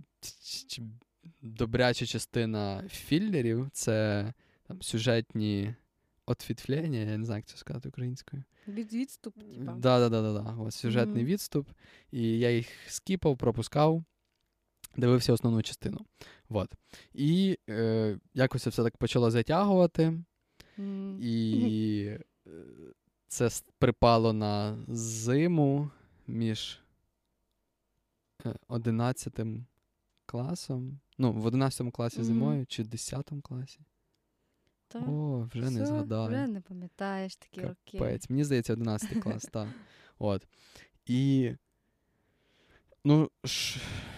добряча 1.42 2.06
частина 2.06 2.84
філлерів, 2.90 3.70
це 3.74 4.34
там, 4.68 4.82
сюжетні 4.82 5.76
отвітвлення, 6.26 7.00
я 7.00 7.18
не 7.18 7.26
знаю, 7.26 7.40
як 7.40 7.46
це 7.46 7.58
сказати 7.58 7.90
українською. 7.90 8.44
Від 8.68 8.94
відступ, 8.94 9.36
типа. 9.36 9.72
Да, 9.74 10.10
да, 10.10 10.22
да, 10.22 10.34
да. 10.34 10.56
Ось 10.60 10.76
сюжетний 10.76 11.24
Мгм. 11.24 11.32
відступ. 11.34 11.70
І 12.12 12.40
я 12.40 12.52
їх 12.52 12.68
скіпав, 12.88 13.38
пропускав, 13.38 14.04
дивився 14.98 15.34
основну 15.34 15.62
частину. 15.62 16.06
Вот. 16.50 16.74
І 17.14 17.58
е, 17.70 18.20
якось 18.34 18.62
це 18.64 18.70
все 18.70 18.84
так 18.84 18.98
почало 18.98 19.32
затягувати. 19.32 20.24
М. 20.80 21.20
І 21.22 21.56
е, 22.48 22.60
це 23.28 23.50
припало 23.80 24.34
на 24.34 24.78
зиму 24.88 25.90
між 26.28 26.80
е, 28.46 28.56
11 28.68 29.40
класом. 30.26 31.00
Ну, 31.18 31.32
в 31.34 31.46
11 31.46 31.92
класі 31.92 32.18
Мгм. 32.18 32.26
зимою 32.26 32.66
чи 32.66 32.84
10 32.84 33.32
класі. 33.44 33.80
Та, 34.96 35.02
О, 35.02 35.50
вже 35.54 35.70
не 35.70 35.86
згадаю. 35.86 36.28
Вже 36.28 36.48
не 36.48 36.62
пам'ятаєш 36.62 37.36
такі 37.36 37.62
роки. 37.62 37.98
Капець. 37.98 38.30
Мені 38.30 38.44
здається, 38.44 38.74
11 38.74 39.24
клас, 39.24 39.44
так. 39.52 39.68
От. 40.20 40.48
І. 41.06 41.52
Ну, 43.06 43.30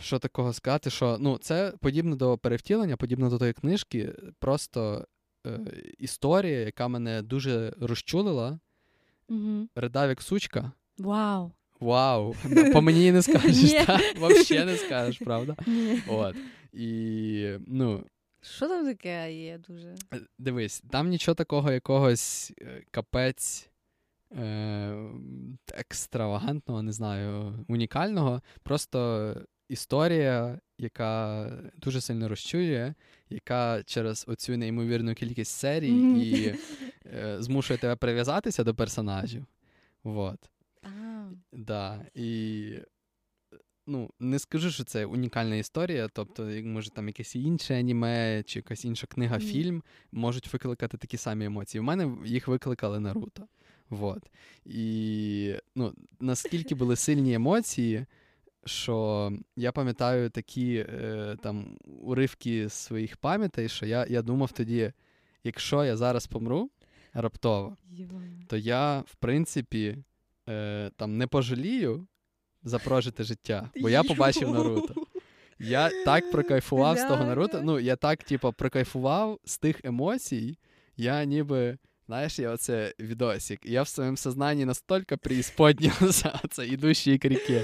що 0.02 0.20
такого 0.20 0.54
сказати, 0.54 0.90
що 0.90 1.18
ну, 1.20 1.38
це 1.38 1.74
подібно 1.82 2.16
до 2.16 2.38
перевтілення, 2.38 2.98
подібно 2.98 3.30
до 3.30 3.38
тої 3.38 3.54
книжки, 3.54 4.14
просто 4.40 5.08
е, 5.48 5.60
історія, 5.98 6.60
яка 6.60 6.88
мене 6.88 7.22
дуже 7.22 7.74
розчулила, 7.82 8.60
Мгм. 9.30 9.70
ридав 9.76 10.10
як 10.10 10.22
сучка. 10.22 10.72
Вау. 10.98 11.52
Вау! 11.80 12.36
По 12.74 12.82
мені 12.82 13.12
не 13.12 13.22
скажеш, 13.22 13.72
так? 13.72 14.02
Взагалі 14.16 14.66
не 14.66 14.78
скажеш, 14.78 15.18
правда? 15.18 15.56
От. 16.08 16.36
І, 16.74 17.52
ну, 17.68 18.04
Що 18.42 18.68
там 18.68 18.86
таке 18.86 19.34
є 19.34 19.58
дуже? 19.58 19.96
Е, 20.14 20.20
Дивись, 20.38 20.84
там 20.90 21.10
нічого 21.10 21.36
такого 21.36 21.72
якогось 21.72 22.54
е, 22.62 22.84
капець 22.92 23.70
е, 24.38 24.96
екстравагантного, 25.74 26.82
не 26.84 26.92
знаю, 26.92 27.54
унікального. 27.68 28.42
Просто 28.64 29.36
історія, 29.70 30.60
яка 30.78 31.52
дуже 31.78 32.02
сильно 32.02 32.30
розчує, 32.30 32.94
яка 33.30 33.84
через 33.84 34.26
оцю 34.28 34.58
неймовірну 34.58 35.14
кількість 35.16 35.52
серій 35.52 35.92
Мгм. 35.92 36.22
і 36.22 36.56
е, 37.06 37.36
змушує 37.40 37.80
тебе 37.80 37.96
прив'язатися 37.96 38.64
до 38.64 38.76
персонажів. 38.76 39.46
Вот. 40.04 40.40
А, 40.84 40.88
Да. 41.52 42.06
І 42.14 42.70
ну, 43.88 44.10
не 44.20 44.40
скажу, 44.40 44.72
що 44.72 44.84
це 44.84 45.06
унікальна 45.06 45.56
історія. 45.56 46.10
Тобто, 46.14 46.50
як 46.52 46.66
може 46.66 46.90
там 46.90 47.08
якесь 47.08 47.36
інше 47.36 47.80
аніме 47.80 48.44
чи 48.46 48.60
якась 48.60 48.86
інша 48.86 49.08
книга, 49.08 49.38
Мгм. 49.38 49.48
фільм 49.48 49.84
можуть 50.12 50.54
викликати 50.54 50.98
такі 50.98 51.18
самі 51.18 51.46
емоції. 51.46 51.80
У 51.80 51.84
мене 51.84 52.18
їх 52.26 52.48
викликали 52.48 53.00
Наруто. 53.00 53.48
Вот. 53.90 54.24
І 54.66 55.54
ну, 55.76 55.94
наскільки 56.20 56.76
були 56.76 56.96
сильні 57.06 57.34
емоції, 57.34 58.06
що 58.66 59.32
я 59.56 59.72
пам'ятаю 59.72 60.30
такі 60.30 60.76
е, 60.76 61.38
там 61.44 61.78
уривки 62.02 62.70
своїх 62.70 63.18
пам'ятей, 63.18 63.70
що 63.70 63.86
я, 63.86 64.06
я 64.10 64.22
думав 64.22 64.52
тоді, 64.52 64.92
якщо 65.44 65.86
я 65.86 65.98
зараз 65.98 66.28
помру 66.28 66.70
раптово, 67.14 67.78
то 68.48 68.58
я, 68.58 69.00
в 69.00 69.16
принципі, 69.16 69.98
е, 70.50 70.92
там 70.96 71.18
не 71.18 71.28
пожалію 71.28 72.08
за 72.64 72.80
прожите 72.80 73.24
життя, 73.24 73.70
бо 73.82 73.90
я 73.90 74.04
побачив 74.04 74.52
Наруто. 74.54 74.94
Я 75.60 75.90
так 76.06 76.32
прокайфував 76.32 76.98
з 76.98 77.04
того 77.04 77.26
Наруто. 77.26 77.62
Ну, 77.64 77.80
я 77.80 77.96
так, 77.96 78.24
типу, 78.24 78.54
прокайфував 78.54 79.40
з 79.46 79.58
тих 79.58 79.86
емоцій. 79.86 80.58
Я 80.98 81.24
ніби, 81.24 81.78
знаєш, 82.08 82.40
я 82.40 82.52
оце 82.52 82.94
відосик. 83.00 83.66
Я 83.66 83.82
в 83.82 83.88
своєму 83.88 84.18
сознанні 84.18 84.66
настільки 84.66 85.18
преісподнявся, 85.18 86.40
це 86.50 86.68
ідущі 86.68 87.18
к 87.18 87.28
ріки. 87.28 87.62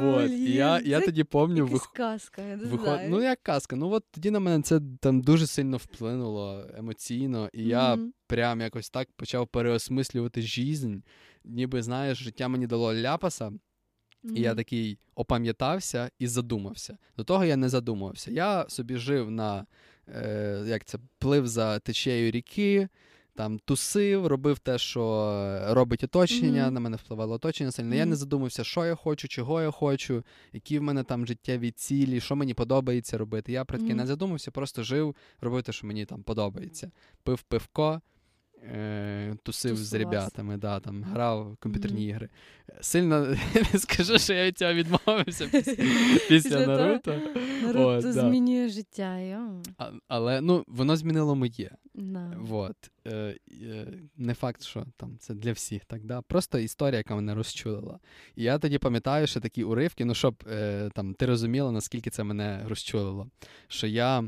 Вот. 0.00 0.30
І 0.30 0.52
я, 0.52 0.80
я 0.84 1.00
тоді 1.00 1.24
Якась 1.34 1.70
вих... 1.70 1.92
казка, 1.94 2.42
я 2.42 2.56
не 2.56 2.64
виход... 2.64 2.80
знаю. 2.80 3.10
ну 3.10 3.22
як 3.22 3.42
казка. 3.42 3.76
Ну 3.76 3.90
от 3.90 4.04
тоді 4.10 4.30
на 4.30 4.40
мене 4.40 4.62
це 4.62 4.80
там 5.00 5.20
дуже 5.20 5.46
сильно 5.46 5.76
вплинуло 5.76 6.66
емоційно, 6.78 7.48
і 7.52 7.64
я 7.64 7.96
Мгм. 7.96 8.12
прям 8.26 8.60
якось 8.60 8.90
так 8.90 9.08
почав 9.16 9.48
переосмислювати 9.48 10.42
жизнь. 10.42 10.96
Ніби, 11.44 11.82
знаєш, 11.82 12.18
життя 12.18 12.48
мені 12.48 12.66
дало 12.66 12.94
ляпаса, 12.94 13.52
і 14.24 14.40
я 14.40 14.54
такий 14.54 14.98
опам'ятався 15.14 16.10
і 16.18 16.26
задумався. 16.26 16.98
До 17.16 17.24
того 17.24 17.44
я 17.44 17.56
не 17.56 17.68
задумувався. 17.68 18.30
Я 18.30 18.68
собі 18.68 18.96
жив 18.96 19.30
на 19.30 19.66
е, 20.08 20.64
як 20.66 20.84
це, 20.84 20.98
плив 21.18 21.48
за 21.48 21.78
течією 21.78 22.30
ріки, 22.30 22.88
там 23.34 23.58
тусив, 23.58 24.26
робив 24.26 24.58
те, 24.58 24.78
що 24.78 25.64
робить 25.68 26.04
оточення, 26.04 26.64
Мгм. 26.64 26.74
на 26.74 26.80
мене 26.80 26.96
впливало 26.96 27.34
оточення 27.34 27.70
сильно. 27.70 27.94
Я 27.94 28.06
не 28.06 28.16
задумався, 28.16 28.64
що 28.64 28.84
я 28.86 28.94
хочу, 28.94 29.28
чого 29.28 29.62
я 29.62 29.70
хочу, 29.70 30.24
які 30.52 30.78
в 30.78 30.82
мене 30.82 31.02
там 31.02 31.26
життєві 31.26 31.70
цілі, 31.70 32.20
що 32.20 32.36
мені 32.36 32.54
подобається 32.54 33.18
робити. 33.18 33.52
Я 33.52 33.64
про 33.64 33.78
таке 33.78 33.94
не 33.94 34.06
задумався, 34.06 34.50
просто 34.50 34.82
жив, 34.82 35.16
робив 35.40 35.62
те, 35.62 35.72
що 35.72 35.86
мені 35.86 36.04
там 36.04 36.22
подобається. 36.22 36.90
Пив 37.22 37.42
пивко. 37.42 38.00
Е, 38.62 39.34
тусив 39.42 39.76
з 39.76 39.94
ребятами, 39.94 40.56
да, 40.56 40.80
там, 40.80 41.04
грав 41.04 41.52
в 41.52 41.56
комп'ютерні 41.56 42.00
Мгм. 42.00 42.08
ігри. 42.08 42.28
Сильно 42.80 43.36
не 43.72 43.78
скажу, 43.78 44.18
що 44.18 44.32
я 44.32 44.46
від 44.46 44.58
цього 44.58 44.74
відмовився 44.74 45.46
після, 45.46 45.74
після? 46.28 46.66
Наруто. 46.66 47.20
Наруто 47.62 47.88
От, 47.88 48.02
да. 48.02 48.12
змінює 48.12 48.68
життя, 48.68 49.18
йо. 49.18 49.62
А, 49.78 49.90
але 50.08 50.40
ну, 50.40 50.64
воно 50.66 50.96
змінило 50.96 51.34
моє. 51.34 51.70
Е, 53.06 53.36
е, 53.62 53.86
не 54.16 54.34
факт, 54.34 54.62
що 54.62 54.86
там 54.96 55.16
це 55.18 55.34
для 55.34 55.52
всіх, 55.52 55.84
так, 55.84 56.04
да? 56.04 56.22
Просто 56.22 56.58
історія, 56.58 56.98
яка 56.98 57.14
мене 57.14 57.34
розчулила. 57.34 57.98
І 58.36 58.42
я 58.42 58.58
тоді 58.58 58.78
пам'ятаю, 58.78 59.26
що 59.26 59.40
такі 59.40 59.64
уривки, 59.64 60.04
ну, 60.04 60.14
щоб 60.14 60.44
е, 60.50 60.90
там, 60.94 61.14
ти 61.14 61.26
розуміла, 61.26 61.72
наскільки 61.72 62.10
це 62.10 62.24
мене 62.24 62.64
розчулило. 62.68 63.26
Що 63.68 63.86
я. 63.86 64.24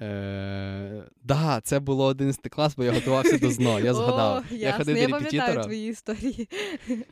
Е, 0.00 1.04
да, 1.22 1.60
це 1.64 1.80
було 1.80 2.04
11 2.06 2.48
клас, 2.48 2.76
бо 2.76 2.84
я 2.84 2.92
готувався 2.92 3.38
до 3.38 3.50
ЗНО. 3.50 3.80
Я 3.80 3.94
згадав. 3.94 4.44
О, 4.52 4.54
я 4.54 4.72
ходив 4.72 4.96
я 4.96 5.06
до 5.06 5.10
пам'ятаю 5.10 5.40
репетитора. 5.40 5.64
твої 5.64 5.90
історії. 5.90 6.48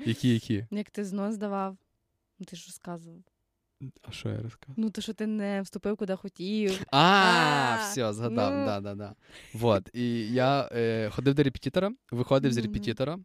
Які, 0.04 0.34
які? 0.34 0.66
Як 0.70 0.90
ти 0.90 1.04
знос 1.04 1.34
здавав. 1.34 1.76
Ну, 2.38 2.46
ти 2.46 2.56
ж 2.56 2.64
розказував. 2.66 3.20
А 4.02 4.12
що 4.12 4.28
я 4.28 4.42
розказав? 4.42 4.74
Ну, 4.76 4.90
то, 4.90 5.00
що 5.00 5.12
ти 5.12 5.26
не 5.26 5.62
вступив 5.62 5.96
куди 5.96 6.16
хотів. 6.16 6.80
А, 6.90 6.98
А, 6.98 7.76
все, 7.82 8.12
згадав, 8.12 8.54
ну. 8.58 8.64
да, 8.64 8.80
да, 8.80 8.94
да. 8.94 9.14
Вот. 9.54 9.90
І 9.92 10.32
я 10.32 10.68
е, 10.72 11.10
ходив 11.10 11.34
до 11.34 11.42
репетитора, 11.42 11.92
виходив 12.10 12.52
з 12.52 12.56
репетитора, 12.58 13.18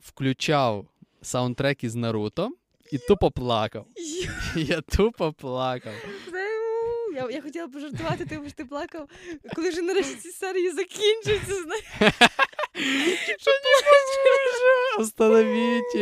включав 0.00 0.86
саундтрек 1.22 1.84
із 1.84 1.94
Наруто 1.94 2.50
і 2.92 2.98
тупо 2.98 3.30
плакав. 3.30 3.86
Я 4.56 4.80
тупо 4.80 5.32
плакав. 5.32 5.92
Я, 7.18 7.30
я 7.30 7.42
хотіла 7.42 7.68
пожартувати, 7.68 8.40
що 8.46 8.52
ти 8.56 8.64
плакав, 8.64 9.08
коли 9.54 9.68
вже 9.70 9.82
нарешті 9.82 10.14
ці 10.14 10.30
серії 10.30 10.70
закінчаться. 10.70 11.54
Остановіть. 14.98 15.94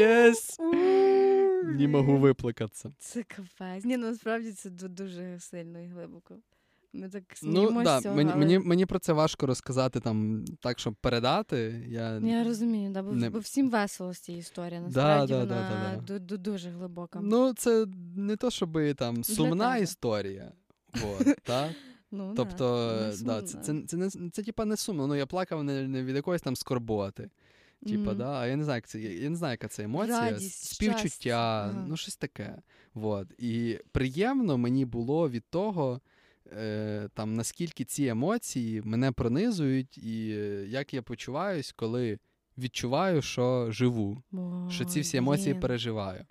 Не 1.65 1.89
можу 1.89 2.17
виплакатися. 2.17 2.93
Це 2.99 3.23
капець. 3.23 3.85
Ні, 3.85 3.97
ну 3.97 4.07
насправді 4.07 4.53
це 4.53 4.71
дуже 4.71 5.39
сильно 5.41 5.81
і 5.81 5.87
глибоко. 5.87 6.35
Ми 6.93 7.09
так 7.09 7.23
Ну, 7.43 7.83
да, 7.83 8.01
цього, 8.01 8.15
мені, 8.17 8.31
але- 8.31 8.39
мені, 8.41 8.59
мені 8.59 8.87
про 8.87 8.99
це 8.99 9.13
важко 9.13 9.47
розказати 9.47 10.01
там 10.01 10.45
так, 10.61 10.79
щоб 10.79 10.95
передати. 10.95 11.85
Я... 11.89 12.21
Ну, 12.21 12.31
Я 12.31 12.45
розумію, 12.45 12.91
да, 12.91 13.03
бо, 13.03 13.13
Не- 13.13 13.31
бо 13.31 13.39
всім 13.39 13.71
весело 13.71 14.15
з 14.15 14.19
цієї 14.19 14.41
історії. 14.41 14.81
Насправді 14.81 15.33
да, 15.33 15.45
да, 15.45 15.55
вона 15.55 16.03
да, 16.07 16.15
ду- 16.15 16.21
ду- 16.21 16.39
дуже 16.39 16.71
глибока. 16.71 17.21
Ну, 17.23 17.55
це 17.55 17.87
не 18.17 18.37
то, 18.37 18.51
щоб 18.51 18.79
там 18.97 19.25
сумна 19.25 19.77
історія. 19.77 20.53
Ну, 22.11 22.35
Тобто, 22.37 22.91
не 23.19 23.25
да, 23.25 23.43
це, 23.43 23.59
це, 23.59 23.83
це, 23.87 23.97
не, 23.97 24.11
це 24.11 24.43
типа 24.43 24.65
не 24.65 24.77
сумно. 24.77 25.07
Ну, 25.07 25.15
я 25.15 25.27
плакав 25.27 25.65
не, 25.65 25.89
не 25.89 26.03
від 26.03 26.17
якоїсь 26.17 26.43
там 26.43 26.57
скорботи. 26.57 27.31
Типа, 27.87 28.11
Мгм. 28.11 28.19
да, 28.19 28.41
а 28.41 28.47
я 28.47 28.57
не 28.57 28.65
знаю, 28.65 28.77
як 28.77 28.87
це, 28.89 29.01
я 29.01 29.31
не 29.31 29.37
знаю, 29.37 29.53
яка 29.53 29.69
це 29.69 29.85
емоція, 29.85 30.21
Радість, 30.21 30.65
співчуття, 30.65 31.09
щастя, 31.09 31.85
ну 31.89 31.97
щось 31.97 32.17
таке. 32.17 32.59
Вот. 32.95 33.29
І 33.39 33.79
приємно 33.93 34.59
мені 34.59 34.85
було 34.85 35.31
від 35.31 35.45
того, 35.51 36.01
е, 36.53 37.09
там, 37.15 37.35
наскільки 37.35 37.85
ці 37.85 38.07
емоції 38.07 38.83
мене 38.85 39.13
пронизують, 39.13 39.99
і 39.99 40.31
е, 40.31 40.67
як 40.69 40.95
я 40.95 41.03
почуваюсь, 41.03 41.73
коли 41.73 42.19
відчуваю, 42.59 43.23
що 43.23 43.67
живу, 43.71 44.23
що 44.71 44.85
ці 44.85 45.01
всі 45.01 45.17
емоції 45.17 45.53
блін. 45.53 45.61
переживаю. 45.61 46.25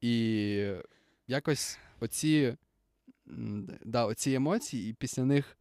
І 0.00 0.72
якось 1.26 1.78
оці, 2.00 2.56
да, 3.84 4.06
оці 4.06 4.32
емоції, 4.32 4.90
і 4.90 4.92
після 4.92 5.24
них, 5.24 5.58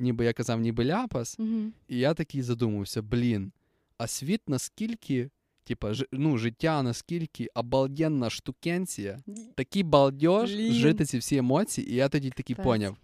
ніби 0.00 0.24
я 0.24 0.32
казав, 0.32 0.60
ніби 0.60 0.84
ляпас, 0.84 1.38
Мгм. 1.38 1.72
і 1.88 1.98
я 1.98 2.14
такий 2.14 2.42
задумався: 2.42 3.02
блін, 3.02 3.52
а 3.98 4.06
світ 4.06 4.40
наскільки, 4.48 5.30
типа, 5.64 5.94
ж, 5.94 6.06
ну, 6.12 6.38
життя 6.38 6.82
наскільки 6.82 7.48
обалденна 7.54 8.30
штукенція, 8.30 9.22
такий 9.54 9.82
балдеж 9.82 10.50
жити 10.50 11.04
ці 11.04 11.18
всі 11.18 11.36
емоції, 11.36 11.90
і 11.90 11.94
я 11.94 12.08
тоді 12.08 12.30
такий 12.30 12.56
поняв. 12.56 12.96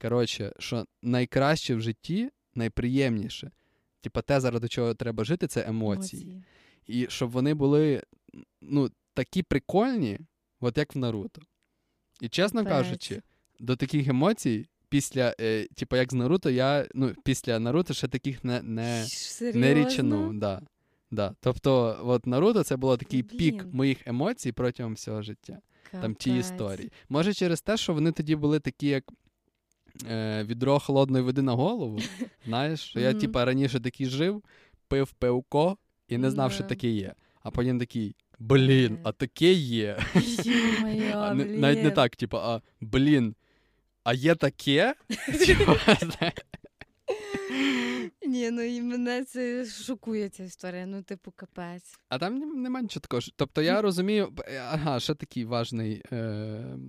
Коротше, 0.00 0.52
що 0.58 0.86
найкраще 1.02 1.74
в 1.74 1.80
житті, 1.80 2.30
найприємніше, 2.54 3.50
типа, 4.00 4.22
те, 4.22 4.40
заради 4.40 4.68
чого 4.68 4.94
треба 4.94 5.24
жити, 5.24 5.46
це 5.46 5.64
емоції. 5.68 6.42
І 6.86 7.06
щоб 7.10 7.30
вони 7.30 7.54
були 7.54 8.02
ну, 8.60 8.90
такі 9.14 9.42
прикольні, 9.42 10.18
от 10.60 10.78
як 10.78 10.94
в 10.94 10.98
Наруто. 10.98 11.42
І 12.20 12.28
чесно 12.28 12.64
Капець. 12.64 12.76
кажучи, 12.76 13.22
до 13.60 13.76
таких 13.76 14.08
емоцій, 14.08 14.68
після, 14.88 15.34
е, 15.40 15.66
типу, 15.74 15.96
як 15.96 16.12
з 16.12 16.14
Наруто, 16.14 16.50
я 16.50 16.86
ну, 16.94 17.14
після 17.24 17.58
Наруто 17.58 17.94
ще 17.94 18.08
таких 18.08 18.44
не, 18.44 18.62
не, 18.62 19.04
Серйозно? 19.06 19.60
не 19.60 19.74
річину. 19.74 20.32
Да. 20.32 20.62
Да. 21.10 21.34
Тобто, 21.40 22.00
от 22.04 22.26
Наруто 22.26 22.62
це 22.62 22.76
було 22.76 22.96
такий 22.96 23.22
пік 23.22 23.66
моїх 23.72 24.06
емоцій 24.06 24.52
протягом 24.52 24.94
всього 24.94 25.22
життя. 25.22 25.58
Там 25.90 26.14
ті 26.14 26.38
історії. 26.38 26.92
Може, 27.08 27.34
через 27.34 27.60
те, 27.60 27.76
що 27.76 27.94
вони 27.94 28.12
тоді 28.12 28.36
були 28.36 28.60
такі, 28.60 28.86
як 28.86 29.04
е, 30.10 30.44
відро 30.44 30.78
холодної 30.78 31.24
води 31.24 31.42
на 31.42 31.52
голову. 31.52 31.98
Знаєш, 32.46 32.80
що 32.80 33.00
я, 33.00 33.14
типа, 33.14 33.44
раніше 33.44 33.80
такий 33.80 34.06
жив, 34.06 34.42
пив 34.88 35.12
пивко 35.12 35.78
і 36.08 36.18
не 36.18 36.30
знав, 36.30 36.52
що 36.52 36.64
таке 36.64 36.88
є. 36.88 37.14
А 37.42 37.50
потім 37.50 37.78
такий. 37.78 38.16
Блін, 38.38 38.98
а 39.04 39.12
таке 39.12 39.52
є. 39.52 39.98
Блін. 40.14 41.60
навіть 41.60 41.82
не 41.82 41.90
так, 41.90 42.16
типа, 42.16 42.54
а 42.54 42.60
блін, 42.80 43.34
а 44.04 44.12
є 44.12 44.34
таке? 44.34 44.94
Ні, 48.26 48.50
ну 48.50 48.62
і 48.62 48.82
мене 48.82 49.24
це 49.24 49.64
шокує 49.66 50.28
ця 50.28 50.44
історія. 50.44 50.86
Ну, 50.86 51.02
типу, 51.02 51.32
капець. 51.36 51.98
а 52.08 52.18
там 52.18 52.40
нем- 52.42 52.54
нема 52.62 52.82
нічого 52.82 53.00
такого. 53.00 53.22
Тобто 53.36 53.62
я 53.62 53.82
розумію, 53.82 54.32
е, 54.48 54.58
ага, 54.58 55.00
ще 55.00 55.14
такий 55.14 55.44
важний 55.44 56.02
е, 56.12 56.16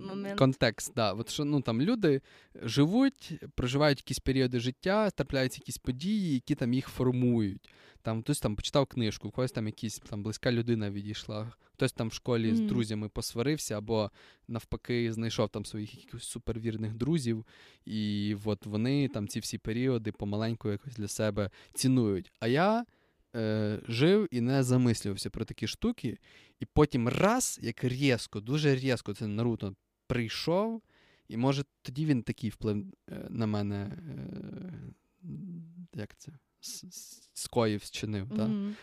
Момент. 0.08 0.38
контекст. 0.38 0.92
Да, 0.96 1.12
от 1.12 1.30
що 1.30 1.44
ну, 1.44 1.60
там 1.60 1.82
люди 1.82 2.20
живуть, 2.62 3.32
проживають 3.54 3.98
якісь 3.98 4.18
періоди 4.18 4.60
життя, 4.60 5.10
трапляються 5.10 5.58
якісь 5.60 5.78
події, 5.78 6.34
які 6.34 6.54
там 6.54 6.72
їх 6.74 6.88
формують. 6.88 7.70
там 8.02 8.22
хтось 8.22 8.40
там 8.40 8.56
почитав 8.56 8.86
книжку, 8.86 9.28
у 9.28 9.30
когось 9.30 9.52
там 9.52 9.66
якісь 9.66 9.98
там 9.98 10.22
близька 10.22 10.52
людина 10.52 10.90
відійшла, 10.90 11.52
хтось 11.74 11.92
там 11.92 12.08
в 12.08 12.12
школі 12.12 12.54
з 12.54 12.60
друзями 12.60 13.08
посварився, 13.08 13.78
або 13.78 14.10
навпаки 14.48 15.12
знайшов 15.12 15.48
там 15.48 15.64
своїх 15.64 15.94
якихось 15.94 16.24
супервірних 16.24 16.94
друзів, 16.94 17.44
і 17.84 18.36
от 18.44 18.66
вони 18.66 19.08
там 19.08 19.28
ці 19.28 19.40
всі 19.40 19.58
періоди 19.58 20.12
помаленьку 20.12 20.70
якось 20.70 20.94
для 20.96 21.08
себе 21.10 21.50
цінують. 21.74 22.32
А 22.40 22.46
я 22.46 22.84
е, 23.36 23.80
жив 23.88 24.28
і 24.30 24.40
не 24.40 24.62
замислювався 24.62 25.30
про 25.30 25.44
такі 25.44 25.66
штуки, 25.66 26.18
і 26.60 26.64
потім 26.64 27.08
раз, 27.08 27.58
як 27.62 27.84
різко, 27.84 28.40
дуже 28.40 28.74
різко 28.74 29.14
це 29.14 29.26
Наруто 29.26 29.74
прийшов, 30.06 30.82
і 31.28 31.36
може 31.36 31.64
тоді 31.82 32.06
він 32.06 32.22
такий 32.22 32.50
вплив 32.50 32.84
е, 33.10 33.26
на 33.30 33.46
мене. 33.46 33.76
Е, 33.76 34.72
як 35.94 36.16
це? 36.16 36.32
Скоїв, 37.32 37.84
зчинив. 37.84 38.28
Та? 38.28 38.46
Мгм. 38.46 38.76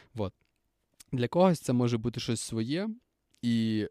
Для 1.11 1.27
когось 1.27 1.59
це 1.59 1.73
може 1.73 1.97
бути 1.97 2.19
щось 2.19 2.41
своє 2.41 2.89
і 3.41 3.87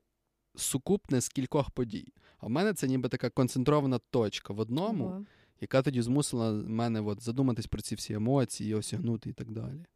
сукупне 0.57 1.21
з 1.21 1.29
кількох 1.29 1.71
подій. 1.71 2.13
А 2.39 2.47
в 2.47 2.51
мене 2.51 2.75
це 2.75 2.89
ніби 2.89 3.09
така 3.09 3.31
концентрована 3.31 3.99
точка 3.99 4.53
в 4.53 4.59
одному, 4.59 5.05
Ого. 5.05 5.25
Яка 5.61 5.83
тоді 5.83 6.03
змусила 6.03 6.53
мене 6.53 7.01
от 7.01 7.23
задуматись 7.23 7.67
про 7.67 7.83
ці 7.83 7.95
всі 7.95 8.13
емоції, 8.13 8.75
осягнути 8.75 9.31
і 9.31 9.33
так 9.33 9.51
далі. 9.51 9.87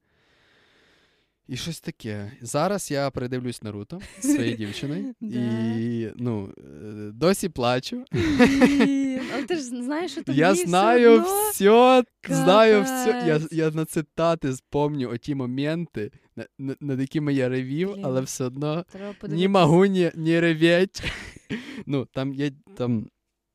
І 1.50 1.56
щось 1.56 1.80
таке. 1.80 2.32
Зараз 2.40 2.90
я 2.90 3.10
передивлюсь 3.10 3.62
Наруто 3.62 4.00
зі 4.20 4.34
своєю 4.34 4.56
дівчиною. 4.56 5.14
І 5.20 6.08
ну, 6.16 6.54
е, 6.58 7.10
досі 7.12 7.48
плачу. 7.48 8.04
Але 9.34 9.44
ти 9.48 9.56
ж 9.56 9.62
знаєш, 9.62 10.12
що 10.12 10.22
тобі 10.22 10.38
Я 10.38 10.54
знаю 10.54 11.22
все, 11.22 12.04
знаю 12.28 12.82
все. 12.82 13.40
Я, 13.52 13.70
на 13.70 13.84
цитати 13.84 14.52
спомню 14.52 15.08
оті 15.08 15.34
моменти, 15.34 16.10
на- 16.36 16.46
на- 16.58 16.76
над 16.80 17.00
якими 17.00 17.34
я 17.34 17.48
ревів, 17.48 17.96
але 18.02 18.20
все 18.20 18.44
одно 18.44 18.84
не 19.28 19.48
можу 19.48 19.86
не, 19.92 20.12
не 20.14 20.40
реветь. 20.40 21.02
ну, 21.86 22.08
там 22.12 22.34
є 22.34 22.52
там. 22.76 23.08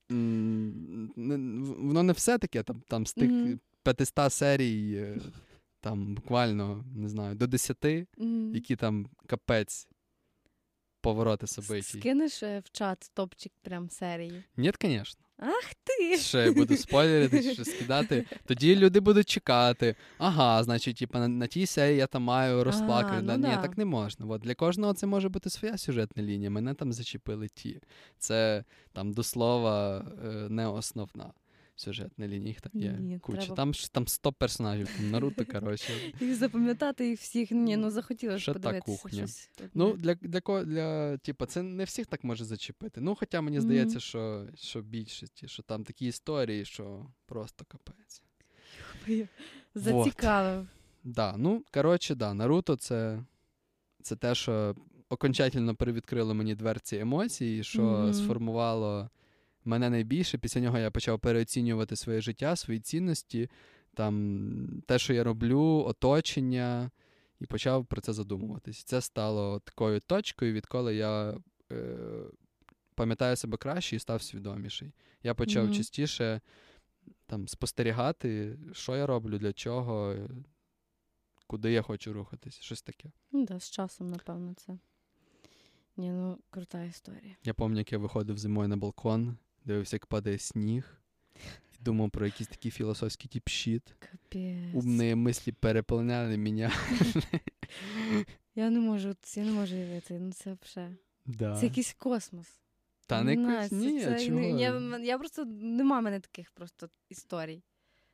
Воно 0.10 2.04
не 2.04 2.14
все 2.14 2.38
таке, 2.38 2.64
там, 2.64 2.82
там 2.88 3.06
з 3.06 3.14
тих 3.14 3.30
Мгм. 3.32 3.60
500 3.84 4.34
серій, 4.34 4.96
е, 4.96 5.18
там 5.82 6.16
буквально, 6.16 6.86
не 6.96 7.10
знаю, 7.10 7.36
до 7.36 7.48
10, 7.48 8.08
Мгм. 8.18 8.56
які 8.56 8.76
там 8.76 9.10
капець 9.28 9.88
повороти 11.02 11.48
собиті. 11.48 12.00
Скинеш 12.00 12.44
е, 12.44 12.60
в 12.66 12.70
чат 12.72 13.12
топчик 13.14 13.52
прям 13.62 13.90
серії. 13.90 14.44
Ні, 14.58 14.72
звісно. 14.82 15.25
Ах 15.38 15.74
ти! 15.84 16.18
Ще 16.18 16.38
я 16.38 16.52
буду 16.52 16.78
спойлерити, 16.78 17.54
що 17.54 17.66
скидати. 17.66 18.26
Тоді 18.46 18.76
люди 18.76 19.00
будуть 19.00 19.30
чекати. 19.30 19.96
Ага, 20.18 20.64
значить, 20.64 20.98
типу, 20.98 21.18
на, 21.20 21.28
на 21.28 21.48
тій 21.48 21.66
серії 21.66 21.98
я 21.98 22.08
там 22.08 22.24
маю 22.24 22.64
розплакати. 22.64 23.22
Ну 23.22 23.36
Ні, 23.36 23.42
да. 23.42 23.58
так 23.58 23.78
не 23.78 23.86
можна. 23.86 24.26
От, 24.26 24.42
для 24.42 24.56
кожного 24.56 24.94
це 24.94 25.08
може 25.08 25.30
бути 25.30 25.50
своя 25.50 25.78
сюжетна 25.78 26.24
лінія. 26.24 26.50
Мене 26.50 26.74
там 26.74 26.94
зачепили 26.94 27.48
ті. 27.48 27.82
Це 28.18 28.64
там 28.94 29.14
до 29.14 29.24
слова 29.24 30.06
е, 30.26 30.28
не 30.50 30.68
основна 30.68 31.34
сюжетна 31.76 32.28
лінія. 32.28 32.48
Їх 32.48 32.62
там 32.62 32.72
є 32.82 32.92
Ні, 32.92 33.20
куча. 33.20 33.38
треба- 33.40 33.56
Там 33.56 33.72
там 33.92 34.08
100 34.08 34.34
персонажів, 34.34 34.90
там 34.98 35.12
Наруто, 35.12 35.46
коротше. 35.46 35.94
Їх 36.22 36.36
запам'ятати 36.36 37.10
їх 37.10 37.20
всіх. 37.20 37.52
Ні, 37.52 37.78
ну 37.78 37.92
захотіла 37.92 38.38
ж 38.38 38.54
та 38.54 38.80
кухня. 38.82 39.18
щось. 39.28 39.50
Ну, 39.74 39.94
для, 39.94 40.16
для, 40.16 40.42
ко- 40.42 40.64
для 40.64 41.18
типа, 41.18 41.46
це 41.46 41.64
не 41.64 41.84
всіх 41.84 42.06
так 42.08 42.24
може 42.24 42.46
зачепити. 42.46 43.02
Ну, 43.02 43.16
хоча 43.16 43.42
мені 43.42 43.60
здається, 43.62 44.00
що, 44.00 44.48
що 44.56 44.82
більшості, 44.82 45.48
що 45.48 45.64
там 45.64 45.84
такі 45.84 46.06
історії, 46.08 46.66
що 46.66 47.06
просто 47.26 47.66
капець. 47.68 48.22
Зацікавив. 49.76 50.68
Да, 51.04 51.36
ну, 51.38 51.64
коротше, 51.74 52.16
да, 52.16 52.34
Наруто 52.34 52.76
це, 52.76 53.24
це 54.02 54.16
те, 54.16 54.36
що 54.36 54.76
окончательно 55.10 55.76
перевідкрило 55.76 56.34
мені 56.34 56.56
дверці 56.56 56.98
емоцій, 56.98 57.64
що 57.64 57.82
Мгм. 57.82 58.14
сформувало 58.14 59.10
мене 59.66 59.90
найбільше. 59.90 60.38
Після 60.38 60.62
нього 60.62 60.78
я 60.78 60.92
почав 60.92 61.20
переоцінювати 61.20 61.96
своє 61.96 62.22
життя, 62.22 62.56
свої 62.56 62.80
цінності, 62.80 63.50
там, 63.94 64.84
те, 64.88 65.00
що 65.00 65.14
я 65.14 65.24
роблю, 65.24 65.62
оточення, 65.88 66.92
і 67.40 67.46
почав 67.46 67.86
про 67.86 68.02
це 68.02 68.14
задумуватись. 68.14 68.84
Це 68.84 69.02
стало 69.02 69.60
такою 69.60 70.00
точкою, 70.00 70.54
відколи 70.54 70.96
я 70.96 71.38
е, 71.72 71.98
пам'ятаю 72.96 73.36
себе 73.36 73.58
краще 73.58 73.96
і 73.96 74.00
став 74.00 74.22
свідоміший. 74.22 74.92
Я 75.24 75.34
почав 75.34 75.64
Мгм. 75.66 75.74
частіше 75.74 76.42
там, 77.26 77.48
спостерігати, 77.48 78.58
що 78.72 78.96
я 78.96 79.06
роблю, 79.08 79.38
для 79.38 79.54
чого, 79.54 80.12
е, 80.12 80.30
куди 81.48 81.72
я 81.72 81.82
хочу 81.82 82.14
рухатись, 82.14 82.60
щось 82.62 82.82
таке. 82.82 83.12
Ну, 83.32 83.46
да, 83.46 83.60
з 83.60 83.70
часом, 83.70 84.10
напевно, 84.10 84.54
це. 84.54 84.78
Ні, 85.98 86.12
ну, 86.12 86.38
крута 86.50 86.84
історія. 86.84 87.36
Я 87.44 87.54
пам'ятаю, 87.54 87.80
як 87.80 87.92
я 87.92 87.98
виходив 87.98 88.38
зимою 88.38 88.68
на 88.68 88.78
балкон, 88.78 89.38
дивився, 89.66 89.96
як 89.96 90.06
падає 90.06 90.40
сніг, 90.40 91.02
і 91.80 91.84
думав 91.84 92.10
про 92.12 92.26
якийсь 92.26 92.50
такий 92.50 92.72
філософський 92.72 93.30
тіп-щит. 93.32 93.82
Капець. 94.00 94.76
Умні 94.76 95.16
мислі 95.16 95.52
переповняли 95.52 96.38
мене. 96.38 96.72
Я 98.56 98.70
не 98.70 98.80
можу, 98.80 99.16
я 99.36 99.44
не 99.44 99.52
можу 99.52 99.76
уявити. 99.76 100.20
Ну 100.20 100.32
це 100.32 100.58
взагалі. 100.64 100.96
Да. 101.26 101.58
Це 101.60 101.66
якийсь 101.66 101.94
космос. 101.94 102.48
Та 103.08 103.24
не 103.24 103.36
це- 103.70 103.76
ні, 103.76 104.02
це- 104.04 104.26
чого? 104.26 104.40
Я, 104.40 105.00
я 105.04 105.18
просто 105.18 105.46
нема 105.46 106.00
в 106.00 106.04
мене 106.04 106.20
таких 106.20 106.52
просто 106.52 106.90
історій. 107.10 107.64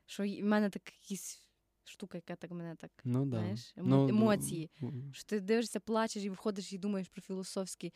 Що 0.05 0.23
в 0.23 0.43
мене 0.43 0.69
так 0.69 0.93
якісь 1.03 1.39
штука, 1.83 2.17
яка 2.17 2.35
так 2.35 2.51
мене 2.51 2.75
так. 2.75 2.91
Ну, 3.03 3.25
да. 3.25 3.37
знаєш, 3.37 3.73
емо- 3.77 3.83
ну, 3.85 4.09
емоції. 4.09 4.69
ну, 4.81 4.93
Що 5.13 5.23
ти 5.23 5.39
дивишся, 5.39 5.79
плачеш 5.79 6.23
і 6.23 6.29
виходиш 6.29 6.73
і 6.73 6.77
думаєш 6.77 7.07
про 7.07 7.21
філософські 7.21 7.93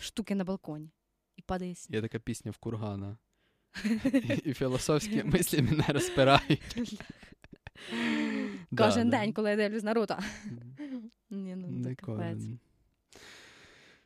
штуки 0.00 0.34
на 0.34 0.44
балконі. 0.44 0.90
І. 1.46 1.90
Є 1.90 2.02
така 2.02 2.18
пісня 2.18 2.50
в 2.50 2.56
Кургана. 2.56 3.16
І 4.44 4.52
філософські 4.52 5.24
мислі 5.24 5.62
мене 5.62 5.84
розпирають. 5.88 6.76
Кожен 8.78 9.10
день, 9.10 9.32
коли 9.32 9.50
я 9.50 9.56
дивлюсь 9.56 9.82
Наруто. 9.82 10.18
Ні, 11.30 11.56
ну 11.56 11.68
Не 11.68 11.94
капець. 11.94 12.44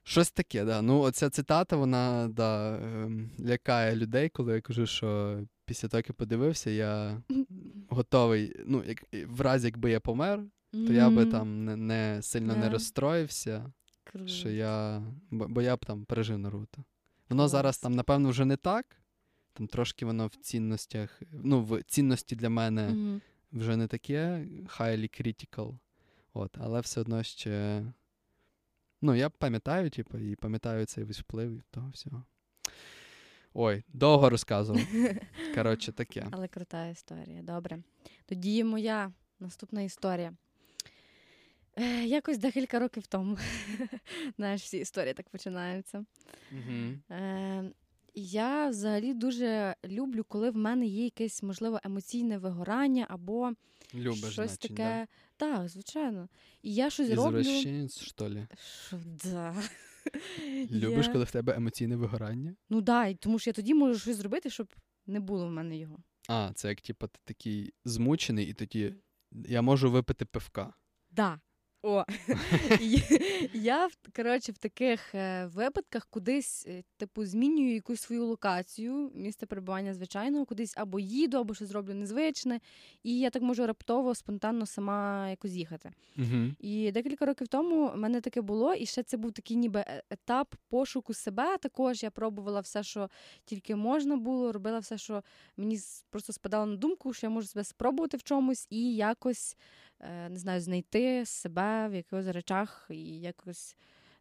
Щось 0.03 0.31
таке, 0.31 0.65
да. 0.65 0.83
Ну, 0.83 1.01
оця 1.01 1.31
цитата, 1.31 1.77
вона 1.77 2.29
да, 2.29 2.77
ем, 2.77 3.31
лякає 3.41 3.97
людей, 3.97 4.29
коли 4.29 4.55
я 4.55 4.61
кажу, 4.61 4.87
що 4.87 5.41
після 5.65 5.89
того, 5.89 5.99
як 5.99 6.09
я 6.09 6.15
подивився, 6.15 6.71
я 6.71 7.23
готовий. 7.89 8.57
Ну, 8.67 8.85
як, 8.87 9.05
в 9.27 9.41
разі, 9.41 9.67
якби 9.67 9.91
я 9.91 10.01
помер, 10.01 10.45
то 10.73 10.93
я 10.93 11.11
би 11.11 11.27
там 11.27 11.65
не, 11.65 11.77
не 11.77 12.23
сильно 12.23 12.57
не 12.57 12.69
розстроївся, 12.69 13.73
Круто. 14.05 14.27
що 14.27 14.51
я. 14.51 15.03
Бо, 15.31 15.49
бо 15.49 15.63
я 15.63 15.77
б 15.77 15.87
там 15.87 16.05
пережив 16.05 16.39
Наруто. 16.39 16.85
Воно 17.31 17.43
Клас. 17.43 17.51
зараз 17.51 17.79
там, 17.79 17.93
напевно, 17.95 18.29
вже 18.29 18.45
не 18.45 18.57
так. 18.57 18.97
Там 19.53 19.67
трошки 19.67 20.07
воно 20.07 20.27
в 20.27 20.37
цінностях, 20.37 21.23
ну, 21.33 21.63
в 21.65 21.83
цінності 21.83 22.37
для 22.37 22.49
мене 22.51 22.89
Мгм. 22.89 23.21
вже 23.53 23.77
не 23.77 23.87
таке 23.87 24.47
highly 24.79 25.21
critical. 25.23 25.79
От, 26.35 26.59
але 26.61 26.81
все 26.81 27.01
одно 27.01 27.23
ще. 27.23 27.85
Ну, 29.03 29.15
я 29.15 29.31
пам'ятаю, 29.31 29.91
типу, 29.91 30.19
і 30.19 30.37
пам'ятаю 30.37 30.87
цей 30.87 31.05
весь 31.05 31.21
вплив 31.21 31.51
і 31.59 31.63
того 31.71 31.91
всього. 31.91 32.25
Ой, 33.55 33.85
довго 33.89 34.31
розказував. 34.31 34.83
Коротше, 35.55 35.93
таке. 35.93 36.27
Але 36.31 36.49
крута 36.49 36.87
історія. 36.87 37.43
Добре. 37.43 37.79
Тоді 38.27 38.65
моя 38.65 39.13
наступна 39.41 39.83
історія. 39.83 40.33
Е, 41.81 42.05
якось 42.05 42.39
декілька 42.39 42.79
років 42.79 43.07
тому. 43.07 43.39
Знаєш, 44.37 44.63
всі 44.63 44.79
історії 44.79 45.15
так 45.15 45.29
починаються. 45.29 46.05
Угу. 46.53 47.17
Е, 47.17 47.73
я 48.15 48.69
взагалі 48.69 49.15
дуже 49.15 49.77
люблю, 49.85 50.25
коли 50.29 50.51
в 50.51 50.57
мене 50.57 50.87
є 50.87 51.05
якесь, 51.05 51.43
можливо, 51.43 51.81
емоційне 51.85 52.39
вигорання 52.39 53.07
або 53.09 53.53
Любиш, 53.95 54.19
щось 54.19 54.35
значить, 54.35 54.61
таке. 54.61 55.07
Так, 55.37 55.69
звичайно. 55.69 56.29
І 56.63 56.75
я 56.75 56.91
щось 56.91 57.11
роблю. 57.11 57.45
Що 57.89 58.29
ли? 58.29 58.47
Що, 58.87 59.01
да. 59.25 59.55
Любиш, 60.71 61.07
Я- 61.07 61.13
коли 61.13 61.25
в 61.25 61.31
тебе 61.31 61.57
емоційне 61.57 61.97
вигорання? 61.97 62.55
Ну 62.71 62.81
да, 62.81 63.15
тому 63.15 63.39
що 63.39 63.51
я 63.51 63.55
тоді 63.55 63.75
можу 63.75 63.99
щось 63.99 64.17
зробити, 64.17 64.51
щоб 64.51 64.75
не 65.07 65.21
було 65.21 65.47
в 65.47 65.51
мене 65.51 65.77
його. 65.77 65.99
А, 66.29 66.53
це 66.55 66.69
як, 66.69 66.81
типу, 66.81 67.07
ти 67.07 67.19
такий 67.25 67.75
змучений, 67.85 68.47
і 68.47 68.53
тоді 68.53 68.95
я 69.33 69.63
можу 69.63 69.91
випити 69.91 70.25
пивка. 70.25 70.75
Да. 71.11 71.41
О, 71.83 72.05
я 73.55 73.89
коротше 74.17 74.53
в 74.53 74.59
таких 74.59 75.15
е, 75.15 75.47
випадках 75.47 76.07
кудись, 76.11 76.67
е, 76.69 76.83
типу, 76.97 77.25
змінюю 77.25 77.75
якусь 77.75 78.01
свою 78.01 78.27
локацію, 78.27 79.11
місце 79.15 79.47
перебування 79.47 79.95
звичайного, 79.95 80.45
кудись 80.45 80.75
або 80.77 81.01
їду, 81.01 81.39
або 81.39 81.55
щось 81.55 81.69
зроблю 81.69 81.95
незвичне, 81.95 82.61
і 83.03 83.19
я 83.19 83.31
так 83.31 83.43
можу 83.43 83.67
раптово, 83.67 84.15
спонтанно 84.15 84.67
сама 84.67 85.29
якось 85.31 85.53
їхати. 85.53 85.93
Угу. 86.19 86.53
І 86.59 86.93
декілька 86.93 87.27
років 87.27 87.49
тому 87.49 87.89
в 87.89 87.97
мене 87.97 88.21
таке 88.21 88.41
було, 88.41 88.75
і 88.75 88.87
ще 88.87 89.03
це 89.03 89.17
був 89.17 89.33
такий 89.33 89.57
ніби 89.57 89.81
е- 89.81 90.03
етап 90.11 90.55
пошуку 90.69 91.15
себе. 91.15 91.59
Також 91.59 92.03
я 92.03 92.11
пробувала 92.11 92.61
все, 92.61 92.83
що 92.83 93.11
тільки 93.45 93.77
можна 93.77 94.17
було, 94.17 94.53
робила 94.53 94.79
все, 94.79 94.99
що 94.99 95.23
мені 95.57 95.79
просто 96.11 96.33
спадало 96.33 96.67
на 96.67 96.77
думку, 96.77 97.13
що 97.13 97.27
я 97.27 97.31
можу 97.31 97.47
себе 97.47 97.65
спробувати 97.65 98.17
в 98.17 98.23
чомусь 98.23 98.67
і 98.71 98.95
якось 98.95 99.57
не 100.29 100.37
знаю, 100.39 100.61
знайти 100.61 101.27
себе 101.27 101.89
в 101.89 101.95
якихось 101.95 102.27
речах 102.27 102.87
і 102.91 103.21
якось 103.21 103.77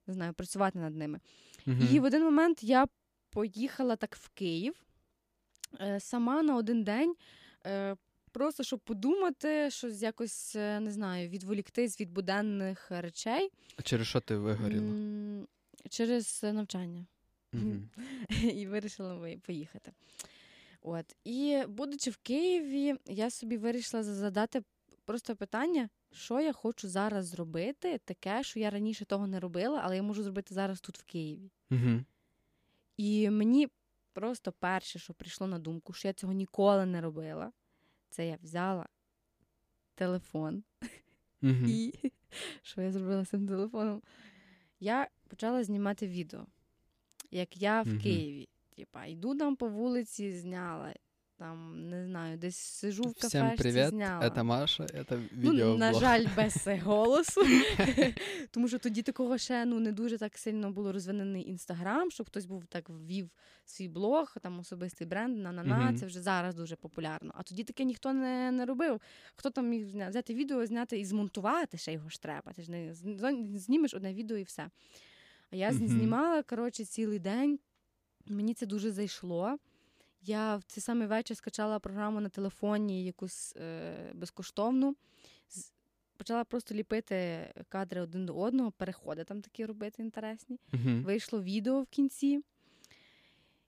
не 0.08 0.14
знаю, 0.14 0.34
працювати 0.34 0.80
над 0.80 0.96
ними. 0.96 1.20
Угу. 1.68 1.78
І 1.92 2.00
в 2.00 2.04
один 2.04 2.24
момент 2.24 2.64
я 2.64 2.88
поїхала 3.30 3.96
так 3.96 4.16
в 4.16 4.30
Київ 4.30 4.86
е, 5.82 6.00
сама 6.00 6.44
на 6.44 6.56
один 6.56 6.84
день. 6.84 7.16
Е, 7.66 7.96
Просто 8.32 8.64
щоб 8.64 8.80
подумати, 8.80 9.72
щось 9.72 10.02
якось 10.02 10.56
е, 10.56 10.80
не 10.80 10.92
знаю, 10.92 11.30
відволіктись 11.30 12.02
від 12.02 12.12
буденних 12.12 12.92
речей. 12.92 13.50
А 13.76 13.82
через 13.82 14.08
що 14.08 14.20
ти 14.20 14.36
вигоріла? 14.36 14.94
Через 15.90 16.44
навчання. 16.44 17.06
Угу. 17.54 17.76
І 18.54 18.68
вирішила 18.68 19.38
поїхати. 19.46 19.92
От. 20.82 21.16
І 21.24 21.64
будучи 21.68 22.12
в 22.12 22.18
Києві, 22.18 22.96
я 23.06 23.30
собі 23.30 23.58
вирішила 23.58 24.04
задати 24.04 24.64
просто 25.10 25.36
питання, 25.36 25.90
що 26.12 26.40
я 26.40 26.54
хочу 26.54 26.90
зараз 26.90 27.26
зробити, 27.26 27.98
таке, 28.06 28.44
що 28.44 28.60
я 28.60 28.70
раніше 28.70 29.06
того 29.06 29.28
не 29.28 29.40
робила, 29.40 29.82
але 29.84 29.96
я 29.96 30.04
можу 30.04 30.24
зробити 30.24 30.54
зараз 30.54 30.82
тут 30.82 30.98
в 30.98 31.04
Києві. 31.04 31.52
Угу. 31.72 32.04
І 32.98 33.30
мені 33.30 33.68
просто 34.14 34.52
перше, 34.52 35.00
що 35.00 35.14
прийшло 35.14 35.48
на 35.48 35.60
думку, 35.60 35.94
що 35.94 36.08
я 36.08 36.14
цього 36.14 36.34
ніколи 36.34 36.86
не 36.86 37.02
робила, 37.02 37.52
це 38.10 38.28
я 38.28 38.38
взяла 38.42 38.88
телефон. 39.96 40.64
Угу. 41.42 41.66
І 41.68 41.94
що 42.62 42.82
я 42.82 42.92
зробила 42.92 43.26
з 43.26 43.30
цим 43.30 43.48
телефоном? 43.48 44.02
Я 44.80 45.08
почала 45.28 45.64
знімати 45.64 46.08
відео, 46.08 46.46
як 47.32 47.58
я 47.58 47.82
в 47.82 47.88
Мгм. 47.88 48.00
Києві. 48.00 48.50
Типа, 48.76 49.06
йду 49.06 49.38
там 49.38 49.56
по 49.56 49.68
вулиці, 49.68 50.38
зняла. 50.38 50.94
Там, 51.40 51.90
не 51.90 52.06
знаю, 52.06 52.38
десь 52.38 52.58
сижу 52.58 53.04
в 53.04 53.14
Всем 53.18 53.42
кафешці, 53.42 53.64
привет, 53.64 53.90
зняла. 53.90 54.26
это 54.26 54.44
Маша, 54.44 54.84
это 54.84 55.22
Ну, 55.32 55.78
на 55.78 55.94
жаль, 55.94 56.26
без 56.36 56.68
голосу. 56.84 57.42
Тому 58.52 58.68
що 58.68 58.80
тоді 58.80 59.02
такого 59.02 59.38
ще 59.38 59.66
ну, 59.66 59.80
не 59.80 59.92
дуже 59.92 60.18
так 60.18 60.38
сильно 60.38 60.72
було 60.72 60.92
розвинений 60.92 61.50
інстаграм, 61.50 62.12
щоб 62.12 62.28
хтось 62.28 62.46
був 62.46 62.66
так 62.66 62.90
ввів 62.90 63.30
свій 63.66 63.88
блог, 63.88 64.36
там 64.42 64.60
особистий 64.60 65.08
бренд, 65.08 65.38
на-на-на. 65.38 65.94
Це 65.98 66.06
вже 66.06 66.22
зараз 66.22 66.56
дуже 66.56 66.76
популярно. 66.76 67.34
А 67.36 67.44
тоді 67.44 67.64
таке 67.64 67.84
ніхто 67.84 68.14
не, 68.14 68.52
не 68.52 68.66
робив. 68.66 69.02
Хто 69.36 69.50
там 69.50 69.70
міг 69.70 70.10
взяти 70.10 70.34
відео, 70.34 70.66
зняти 70.66 71.00
і 71.00 71.06
змонтувати, 71.06 71.78
ще 71.78 71.94
його 71.94 72.10
ж 72.10 72.22
треба. 72.22 72.52
Ти 72.52 72.62
ж 72.62 72.72
не 72.72 72.94
знімеш 73.60 73.94
одне 73.94 74.14
відео 74.14 74.38
і 74.38 74.44
все. 74.44 74.70
А 75.52 75.56
я 75.56 75.74
знімала 75.74 76.44
коротше, 76.44 76.86
цілий 76.86 77.20
день. 77.20 77.60
Мені 78.28 78.54
це 78.54 78.66
дуже 78.66 78.92
зайшло. 78.92 79.58
Я 80.22 80.56
в 80.56 80.64
цей 80.64 80.82
самий 80.82 81.08
вечір 81.08 81.38
скачала 81.38 81.80
програму 81.80 82.20
на 82.20 82.30
телефоні 82.30 83.06
якусь 83.06 83.56
е, 83.56 84.12
безкоштовну. 84.14 84.96
Почала 86.18 86.44
просто 86.44 86.76
ліпити 86.76 87.48
кадри 87.70 88.02
один 88.02 88.26
до 88.26 88.36
одного, 88.36 88.72
переходи 88.72 89.24
там 89.24 89.42
такі 89.42 89.66
робити 89.66 90.02
інтересні. 90.02 90.60
Мгм. 90.72 91.04
Вийшло 91.04 91.44
відео 91.44 91.82
в 91.82 91.88
кінці, 91.88 92.44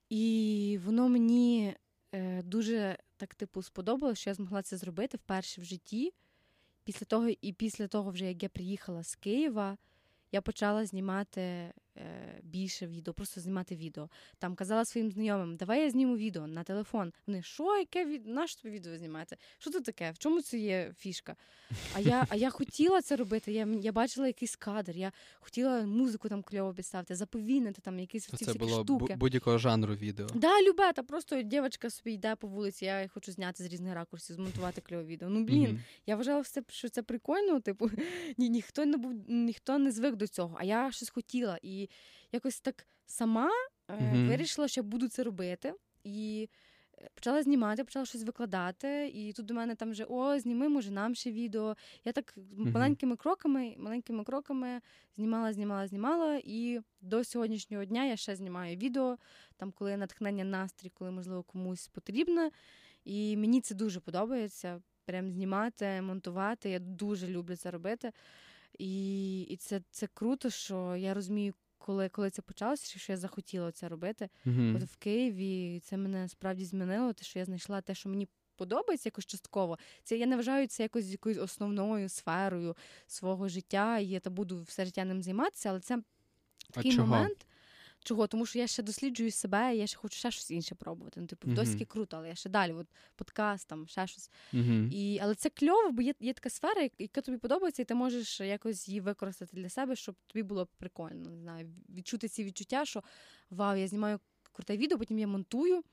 і 0.09 0.79
воно 0.85 1.09
мені 1.09 1.75
е, 2.11 2.43
дуже 2.43 2.97
так, 3.17 3.35
типу, 3.35 3.61
сподобалось, 3.61 4.19
що 4.19 4.29
я 4.29 4.33
змогла 4.33 4.61
це 4.61 4.77
зробити 4.77 5.17
вперше 5.17 5.61
в 5.61 5.63
житті. 5.63 6.13
Після 6.83 7.05
того, 7.05 7.29
і 7.41 7.53
після 7.53 7.87
того, 7.87 8.11
вже 8.11 8.25
як 8.25 8.43
я 8.43 8.49
приїхала 8.49 9.03
з 9.03 9.15
Києва, 9.15 9.77
я 10.31 10.41
почала 10.41 10.85
знімати 10.85 11.73
більше 12.43 12.87
відео, 12.87 13.13
просто 13.13 13.41
знімати 13.41 13.75
відео. 13.75 14.09
Там 14.39 14.55
казала 14.55 14.85
своїм 14.85 15.11
знайомим, 15.11 15.55
давай 15.57 15.81
я 15.81 15.89
зніму 15.89 16.17
відео 16.17 16.47
на 16.47 16.63
телефон. 16.63 17.13
Вони, 17.27 17.41
що, 17.41 17.77
яке 17.77 18.05
від... 18.05 18.27
Нащо 18.27 18.61
тобі 18.61 18.75
відео 18.75 18.97
знімати? 18.97 19.37
Що 19.59 19.71
це 19.71 19.81
таке? 19.81 20.11
В 20.11 20.17
чому 20.17 20.41
це 20.41 20.57
є 20.57 20.93
фішка? 20.97 21.35
А 21.95 21.99
я, 21.99 22.25
а 22.29 22.35
я 22.35 22.49
хотіла 22.49 23.01
це 23.01 23.15
робити. 23.15 23.51
Я, 23.51 23.67
я 23.81 23.91
бачила 23.91 24.27
якийсь 24.27 24.55
кадр, 24.55 24.97
я 24.97 25.11
хотіла 25.39 25.81
музику 25.81 26.29
там 26.29 26.43
кльово 26.43 26.73
підставити, 26.73 27.15
заповільнити 27.15 27.81
там 27.81 27.99
якісь 27.99 28.25
ці 28.27 28.45
Це 28.45 28.53
було 28.53 28.83
штуки. 28.83 29.15
будь-якого 29.15 29.57
жанру 29.57 29.95
відео. 29.95 30.27
Да, 30.35 30.61
любе, 30.61 30.93
та 30.93 31.03
просто 31.03 31.41
дівчинка 31.41 31.89
собі 31.89 32.11
йде 32.13 32.35
по 32.35 32.47
вулиці, 32.47 32.85
я 32.85 33.07
хочу 33.13 33.31
зняти 33.31 33.63
з 33.63 33.67
різних 33.67 33.93
ракурсів, 33.95 34.35
змонтувати 34.35 34.81
кльове 34.81 35.03
відео. 35.03 35.29
Ну 35.29 35.43
блін, 35.43 35.61
Мгм. 35.63 35.79
я 36.05 36.15
вважала, 36.15 36.43
що 36.69 36.89
це 36.89 37.03
прикольно. 37.03 37.59
Типу, 37.59 37.89
ні, 38.37 38.49
ніхто 38.49 38.85
не 38.85 38.97
був, 38.97 39.13
ніхто 39.27 39.77
не 39.77 39.91
звик 39.91 40.15
до 40.15 40.27
цього. 40.27 40.55
А 40.59 40.63
я 40.63 40.91
щось 40.91 41.09
хотіла. 41.09 41.59
І 41.61 41.89
якось 42.31 42.59
так 42.59 42.87
сама 43.05 43.49
Мгм. 43.89 44.27
вирішила, 44.27 44.67
що 44.67 44.81
я 44.81 44.83
буду 44.83 45.07
це 45.09 45.23
робити. 45.23 45.73
І 46.03 46.49
е, 46.97 47.09
почала 47.15 47.43
знімати, 47.43 47.83
почала 47.83 48.05
щось 48.05 48.23
викладати. 48.23 49.11
І 49.13 49.33
тут 49.33 49.45
до 49.45 49.53
мене 49.53 49.75
там 49.75 49.91
вже 49.91 50.03
о, 50.09 50.39
зніми, 50.39 50.69
може, 50.69 50.91
нам 50.91 51.15
ще 51.15 51.31
відео. 51.31 51.75
Я 52.05 52.11
так 52.11 52.33
Мгм. 52.37 52.71
маленькими 52.71 53.15
кроками, 53.15 53.75
маленькими 53.77 54.23
кроками 54.23 54.81
знімала, 55.15 55.53
знімала, 55.53 55.87
знімала. 55.87 56.41
І 56.43 56.79
до 57.01 57.23
сьогоднішнього 57.23 57.85
дня 57.85 58.05
я 58.05 58.15
ще 58.17 58.35
знімаю 58.35 58.77
відео, 58.77 59.17
там, 59.57 59.71
коли 59.71 59.97
натхнення 59.97 60.43
настрій, 60.43 60.89
коли, 60.89 61.11
можливо, 61.11 61.43
комусь 61.43 61.87
потрібно. 61.87 62.49
І 63.05 63.37
мені 63.37 63.61
це 63.61 63.75
дуже 63.75 63.99
подобається. 63.99 64.81
Прям 65.05 65.31
знімати, 65.31 66.01
монтувати. 66.01 66.69
Я 66.69 66.79
дуже 66.79 67.27
люблю 67.27 67.55
це 67.55 67.71
робити. 67.71 68.11
І, 68.79 69.41
і 69.41 69.57
це, 69.57 69.81
це 69.91 70.07
круто, 70.13 70.49
що 70.49 70.95
я 70.95 71.13
розумію, 71.13 71.53
коли, 71.85 72.09
коли 72.09 72.29
це 72.29 72.41
почалося, 72.41 72.99
що 72.99 73.13
я 73.13 73.17
захотіла 73.17 73.71
це 73.71 73.89
робити. 73.89 74.29
Мгм. 74.45 74.75
От 74.75 74.83
в 74.83 74.95
Києві 74.97 75.79
це 75.83 75.97
мене 75.97 76.27
справді 76.29 76.65
змінило, 76.65 77.13
те, 77.13 77.23
що 77.23 77.39
я 77.39 77.45
знайшла 77.45 77.81
те, 77.81 77.95
що 77.95 78.09
мені 78.09 78.27
подобається 78.55 79.07
якось 79.07 79.25
частково. 79.25 79.77
Це 80.03 80.17
я 80.17 80.25
не 80.25 80.35
вважаю 80.35 80.67
це 80.67 80.83
якось 80.83 81.05
якоюсь 81.11 81.37
основною 81.37 82.09
сферою 82.09 82.77
свого 83.07 83.49
життя, 83.49 83.99
і 83.99 84.05
я 84.05 84.19
та 84.19 84.29
буду 84.29 84.61
все 84.61 84.85
життя 84.85 85.05
ним 85.05 85.23
займатися, 85.23 85.69
але 85.69 85.79
це 85.79 86.01
А 86.75 86.83
чого? 86.83 87.07
момент. 87.07 87.45
Чого? 88.03 88.27
Тому 88.27 88.45
що 88.45 88.59
я 88.59 88.67
ще 88.67 88.83
досліджую 88.83 89.31
себе, 89.31 89.75
я 89.75 89.87
ще 89.87 89.97
хочу 89.97 90.17
ще 90.17 90.31
щось 90.31 90.51
інше 90.51 90.75
пробувати. 90.75 91.19
Ну, 91.21 91.27
типу, 91.27 91.47
досить 91.55 91.87
круто, 91.87 92.17
але 92.17 92.27
я 92.29 92.35
ще 92.35 92.49
далі, 92.49 92.73
от 92.73 92.87
подкаст, 93.15 93.67
там 93.67 93.87
ще 93.87 94.07
щось. 94.07 94.29
І, 94.91 95.19
але 95.21 95.35
це 95.35 95.49
кльово, 95.49 95.91
бо 95.91 96.01
є, 96.01 96.13
є 96.19 96.33
така 96.33 96.49
сфера, 96.49 96.89
яка 96.99 97.21
тобі 97.21 97.37
подобається, 97.37 97.81
і 97.81 97.85
ти 97.85 97.95
можеш 97.95 98.39
якось 98.41 98.87
її 98.87 98.99
використати 99.01 99.57
для 99.57 99.69
себе, 99.69 99.95
щоб 99.95 100.15
тобі 100.27 100.43
було 100.43 100.67
прикольно. 100.77 101.29
Не 101.29 101.37
знаю, 101.41 101.69
відчути 101.89 102.27
ці 102.27 102.43
відчуття, 102.43 102.85
що 102.85 103.03
вау, 103.49 103.77
я 103.77 103.87
знімаю 103.87 104.19
круте 104.51 104.77
відео, 104.77 104.97
потім 104.97 105.19
я 105.19 105.27
монтую. 105.27 105.83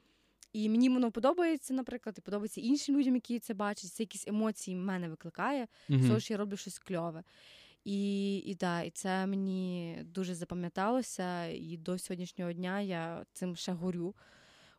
І 0.53 0.69
мені 0.69 0.89
воно 0.89 1.11
подобається, 1.11 1.75
наприклад, 1.75 2.15
і 2.19 2.21
подобається 2.21 2.61
іншим 2.61 2.97
людям, 2.99 3.15
які 3.15 3.39
це 3.39 3.55
бачать. 3.55 3.91
Це 3.91 4.03
якісь 4.03 4.27
емоції 4.29 4.77
в 4.77 4.81
мене 4.81 5.09
викликає, 5.09 5.69
Мгм. 5.89 6.07
тому 6.09 6.21
що 6.21 6.35
я 6.35 6.39
роблю 6.39 6.57
щось 6.57 6.79
кльове. 6.79 7.25
І, 7.85 8.37
і, 8.37 8.55
да, 8.55 8.83
і 8.83 8.91
це 8.91 9.27
мені 9.27 9.99
дуже 10.05 10.35
запам'яталося, 10.35 11.47
і 11.47 11.77
до 11.77 11.99
сьогоднішнього 11.99 12.53
дня 12.53 12.81
я 12.81 13.25
цим 13.33 13.57
ще 13.57 13.73
горю. 13.73 14.15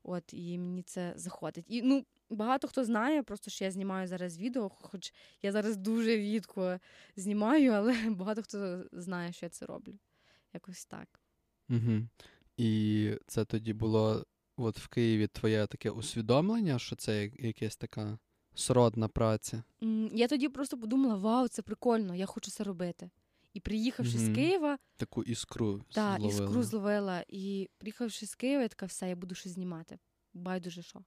От, 0.04 0.34
і 0.34 0.58
мені 0.58 0.84
це 0.84 1.14
заходить. 1.16 1.66
І 1.68 1.82
ну, 1.82 2.06
багато 2.30 2.68
хто 2.68 2.86
знає, 2.86 3.24
просто 3.24 3.52
що 3.52 3.66
я 3.66 3.72
знімаю 3.72 4.08
зараз 4.08 4.38
відео, 4.38 4.70
хоч 4.70 5.14
я 5.42 5.52
зараз 5.52 5.78
дуже 5.78 6.16
рідко 6.16 6.80
знімаю, 7.16 7.72
але 7.72 7.94
багато 8.10 8.42
хто 8.44 8.86
знає, 8.92 9.34
що 9.34 9.46
я 9.46 9.50
це 9.50 9.66
роблю. 9.66 10.00
Якось 10.54 10.86
так. 10.86 11.20
Угу. 11.70 12.08
І 12.58 13.12
це 13.28 13.46
тоді 13.46 13.74
було 13.74 14.26
от 14.58 14.80
в 14.80 14.88
Києві 14.88 15.28
твоє 15.28 15.68
таке 15.68 15.90
усвідомлення, 15.90 16.80
що 16.80 16.96
це 16.96 17.22
як- 17.22 17.40
якась 17.40 17.78
така 17.78 18.20
сродна 18.56 19.08
праця. 19.08 19.64
Я 20.14 20.28
тоді 20.28 20.50
просто 20.50 20.78
подумала: 20.78 21.16
вау, 21.16 21.48
це 21.48 21.62
прикольно, 21.62 22.16
я 22.16 22.26
хочу 22.26 22.52
це 22.52 22.64
робити. 22.64 23.10
І 23.54 23.60
приїхавши 23.60 24.18
Мгм. 24.18 24.26
з 24.32 24.36
Києва, 24.36 24.78
Таку 24.98 25.24
іскру 25.24 25.84
та, 25.92 26.18
зловила. 26.18 26.46
іскру 26.46 26.64
зловила. 26.64 27.24
І 27.28 27.70
приїхавши 27.78 28.26
з 28.26 28.36
Києва, 28.36 28.62
я 28.62 28.68
така, 28.68 28.86
все, 28.86 29.10
я 29.10 29.16
буду 29.16 29.36
щось 29.36 29.52
знімати. 29.52 30.00
Байдуже 30.34 30.82
що. 30.82 31.00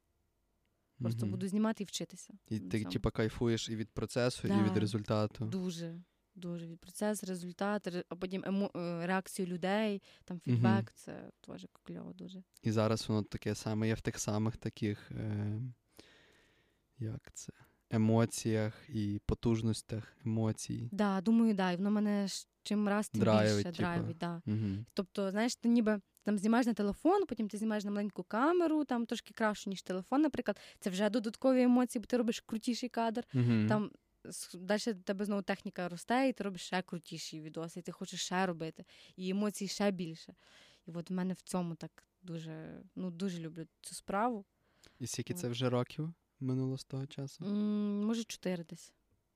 Просто 0.99 1.21
Мгм. 1.27 1.31
буду 1.31 1.49
знімати 1.49 1.83
і 1.83 1.87
вчитися. 1.87 2.35
І 2.49 2.59
ти 2.59 2.85
типа 2.85 3.11
кайфуєш 3.11 3.69
і 3.69 3.77
від 3.77 3.91
процесу, 3.91 4.49
і 4.49 4.63
від 4.63 4.77
результату. 4.77 5.45
Дуже. 5.45 6.01
Дуже 6.35 6.67
від 6.67 6.81
процесу, 6.81 7.27
результат, 7.27 8.05
а 8.09 8.17
потім 8.17 8.45
емо... 8.47 8.71
е, 8.77 9.07
реакцію 9.07 9.47
людей, 9.47 10.03
там 10.25 10.41
фідбек, 10.41 10.93
це 10.93 11.31
теж 11.41 11.67
кльово 11.83 12.13
дуже. 12.13 12.43
І 12.63 12.71
зараз 12.71 13.09
воно 13.09 13.23
таке 13.23 13.55
саме 13.55 13.89
є 13.89 13.95
в 13.95 14.01
тих 14.01 14.19
самих 14.19 14.57
таких, 14.57 15.11
е, 15.11 15.61
як 17.03 17.31
це, 17.35 17.53
емоціях 17.91 18.75
і 18.89 19.21
потужностях 19.27 20.17
емоцій. 20.25 20.89
Да, 20.93 21.21
думаю, 21.21 21.55
да, 21.55 21.73
і 21.73 21.77
воно 21.77 21.91
мене 21.91 22.29
чим 22.63 22.89
раз 22.89 23.09
тим 23.09 23.21
Драйвить, 23.21 23.57
більше 23.57 23.63
типу. 23.65 23.77
драйвить. 23.77 24.19
Да. 24.19 24.43
Угу. 24.47 24.85
Тобто, 24.95 25.31
знаєш, 25.31 25.57
ти 25.57 25.69
ніби 25.69 26.01
там 26.23 26.39
знімаєш 26.39 26.67
на 26.67 26.75
телефон, 26.75 27.27
потім 27.27 27.49
ти 27.49 27.59
знімаєш 27.59 27.85
на 27.85 27.91
маленьку 27.91 28.23
камеру, 28.23 28.85
там 28.85 29.07
трошки 29.07 29.35
краще, 29.35 29.71
ніж 29.71 29.83
телефон, 29.83 30.23
наприклад. 30.23 30.61
Це 30.81 30.91
вже 30.91 31.11
додаткові 31.11 31.63
емоції, 31.63 32.01
бо 32.01 32.07
ти 32.07 32.17
робиш 32.17 32.41
крутіший 32.41 32.89
кадр. 32.89 33.25
Угу. 33.35 33.69
Там 33.69 33.91
далі 34.55 34.95
тебе 35.05 35.25
знову 35.25 35.43
техніка 35.43 35.89
росте, 35.89 36.29
і 36.29 36.33
ти 36.33 36.45
робиш 36.45 36.63
ще 36.63 36.83
крутіші 36.83 37.41
відоси, 37.41 37.81
і 37.81 37.83
ти 37.83 37.93
хочеш 37.93 38.25
ще 38.25 38.47
робити, 38.47 38.85
і 39.17 39.31
емоцій 39.31 39.69
ще 39.69 39.91
більше. 39.91 40.35
І 40.87 40.91
от 40.91 41.11
в 41.11 41.13
мене 41.13 41.35
в 41.35 41.41
цьому 41.41 41.75
так 41.75 42.05
дуже, 42.23 42.83
ну, 42.97 43.11
дуже 43.11 43.39
люблю 43.39 43.67
цю 43.81 43.95
справу. 43.95 44.45
І 44.99 45.07
скільки 45.07 45.35
це 45.35 45.49
вже 45.49 45.71
років 45.71 46.15
минуло 46.43 46.79
з 46.79 46.85
того 46.85 47.07
часу? 47.07 47.45
М, 47.45 48.05
може, 48.07 48.25
чотири 48.25 48.65
десь. 48.65 48.93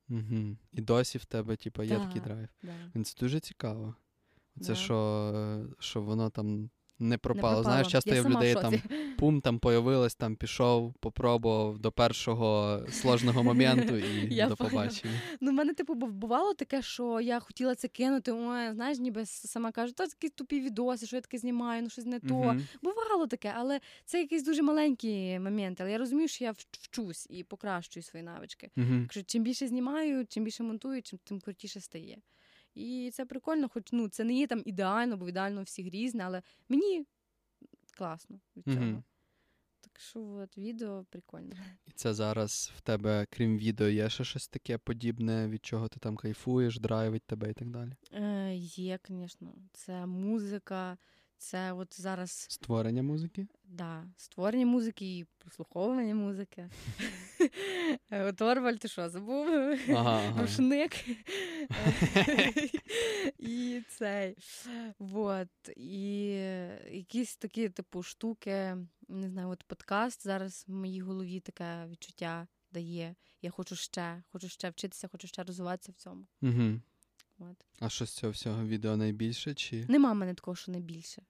Угу. 0.08 0.56
І 0.72 0.80
досі 0.80 1.18
в 1.18 1.24
тебе, 1.24 1.56
типу, 1.56 1.82
є 1.82 1.98
да, 1.98 2.06
такий 2.06 2.20
драйв. 2.20 2.48
Да. 2.62 3.02
Це 3.04 3.14
дуже 3.20 3.40
цікаво. 3.40 3.94
Це 4.60 4.68
Да. 4.68 4.74
що, 4.74 4.96
е, 5.36 5.74
що 5.78 6.02
воно 6.02 6.30
там 6.30 6.70
не 6.98 7.08
Не 7.08 7.18
пропало. 7.18 7.62
Знаєш, 7.62 7.86
часто 7.86 8.14
я 8.14 8.22
в 8.22 8.30
людей 8.30 8.54
там 8.54 8.74
пум 9.18 9.40
там 9.40 9.58
появилось, 9.58 10.14
там 10.14 10.36
пішов, 10.36 10.94
попробував 10.94 11.78
до 11.78 11.92
першого 11.92 12.80
сложного 12.90 13.42
моменту 13.42 13.96
і 13.96 14.34
Я 14.34 14.48
до 14.48 14.56
побачення. 14.56 15.14
Ну, 15.40 15.50
в 15.50 15.54
мене, 15.54 15.74
типу, 15.74 15.94
був- 15.94 16.12
бувало 16.12 16.54
таке, 16.54 16.82
що 16.82 17.20
я 17.20 17.40
хотіла 17.40 17.74
це 17.74 17.88
кинути. 17.88 18.32
Ой, 18.32 18.72
знаєш, 18.72 18.98
ніби 18.98 19.26
сама 19.26 19.72
кажу, 19.72 19.92
та 19.92 20.06
такі 20.06 20.28
тупі 20.28 20.60
відоси, 20.60 21.06
що 21.06 21.16
я 21.16 21.22
таке 21.22 21.38
знімаю, 21.38 21.82
ну 21.82 21.90
щось 21.90 22.06
не 22.06 22.20
то. 22.20 22.34
Мгм. 22.34 22.66
Бувало 22.82 23.26
таке, 23.26 23.52
але 23.56 23.80
це 24.04 24.20
якийсь 24.20 24.42
дуже 24.44 24.62
маленький 24.62 25.38
момент. 25.40 25.80
Але 25.80 25.90
я 25.90 25.98
розумію, 25.98 26.28
що 26.28 26.44
я 26.44 26.52
вчусь 26.52 27.26
і 27.30 27.44
покращую 27.44 28.04
свої 28.04 28.24
навички. 28.24 28.70
Мгм. 28.76 29.02
Якщо 29.02 29.22
чим 29.22 29.42
більше 29.42 29.68
знімаю, 29.68 30.26
чим 30.26 30.44
більше 30.44 30.62
монтую, 30.62 31.02
чим 31.02 31.18
тим 31.24 31.40
крутіше 31.40 31.80
стає. 31.80 32.18
І 32.76 33.10
це 33.14 33.26
прикольно, 33.26 33.68
хоч 33.68 33.92
ну 33.92 34.08
це 34.08 34.24
не 34.24 34.34
є 34.34 34.46
там 34.46 34.62
ідеально, 34.64 35.16
бо 35.16 35.28
ідеально 35.28 35.62
всіх 35.62 35.86
різне, 35.86 36.24
але 36.24 36.42
мені 36.68 37.06
класно 37.96 38.40
від 38.56 38.64
цього. 38.64 38.76
Мгм. 38.76 39.04
Так 39.80 40.00
що 40.00 40.20
от 40.20 40.58
відео 40.58 41.04
прикольно. 41.10 41.56
І 41.86 41.90
це 41.94 42.14
зараз 42.14 42.72
в 42.76 42.80
тебе, 42.80 43.26
крім 43.30 43.58
відео, 43.58 43.88
є 43.88 44.08
ще 44.08 44.24
щось 44.24 44.48
таке 44.48 44.78
подібне, 44.78 45.48
від 45.48 45.64
чого 45.64 45.88
ти 45.88 46.00
там 46.00 46.16
кайфуєш, 46.16 46.78
драйвить 46.78 47.22
тебе 47.22 47.50
і 47.50 47.54
так 47.54 47.70
далі. 47.70 47.92
Е, 48.12 48.54
є, 48.56 48.98
звісно. 49.08 49.54
Це 49.72 50.06
музика, 50.06 50.98
це 51.38 51.72
от 51.72 52.00
зараз 52.00 52.46
Створення 52.50 53.02
музики? 53.02 53.46
да, 53.64 54.04
створення 54.16 54.66
музики 54.66 55.18
і 55.18 55.26
прослуховування 55.38 56.14
музики. 56.14 56.70
От 58.10 58.42
Орваль, 58.42 58.74
ти 58.74 58.88
що, 58.88 59.08
забув? 59.08 59.48
Ага. 59.88 60.42
Рушник. 60.42 60.92
І 63.38 63.82
цей. 63.88 64.36
Вот. 64.98 65.48
І 65.76 66.26
якісь 66.90 67.36
такі, 67.36 67.68
типу, 67.68 68.02
штуки, 68.02 68.76
не 69.08 69.28
знаю, 69.28 69.48
от 69.48 69.64
подкаст 69.64 70.22
зараз 70.24 70.64
в 70.68 70.72
моїй 70.72 71.00
голові 71.00 71.40
таке 71.40 71.86
відчуття 71.90 72.46
дає. 72.70 73.14
Я 73.42 73.50
хочу 73.50 73.76
ще, 73.76 74.22
хочу 74.32 74.48
ще 74.48 74.70
вчитися, 74.70 75.08
хочу 75.08 75.28
ще 75.28 75.42
розвиватися 75.42 75.92
в 75.92 75.94
цьому. 75.94 76.26
Угу. 76.42 76.80
От. 77.38 77.56
А 77.80 77.88
що 77.88 78.06
з 78.06 78.10
цього 78.10 78.32
всього 78.32 78.66
відео 78.66 78.96
найбільше? 78.96 79.54
Чи... 79.54 79.86
Нема 79.88 80.12
в 80.12 80.16
мене 80.16 80.34
такого, 80.34 80.54
що 80.54 80.72
не 80.72 80.80
більше. 80.80 81.22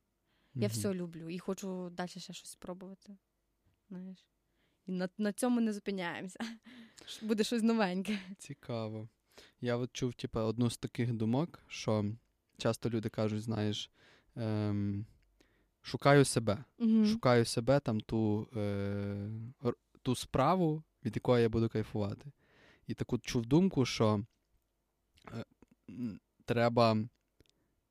Я 0.55 0.69
все 0.69 0.95
люблю 0.95 1.29
і 1.29 1.39
хочу 1.39 1.91
далі 1.91 2.09
ще 2.09 2.33
щось 2.33 2.51
спробувати. 2.51 3.17
Знаєш. 3.89 4.27
І 4.87 4.93
на, 4.93 5.09
на 5.19 5.33
цьому 5.33 5.61
не 5.61 5.73
зупиняємося. 5.73 6.39
Буде 7.23 7.45
щось 7.45 7.63
новеньке. 7.63 8.19
Цікаво. 8.39 9.09
Я 9.61 9.77
от 9.77 9.93
чув, 9.93 10.15
типу, 10.15 10.41
одну 10.41 10.71
з 10.71 10.79
таких 10.79 11.13
думок, 11.13 11.63
що 11.69 12.05
часто 12.59 12.91
люди 12.91 13.09
кажуть, 13.09 13.43
знаєш, 13.43 13.91
ем, 14.37 15.07
шукаю 15.83 16.25
себе. 16.25 16.65
Угу. 16.79 17.07
Шукаю 17.07 17.45
себе 17.45 17.81
там 17.81 18.01
ту, 18.01 18.49
е, 18.57 19.31
ту 20.03 20.15
справу, 20.15 20.83
від 21.05 21.17
якої 21.17 21.43
я 21.43 21.49
буду 21.49 21.69
кайфувати. 21.69 22.33
І 22.87 22.95
таку 22.95 23.19
чув 23.19 23.47
думку, 23.47 23.85
що 23.85 24.25
е, 25.33 25.45
треба 26.45 26.99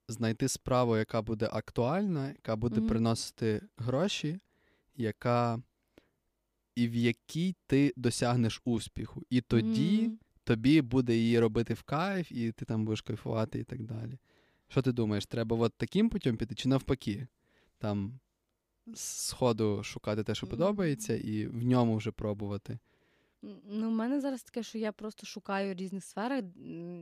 знайти 0.08 0.48
справу, 0.48 0.98
яка 0.98 1.22
буде 1.22 1.50
актуальна, 1.52 2.28
яка 2.28 2.56
буде 2.56 2.80
Мгм. 2.80 2.90
приносити 2.90 3.62
гроші, 3.78 4.40
яка 4.96 5.62
і 6.76 6.88
в 6.88 6.96
якій 6.96 7.56
ти 7.68 7.94
досягнеш 7.96 8.62
успіху. 8.66 9.24
І 9.30 9.42
тоді 9.42 10.12
тобі 10.44 10.82
буде 10.82 11.16
її 11.16 11.40
робити 11.40 11.74
в 11.74 11.84
кайф, 11.84 12.32
і 12.32 12.52
ти 12.52 12.66
там 12.66 12.86
будеш 12.86 13.02
кайфувати 13.02 13.60
і 13.60 13.64
так 13.64 13.84
далі. 13.84 14.18
Що 14.68 14.82
ти 14.82 14.92
думаєш, 14.92 15.26
треба 15.26 15.58
от 15.58 15.74
таким 15.78 16.10
путем 16.10 16.38
піти, 16.38 16.56
чи 16.56 16.70
навпаки? 16.70 17.28
Там 17.78 18.20
з 18.94 19.00
сходу 19.02 19.84
шукати 19.84 20.24
те, 20.24 20.36
що 20.36 20.48
подобається, 20.48 21.16
і 21.16 21.48
в 21.48 21.64
ньому 21.66 21.96
вже 21.98 22.12
пробувати. 22.12 22.80
Ну, 23.64 23.90
в 23.90 23.92
мене 23.92 24.22
зараз 24.22 24.44
таке, 24.44 24.64
що 24.64 24.78
я 24.78 24.92
просто 24.92 25.26
шукаю 25.26 25.74
різних 25.74 26.04
сферах, 26.04 26.44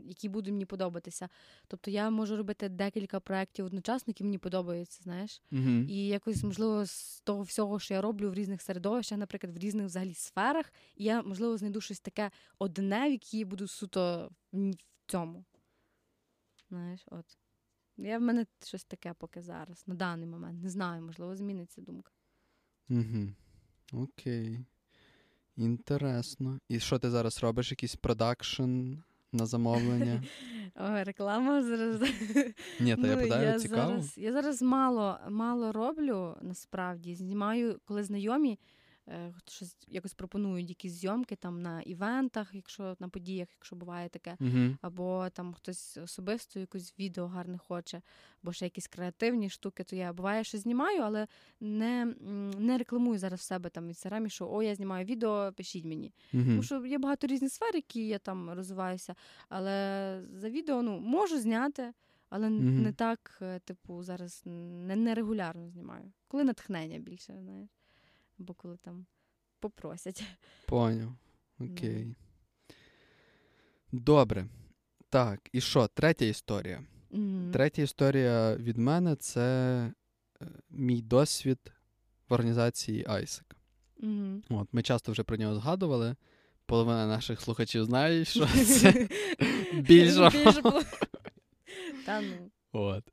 які 0.06 0.30
будуть 0.30 0.52
мені 0.52 0.66
подобатися. 0.66 1.30
Тобто 1.68 1.92
я 1.92 2.10
можу 2.10 2.38
робити 2.38 2.70
декілька 2.70 3.20
проєктів 3.20 3.66
одночасно, 3.66 4.12
які 4.12 4.24
мені 4.24 4.38
подобаються, 4.38 5.04
знаєш. 5.04 5.42
Угу. 5.52 5.70
І 5.70 6.08
якось, 6.08 6.44
можливо, 6.44 6.86
з 6.86 7.22
того 7.22 7.44
всього, 7.44 7.80
що 7.80 7.94
я 7.94 8.02
роблю 8.02 8.32
в 8.32 8.34
різних 8.34 8.62
середовищах, 8.62 9.18
наприклад, 9.18 9.58
в 9.58 9.60
різних 9.60 9.86
взагалі 9.86 10.14
сферах, 10.14 10.74
я, 10.96 11.24
можливо, 11.24 11.58
знайду 11.58 11.82
щось 11.82 12.00
таке 12.00 12.32
одне, 12.60 13.10
в 13.10 13.12
якій 13.12 13.46
буду 13.46 13.68
суто 13.68 14.32
в 14.54 14.72
цьому. 15.08 15.46
Знаєш, 16.70 17.06
от. 17.12 17.38
Я 17.98 18.18
в 18.18 18.22
мене 18.22 18.46
щось 18.66 18.86
таке 18.86 19.14
поки 19.14 19.42
зараз, 19.42 19.84
на 19.88 19.96
даний 19.96 20.28
момент. 20.28 20.64
Не 20.64 20.70
знаю, 20.70 21.02
можливо, 21.02 21.36
зміниться 21.36 21.82
думка. 21.82 22.12
Угу. 22.90 23.34
Окей. 23.92 24.66
Інтересно. 25.58 26.60
І 26.70 26.80
що 26.80 27.00
ти 27.00 27.10
зараз 27.10 27.44
робиш? 27.44 27.72
Якийсь 27.72 27.96
продакшн 27.96 28.94
на 29.32 29.46
замовлення? 29.46 30.24
О, 30.76 31.04
реклама 31.04 31.64
зараз. 31.64 32.02
Ні, 32.80 32.96
та 32.96 33.08
я 33.08 33.16
Ну, 33.16 33.22
питаю, 33.22 33.60
цікаво. 33.60 33.92
Зараз, 33.92 34.18
я 34.18 34.32
зараз 34.34 34.62
мало, 34.62 35.18
мало 35.30 35.72
роблю 35.72 36.38
насправді. 36.42 37.16
Знімаю, 37.16 37.80
коли 37.86 38.04
знайомі 38.04 38.60
щось 39.48 39.78
якось 39.88 40.14
пропонують 40.14 40.70
якісь 40.70 40.92
зйомки 40.92 41.36
там 41.36 41.62
на 41.62 41.82
івентах, 41.82 42.50
якщо 42.54 42.96
на 43.00 43.10
подіях, 43.10 43.48
якщо 43.56 43.76
буває 43.76 44.10
таке. 44.10 44.38
Угу. 44.40 44.78
Або 44.82 45.30
там 45.34 45.54
хтось 45.54 45.98
особисто 45.98 46.60
якусь 46.60 46.94
відео 47.00 47.28
гарне 47.28 47.58
хоче, 47.58 48.02
або 48.44 48.54
ще 48.54 48.66
якісь 48.66 48.88
креативні 48.88 49.50
штуки, 49.50 49.84
то 49.84 49.96
я 49.96 50.14
буває, 50.14 50.44
що 50.44 50.58
знімаю, 50.58 51.02
але 51.02 51.28
не, 51.60 52.06
не 52.60 52.78
рекламую 52.78 53.20
зараз 53.20 53.40
в 53.40 53.44
себе 53.44 53.70
там 53.70 53.86
в 53.86 53.88
інстаграмі, 53.88 54.30
що 54.30 54.52
о, 54.52 54.64
я 54.64 54.76
знімаю 54.76 55.06
відео, 55.06 55.54
пишіть 55.58 55.86
мені. 55.86 56.14
Угу. 56.34 56.44
Тому 56.44 56.64
що 56.64 56.86
є 56.86 56.98
багато 56.98 57.28
різних 57.28 57.52
сфер, 57.52 57.76
які 57.76 58.08
я 58.08 58.20
там 58.20 58.50
розвиваюся. 58.50 59.16
Але 59.50 60.22
за 60.34 60.50
відео 60.50 60.82
ну, 60.82 61.00
можу 61.00 61.40
зняти, 61.40 61.94
але 62.30 62.50
Мгм. 62.50 62.82
не 62.82 62.92
так, 62.92 63.38
е, 63.42 63.60
типу, 63.60 64.04
зараз 64.04 64.42
не, 64.46 64.96
не 64.96 65.14
регулярно 65.14 65.70
знімаю. 65.70 66.12
Коли 66.28 66.44
натхнення 66.44 67.00
більше, 67.00 67.34
знаєш. 67.42 67.70
Або 68.40 68.54
коли 68.54 68.78
там 68.78 69.06
попросять. 69.60 70.24
Поняв. 70.68 71.16
Окей. 71.60 72.16
Добре. 73.92 74.48
Так, 75.10 75.50
і 75.52 75.62
що? 75.62 75.88
Третя 75.88 76.26
історія. 76.26 76.84
Мгм. 77.12 77.52
Третя 77.52 77.82
історія 77.82 78.56
від 78.56 78.78
мене 78.78 79.16
це 79.16 79.42
е, 80.42 80.46
мій 80.70 81.02
досвід 81.02 81.60
в 82.30 82.34
організації 82.34 83.06
ISEC. 83.06 83.44
Мгм. 83.98 84.44
От, 84.50 84.68
ми 84.72 84.84
часто 84.84 85.12
вже 85.12 85.24
про 85.24 85.38
нього 85.38 85.56
згадували. 85.56 86.16
Половина 86.66 87.08
наших 87.08 87.42
слухачів 87.42 87.86
знає, 87.86 88.26
що 88.26 88.48
це 88.66 89.08
більше. 89.74 90.30
Більше. 90.30 90.64
Та 92.06 92.22
ну. 92.22 92.52
От. 92.72 93.04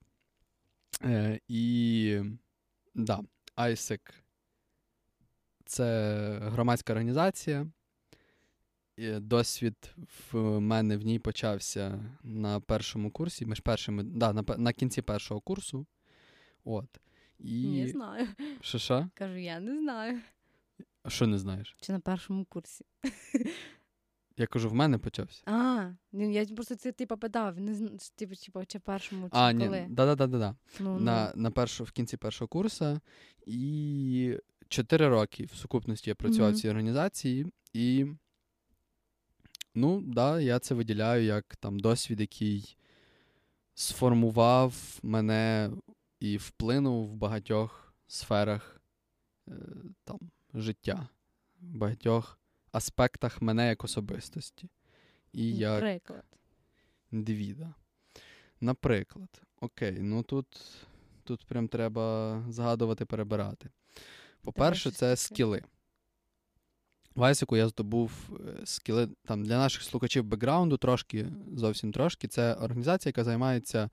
Е, 1.04 1.40
і 1.48 2.20
да, 2.94 3.20
ISEC 3.56 4.00
це 5.70 6.38
громадська 6.42 6.92
організація. 6.92 7.66
І 8.96 9.10
Досвід 9.12 9.94
в 10.32 10.60
мене 10.60 10.96
в 10.96 11.02
ній 11.02 11.18
почався 11.18 12.04
на 12.22 12.60
першому 12.60 13.10
курсі. 13.10 13.46
Ми 13.46 13.54
ж 13.54 13.62
першими, 13.62 14.02
да, 14.02 14.32
на, 14.32 14.44
на 14.58 14.72
кінці 14.72 15.02
першого 15.02 15.40
курсу. 15.40 15.86
От. 16.64 17.00
І... 17.38 17.66
Не 17.66 17.88
знаю. 17.88 18.28
Що 18.60 18.78
що? 18.78 19.08
Кажу, 19.14 19.36
я 19.36 19.60
не 19.60 19.78
знаю. 19.78 20.20
Що 21.08 21.26
не 21.26 21.38
знаєш? 21.38 21.76
Чи 21.80 21.92
на 21.92 22.00
першому 22.00 22.44
курсі. 22.44 22.84
Я 24.36 24.46
кажу, 24.46 24.68
в 24.68 24.74
мене 24.74 24.98
почався. 24.98 25.42
А, 25.46 25.90
ні, 26.12 26.34
я 26.34 26.46
просто 26.46 26.74
це 26.74 26.92
типу 26.92 27.16
питав, 27.16 27.60
не 27.60 27.72
зн- 27.72 28.12
типу, 28.16 28.34
типу, 28.34 28.64
чи 28.66 28.78
першому, 28.78 29.24
чи 29.24 29.30
А, 29.32 29.52
ні, 29.52 29.64
коли. 29.64 29.86
да-да-да-да. 29.90 30.56
Ну, 30.80 31.00
на, 31.00 31.32
на 31.34 31.50
першу, 31.50 31.84
в 31.84 31.90
кінці 31.90 32.16
першого 32.16 32.48
курсу. 32.48 33.00
І 33.46 34.38
чотири 34.70 35.08
роки 35.08 35.44
в 35.44 35.54
сукупності 35.54 36.10
я 36.10 36.14
працював 36.14 36.52
в 36.52 36.56
цій 36.56 36.68
організації. 36.68 37.46
І, 37.72 38.06
ну, 39.74 40.00
да, 40.00 40.40
я 40.40 40.58
це 40.58 40.74
виділяю 40.74 41.24
як 41.24 41.56
там 41.56 41.78
досвід, 41.78 42.20
який 42.20 42.76
сформував 43.74 44.98
мене 45.02 45.70
і 46.20 46.36
вплинув 46.36 47.08
в 47.08 47.14
багатьох 47.14 47.94
сферах 48.06 48.80
е, 49.48 49.52
там, 50.04 50.18
життя, 50.54 51.08
в 51.60 51.76
багатьох 51.76 52.38
аспектах 52.72 53.42
мене 53.42 53.68
як 53.68 53.84
особистості. 53.84 54.68
І 55.32 55.56
як 55.56 55.80
Приклад. 55.80 56.24
індивіда. 57.12 57.74
Наприклад, 58.60 59.42
окей, 59.60 59.98
ну 60.00 60.22
тут, 60.22 60.46
тут 61.24 61.46
прям 61.46 61.68
треба 61.68 62.44
згадувати, 62.48 63.04
перебирати. 63.04 63.70
По-перше, 64.43 64.91
це 64.91 65.16
скіли. 65.16 65.62
В 67.14 67.22
Айсеку 67.24 67.57
я 67.57 67.68
здобув 67.68 68.12
е, 68.32 68.66
скіли 68.66 69.09
там 69.24 69.45
для 69.45 69.59
наших 69.59 69.82
слухачів 69.82 70.24
бекграунду 70.24 70.76
трошки, 70.76 71.26
зовсім 71.57 71.93
трошки. 71.93 72.28
Це 72.28 72.55
організація, 72.55 73.11
яка 73.11 73.24
займається 73.24 73.91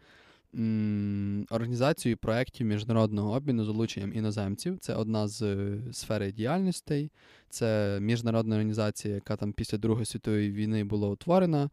м- 0.55 1.45
організацією 1.49 2.17
проєктів 2.17 2.67
міжнародного 2.67 3.31
обміну 3.33 3.65
залученням 3.65 4.13
іноземців. 4.13 4.79
Це 4.79 4.95
одна 4.95 5.27
з 5.27 5.41
е, 5.41 5.77
сфери 5.91 6.31
діяльностей. 6.31 7.11
Це 7.49 7.99
міжнародна 8.01 8.55
організація, 8.55 9.15
яка 9.15 9.35
там 9.35 9.53
після 9.53 9.77
Другої 9.77 10.05
світової 10.05 10.51
війни 10.51 10.83
була 10.83 11.07
утворена. 11.09 11.69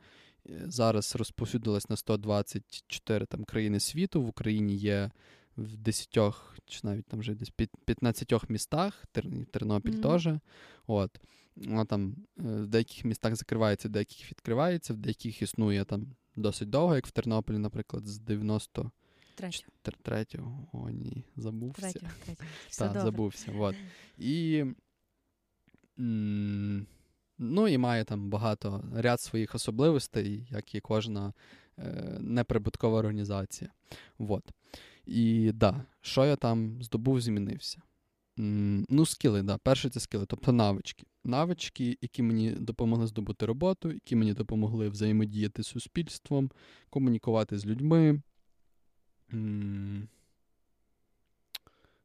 Е, 0.51 0.62
Зараз 0.66 1.16
розповсюдилась 1.16 1.91
на 1.91 1.97
124 1.97 3.27
там, 3.27 3.45
країни 3.45 3.81
світу. 3.81 4.22
В 4.22 4.29
Україні 4.29 4.77
є 4.77 5.11
в 5.57 5.76
10 5.76 6.09
чи 6.66 6.80
навіть 6.82 7.07
там 7.07 7.20
вже 7.20 7.34
десь 7.34 7.50
15 7.84 8.50
містах, 8.50 9.05
Тер- 9.14 9.44
Тернопіль 9.46 9.92
Мгм. 9.92 10.00
теж. 10.02 10.28
От. 10.86 11.20
Вона 11.57 11.84
там 11.84 12.16
е, 12.38 12.42
в 12.42 12.66
деяких 12.66 13.05
містах 13.05 13.36
закривається, 13.36 13.88
в 13.88 13.90
деяких 13.90 14.30
відкривається, 14.30 14.94
в 14.94 14.96
деяких 14.96 15.42
існує 15.42 15.84
там 15.84 16.07
досить 16.36 16.70
довго, 16.70 16.94
як 16.94 17.07
в 17.07 17.11
Тернополі, 17.11 17.59
наприклад, 17.59 18.07
з 18.07 18.20
93-го. 18.20 18.90
Третього. 20.02 20.68
О, 20.72 20.90
ні, 20.90 21.24
забувся. 21.36 21.82
Третього, 21.82 22.12
третього. 22.24 22.48
Все 22.68 22.88
Так, 22.88 23.02
забувся. 23.02 23.52
От. 23.59 23.76
І, 24.18 24.64
м, 25.98 26.86
ну, 27.38 27.68
і 27.68 27.78
має 27.78 28.05
там 28.05 28.30
багато 28.30 28.84
ряд 28.94 29.20
своїх 29.20 29.55
особливостей, 29.55 30.46
як 30.50 30.74
і 30.74 30.80
кожна 30.80 31.32
е, 31.78 32.16
неприбуткова 32.20 32.98
організація. 32.98 33.70
От. 34.18 34.44
І 35.07 35.52
да, 35.52 35.84
що 36.00 36.24
я 36.24 36.36
там 36.36 36.82
здобув, 36.82 37.20
змінився. 37.20 37.82
Ну, 38.36 39.07
скіли, 39.07 39.42
да. 39.42 39.59
Перше 39.59 39.90
це 39.90 40.00
скіли, 40.00 40.26
тобто 40.26 40.52
навички. 40.52 41.07
Навички, 41.24 41.98
які 42.00 42.22
мені 42.22 42.50
допомогли 42.50 43.07
здобути 43.07 43.46
роботу, 43.46 43.92
які 43.92 44.16
мені 44.16 44.34
допомогли 44.34 44.88
взаємодіяти 44.88 45.62
з 45.62 45.66
суспільством, 45.66 46.50
комунікувати 46.90 47.59
з 47.59 47.66
людьми. 47.66 48.22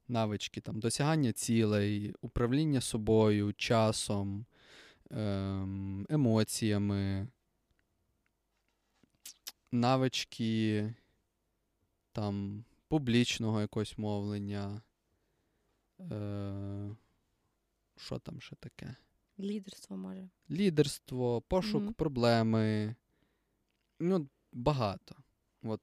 Навички 0.08 0.62
там 0.62 0.80
досягання 0.80 1.32
цілей, 1.32 2.14
управління 2.22 2.82
собою, 2.82 3.54
часом, 3.54 4.46
ем, 5.12 6.06
емоціями, 6.10 7.28
навички 9.72 10.94
там 12.12 12.64
публічного 12.90 13.62
якогось 13.62 13.98
мовлення. 13.98 14.82
Е, 16.00 16.96
що 17.98 18.20
там 18.20 18.42
ще 18.42 18.56
таке? 18.56 18.96
Лідерство 19.40 19.98
може. 19.98 20.30
Лідерство, 20.52 21.42
пошук 21.42 21.84
Мгм. 21.84 21.94
проблеми. 21.94 22.96
Ну, 24.00 24.28
багато. 24.54 25.16
От 25.64 25.82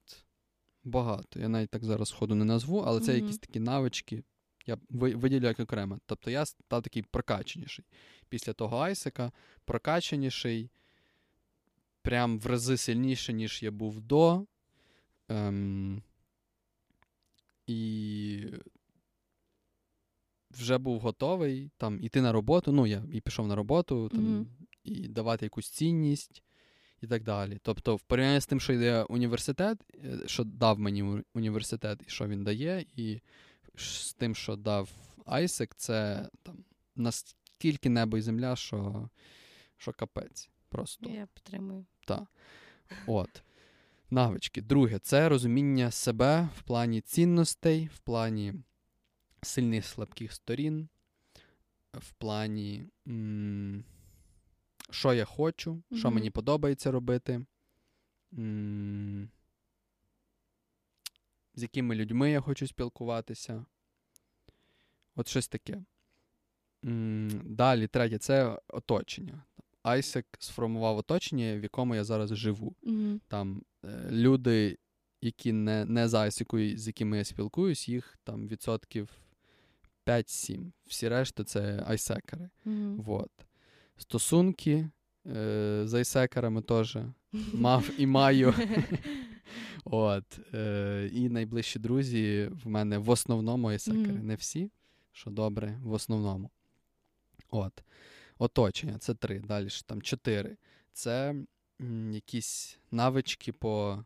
багато. 0.84 1.40
Я 1.40 1.48
навіть 1.48 1.70
так 1.70 1.84
зараз 1.84 2.12
ходу 2.12 2.34
не 2.34 2.44
назву, 2.44 2.78
але 2.78 3.00
це 3.00 3.12
Мгм. 3.12 3.20
якісь 3.22 3.38
такі 3.38 3.60
навички. 3.60 4.22
Я 4.66 4.78
виділю 4.90 5.46
як 5.46 5.60
окремо. 5.60 5.98
Тобто 6.06 6.30
я 6.30 6.46
став 6.46 6.82
такий 6.82 7.02
прокаченіший. 7.02 7.84
Після 8.28 8.52
того 8.52 8.76
Айсека 8.78 9.32
прокаченіший, 9.64 10.70
прям 12.02 12.38
в 12.38 12.46
рази 12.46 12.76
сильніше, 12.76 13.32
ніж 13.32 13.62
я 13.62 13.70
був 13.70 14.00
до. 14.00 14.46
Ем, 15.28 16.02
і 17.66 18.46
вже 20.50 20.78
був 20.78 21.00
готовий 21.00 21.70
там 21.76 22.02
іти 22.02 22.20
на 22.22 22.32
роботу. 22.32 22.72
Ну, 22.72 22.86
я 22.86 23.04
і 23.12 23.20
пішов 23.20 23.46
на 23.48 23.54
роботу, 23.54 24.08
там, 24.08 24.24
Мгм. 24.34 24.46
і 24.84 25.08
давати 25.08 25.46
якусь 25.46 25.70
цінність 25.70 26.42
і 27.00 27.06
так 27.06 27.22
далі. 27.22 27.58
Тобто, 27.62 27.96
в 27.96 28.02
порівнянні 28.02 28.40
з 28.40 28.46
тим, 28.46 28.60
що 28.60 28.72
йде 28.72 29.02
університет, 29.02 29.78
е, 30.04 30.18
що 30.26 30.44
дав 30.44 30.78
мені 30.78 31.22
університет 31.34 32.02
і 32.06 32.10
що 32.10 32.28
він 32.28 32.44
дає, 32.44 32.86
і 32.96 33.20
з 33.76 34.14
тим, 34.14 34.34
що 34.34 34.56
дав 34.56 34.90
Айсек, 35.26 35.74
це 35.74 36.28
там 36.42 36.64
наскільки 36.96 37.88
небо 37.88 38.18
і 38.18 38.20
земля, 38.22 38.56
що, 38.56 39.08
що 39.76 39.92
капець. 39.92 40.50
Просто. 40.68 41.10
Я 41.10 41.28
підтримую. 41.34 41.86
Так. 42.06 42.22
От. 43.06 43.42
Навички. 44.10 44.62
Друге, 44.62 44.98
це 44.98 45.28
розуміння 45.28 45.90
себе 45.90 46.48
в 46.58 46.62
плані 46.62 47.00
цінностей, 47.00 47.86
в 47.94 47.98
плані 47.98 48.54
сильних 49.42 49.86
слабких 49.86 50.32
сторін, 50.32 50.88
в 51.94 52.12
плані, 52.12 52.84
м- 53.08 53.84
що 54.90 55.14
я 55.14 55.24
хочу, 55.24 55.82
що 55.94 56.10
мені 56.10 56.30
подобається 56.30 56.90
робити, 56.90 57.46
м- 58.32 59.30
з 61.54 61.62
якими 61.62 61.94
людьми 61.94 62.30
я 62.30 62.40
хочу 62.40 62.66
спілкуватися. 62.66 63.64
От 65.16 65.28
щось 65.28 65.48
таке. 65.48 65.84
Далі, 67.44 67.86
третє, 67.86 68.18
це 68.18 68.58
оточення. 68.68 69.44
Айсек 69.86 70.26
сформував 70.38 70.96
оточення, 70.96 71.58
в 71.58 71.62
якому 71.62 71.94
я 71.94 72.04
зараз 72.04 72.36
живу. 72.36 72.74
Угу. 72.82 73.20
Там 73.28 73.62
е, 73.84 74.08
люди, 74.10 74.78
які 75.22 75.52
не, 75.52 75.84
не 75.84 76.08
з 76.08 76.14
Айсеку, 76.14 76.58
з 76.58 76.86
якими 76.86 77.18
я 77.18 77.24
спілкуюсь, 77.24 77.88
їх 77.88 78.18
там 78.24 78.48
відсотків 78.48 79.08
5-7. 80.06 80.72
Всі 80.86 81.08
решта 81.08 81.44
це 81.44 81.84
айсекери. 81.86 82.48
Угу. 82.64 83.02
Вот. 83.02 83.30
Стосунки 83.96 84.88
е, 85.26 85.82
з 85.84 85.94
айсекерами 85.94 86.62
теж 86.62 86.98
мав 87.52 87.90
і 87.98 88.06
маю. 88.06 88.54
От. 89.84 90.54
Е, 90.54 91.10
і 91.12 91.28
найближчі 91.28 91.78
друзі 91.78 92.50
в 92.64 92.68
мене 92.68 92.98
в 92.98 93.10
основному 93.10 93.68
айсекери. 93.68 94.12
Мгм. 94.12 94.26
Не 94.26 94.34
всі, 94.34 94.70
що 95.12 95.30
добре, 95.30 95.78
в 95.82 95.92
основному. 95.92 96.50
От. 97.50 97.82
Оточення 98.38 98.98
це 98.98 99.14
три. 99.14 99.40
Далі 99.40 99.68
ж 99.68 99.86
там 99.86 100.02
чотири. 100.02 100.56
Це 100.92 101.34
м, 101.80 102.12
якісь 102.12 102.78
навички 102.90 103.52
по 103.52 104.04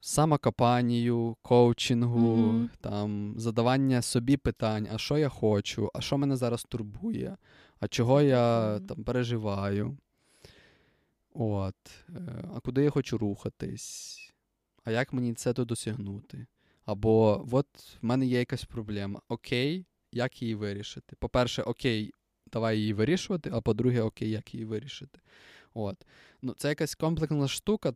самокопанію, 0.00 1.36
коучингу, 1.42 2.36
Мгм. 2.36 2.70
там, 2.80 3.34
задавання 3.36 4.02
собі 4.02 4.36
питань, 4.36 4.88
а 4.92 4.98
що 4.98 5.18
я 5.18 5.28
хочу, 5.28 5.90
а 5.94 6.00
що 6.00 6.18
мене 6.18 6.36
зараз 6.36 6.64
турбує, 6.64 7.36
а 7.80 7.88
чого 7.88 8.20
я 8.22 8.60
Прикольно. 8.60 8.86
там 8.88 9.04
переживаю. 9.04 9.96
От. 11.34 11.74
е, 12.08 12.44
А 12.54 12.60
куди 12.60 12.82
я 12.84 12.90
хочу 12.90 13.18
рухатись? 13.18 14.18
А 14.84 14.90
як 14.90 15.12
мені 15.12 15.34
це 15.34 15.52
то 15.52 15.64
досягнути? 15.64 16.46
Або 16.84 17.46
от 17.52 17.66
в 18.02 18.06
мене 18.06 18.26
є 18.26 18.38
якась 18.38 18.64
проблема. 18.64 19.20
Окей, 19.28 19.86
як 20.12 20.42
її 20.42 20.54
вирішити? 20.54 21.16
По-перше, 21.18 21.62
окей, 21.62 22.12
давай 22.52 22.78
її 22.78 22.92
вирішувати, 22.92 23.50
а 23.52 23.60
по-друге, 23.60 24.02
окей, 24.02 24.30
як 24.30 24.54
її 24.54 24.66
вирішити. 24.66 25.20
От. 25.74 25.96
Ну, 26.42 26.54
це 26.56 26.68
якась 26.68 26.94
комплексна 26.94 27.48
штука. 27.48 27.94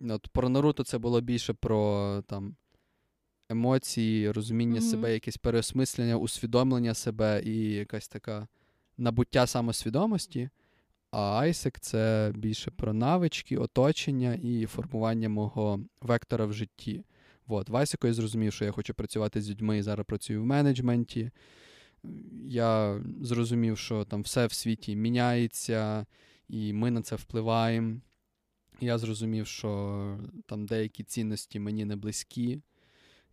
От 0.00 0.28
про 0.28 0.48
Наруто 0.48 0.84
це 0.84 0.98
було 0.98 1.20
більше 1.20 1.52
про 1.52 2.22
там, 2.26 2.56
емоції, 3.48 4.30
розуміння 4.30 4.80
Мгм. 4.80 4.90
себе, 4.90 5.12
якесь 5.12 5.36
переосмислення, 5.36 6.16
усвідомлення 6.16 6.94
себе 6.94 7.42
і 7.44 7.72
якась 7.72 8.08
така 8.08 8.48
набуття 8.98 9.46
самосвідомості. 9.46 10.50
А 11.10 11.38
Айсек 11.40 11.80
це 11.80 12.32
більше 12.36 12.70
про 12.70 12.92
навички, 12.92 13.56
оточення 13.56 14.34
і 14.42 14.66
формування 14.66 15.28
мого 15.28 15.80
вектора 16.00 16.46
в 16.46 16.52
житті. 16.52 17.04
От. 17.46 17.68
В 17.68 17.76
Айсеку 17.76 18.06
я 18.06 18.12
зрозумів, 18.12 18.52
що 18.52 18.64
я 18.64 18.72
хочу 18.72 18.94
працювати 18.94 19.42
з 19.42 19.50
людьми 19.50 19.78
і 19.78 19.82
зараз 19.82 20.06
працюю 20.06 20.42
в 20.42 20.46
менеджменті. 20.46 21.30
Я 22.44 23.00
зрозумів, 23.20 23.78
що 23.78 24.04
там 24.04 24.22
все 24.22 24.46
в 24.46 24.52
світі 24.52 24.96
міняється, 24.96 26.06
і 26.48 26.72
ми 26.72 26.90
на 26.90 27.02
це 27.02 27.16
впливаємо. 27.16 28.00
Я 28.80 28.98
зрозумів, 28.98 29.46
що 29.46 30.18
там 30.46 30.66
деякі 30.66 31.04
цінності 31.04 31.58
мені 31.58 31.84
не 31.84 31.96
близькі. 31.96 32.62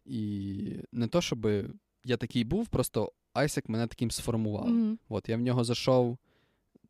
І 0.05 0.63
не 0.91 1.07
то, 1.07 1.21
щоб 1.21 1.47
я 2.05 2.17
такий 2.17 2.43
був, 2.43 2.67
просто 2.67 3.11
Айсек 3.33 3.69
мене 3.69 3.87
таким 3.87 4.11
сформував. 4.11 4.69
Угу. 4.69 4.97
От 5.09 5.29
я 5.29 5.37
в 5.37 5.41
нього 5.41 5.63
зайшов 5.63 6.17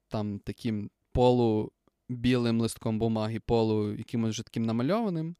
там 0.07 0.39
таким 0.39 0.89
полубілим 1.11 2.61
листком 2.61 2.99
бумаги, 2.99 3.39
полу 3.39 3.93
якимось 3.93 4.29
вже 4.29 4.43
таким 4.43 4.65
намальованим, 4.65 5.35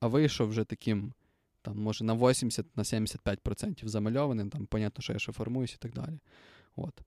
а 0.00 0.06
вийшов 0.06 0.48
вже 0.48 0.64
таким, 0.64 1.12
там, 1.66 1.78
може, 1.78 2.04
на 2.04 2.14
80 2.14 2.76
на 2.76 2.82
75% 2.82 3.88
замальованим, 3.88 4.50
там, 4.50 4.66
понятно, 4.66 5.02
що 5.02 5.12
я 5.12 5.18
ще 5.18 5.32
формуюсь 5.32 5.74
і 5.74 5.76
так 5.76 5.92
далі. 5.92 6.18
От. 6.76 7.00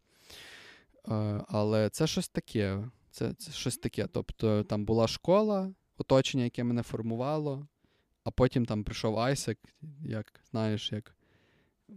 Е, 1.07 1.43
але 1.47 1.89
це 1.89 2.07
щось 2.07 2.30
таке. 2.30 2.84
Це, 3.12 3.34
це 3.34 3.51
щось 3.51 3.78
таке. 3.78 4.07
Тобто 4.07 4.64
там 4.64 4.86
була 4.86 5.07
школа, 5.07 5.74
оточення, 5.97 6.43
яке 6.43 6.64
мене 6.64 6.84
формувало, 6.84 7.68
а 8.24 8.32
потім 8.32 8.66
там 8.66 8.84
прийшов 8.84 9.20
Айсек, 9.20 9.57
як 10.05 10.34
знаєш, 10.51 10.91
як 10.91 11.16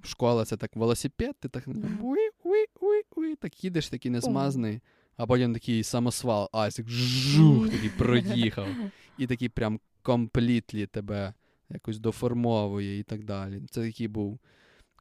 школа 0.02 0.44
це 0.44 0.56
так 0.56 0.76
велосипед, 0.76 1.36
ти 1.40 1.48
так 1.48 1.64
уй, 2.02 2.30
уй, 2.44 2.66
уй, 2.80 3.02
уй, 3.16 3.36
так 3.36 3.64
їдеш, 3.64 3.88
такий 3.88 4.10
незмазаний, 4.10 4.80
а 5.16 5.26
потім 5.26 5.54
такий 5.54 5.82
самосвал, 5.82 6.48
Айсик 6.52 6.88
жух, 6.88 7.70
такий 7.70 7.90
проїхав. 7.90 8.68
І 9.18 9.26
такий 9.26 9.48
прям 9.48 9.80
комплітлі 10.02 10.86
тебе 10.86 11.34
якось 11.72 11.98
доформовує 11.98 12.98
і 12.98 13.02
так 13.02 13.24
далі. 13.24 13.62
Це 13.70 13.86
такий 13.86 14.08
був 14.08 14.40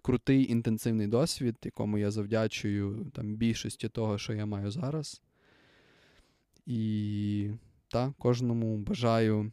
крутий 0.01 0.51
інтенсивний 0.51 1.07
досвід, 1.07 1.55
якому 1.63 1.97
я 1.97 2.11
завдячую 2.11 3.11
там 3.13 3.36
більшості 3.36 3.89
того, 3.89 4.17
що 4.17 4.34
я 4.34 4.45
маю 4.45 4.72
зараз. 4.72 5.22
І 6.65 7.49
так, 7.88 8.13
кожному 8.17 8.78
бажаю 8.78 9.51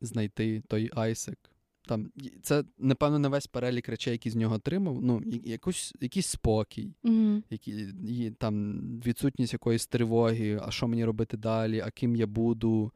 знайти 0.00 0.62
той 0.68 0.90
айсик. 0.94 1.38
Там, 1.86 2.10
Це, 2.42 2.64
напевно, 2.78 3.18
не 3.18 3.28
весь 3.28 3.46
перелік 3.46 3.88
речей, 3.88 4.12
які 4.12 4.30
з 4.30 4.36
нього 4.36 4.54
отримав. 4.54 5.02
Ну, 5.02 5.22
якусь, 5.44 5.94
якийсь 6.00 6.26
спокій, 6.26 6.94
mm-hmm. 7.04 7.42
які, 7.50 8.30
там, 8.30 8.80
відсутність 9.06 9.52
якоїсь 9.52 9.86
тривоги, 9.86 10.60
а 10.62 10.70
що 10.70 10.88
мені 10.88 11.04
робити 11.04 11.36
далі, 11.36 11.80
а 11.80 11.90
ким 11.90 12.16
я 12.16 12.26
буду, 12.26 12.92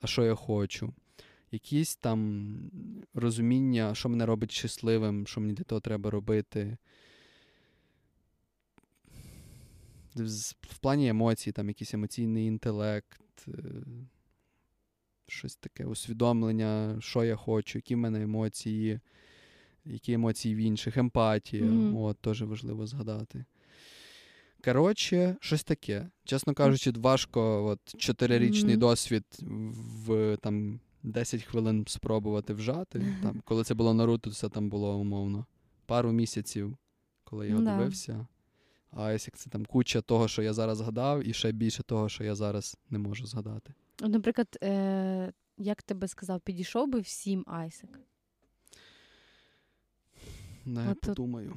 а 0.00 0.06
що 0.06 0.24
я 0.24 0.34
хочу. 0.34 0.94
Якісь 1.50 1.96
там 1.96 2.56
розуміння, 3.14 3.94
що 3.94 4.08
мене 4.08 4.26
робить 4.26 4.52
щасливим, 4.52 5.26
що 5.26 5.40
мені 5.40 5.52
для 5.52 5.64
того 5.64 5.80
треба 5.80 6.10
робити. 6.10 6.76
В 10.62 10.78
плані 10.80 11.08
емоцій, 11.08 11.52
там 11.52 11.68
якийсь 11.68 11.94
емоційний 11.94 12.46
інтелект, 12.46 13.48
е, 13.48 13.52
щось 15.28 15.56
таке 15.56 15.84
усвідомлення, 15.84 16.96
що 17.00 17.24
я 17.24 17.36
хочу, 17.36 17.78
які 17.78 17.94
в 17.94 17.98
мене 17.98 18.22
емоції, 18.22 19.00
які 19.84 20.12
емоції 20.12 20.54
в 20.54 20.58
інших, 20.58 20.96
емпатія. 20.96 21.64
Mm-hmm. 21.64 21.98
От, 21.98 22.18
теж 22.18 22.42
важливо 22.42 22.86
згадати. 22.86 23.44
Коротше, 24.64 25.36
щось 25.40 25.64
таке. 25.64 26.08
Чесно 26.24 26.54
кажучи, 26.54 26.90
важко 26.90 27.64
от, 27.64 28.00
чотирирічний 28.00 28.74
mm-hmm. 28.74 28.78
досвід 28.78 29.24
в 30.06 30.36
там 30.36 30.80
10 31.02 31.42
хвилин 31.42 31.84
спробувати 31.88 32.54
вжати. 32.54 33.16
Там, 33.22 33.42
Коли 33.44 33.64
це 33.64 33.74
було 33.74 33.94
Наруто, 33.94 34.30
це 34.30 34.48
там 34.48 34.68
було 34.68 34.96
умовно 34.98 35.46
пару 35.86 36.12
місяців, 36.12 36.76
коли 37.24 37.46
я 37.46 37.50
його 37.50 37.62
mm-hmm. 37.62 37.78
дивився. 37.78 38.26
А 38.90 39.12
як 39.12 39.20
це 39.20 39.50
там 39.50 39.64
куча 39.64 40.00
того, 40.00 40.28
що 40.28 40.42
я 40.42 40.52
зараз 40.52 40.78
згадав, 40.78 41.28
і 41.28 41.32
ще 41.32 41.52
більше 41.52 41.82
того, 41.82 42.08
що 42.08 42.24
я 42.24 42.34
зараз 42.34 42.76
не 42.90 42.98
можу 42.98 43.26
згадати. 43.26 43.74
Наприклад, 44.00 44.58
е- 44.62 45.32
як 45.58 45.82
ти 45.82 45.94
би 45.94 46.08
сказав, 46.08 46.40
підійшов 46.40 46.88
би 46.88 47.00
всім 47.00 47.44
Айсек? 47.46 48.00
Не 50.64 50.90
от, 50.90 51.00
подумаю. 51.00 51.56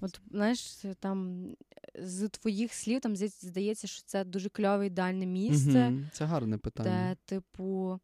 От, 0.00 0.20
знаєш, 0.30 0.84
там 1.00 1.46
з 1.94 2.28
твоїх 2.28 2.74
слів 2.74 3.00
там 3.00 3.16
здається, 3.16 3.86
що 3.86 4.02
це 4.06 4.24
дуже 4.24 4.48
кльове 4.48 4.86
ідеальне 4.86 5.26
місце. 5.26 5.88
Угу, 5.88 6.00
Це 6.12 6.24
гарне 6.24 6.58
питання. 6.58 6.90
Де, 6.90 7.16
типу, 7.24 8.00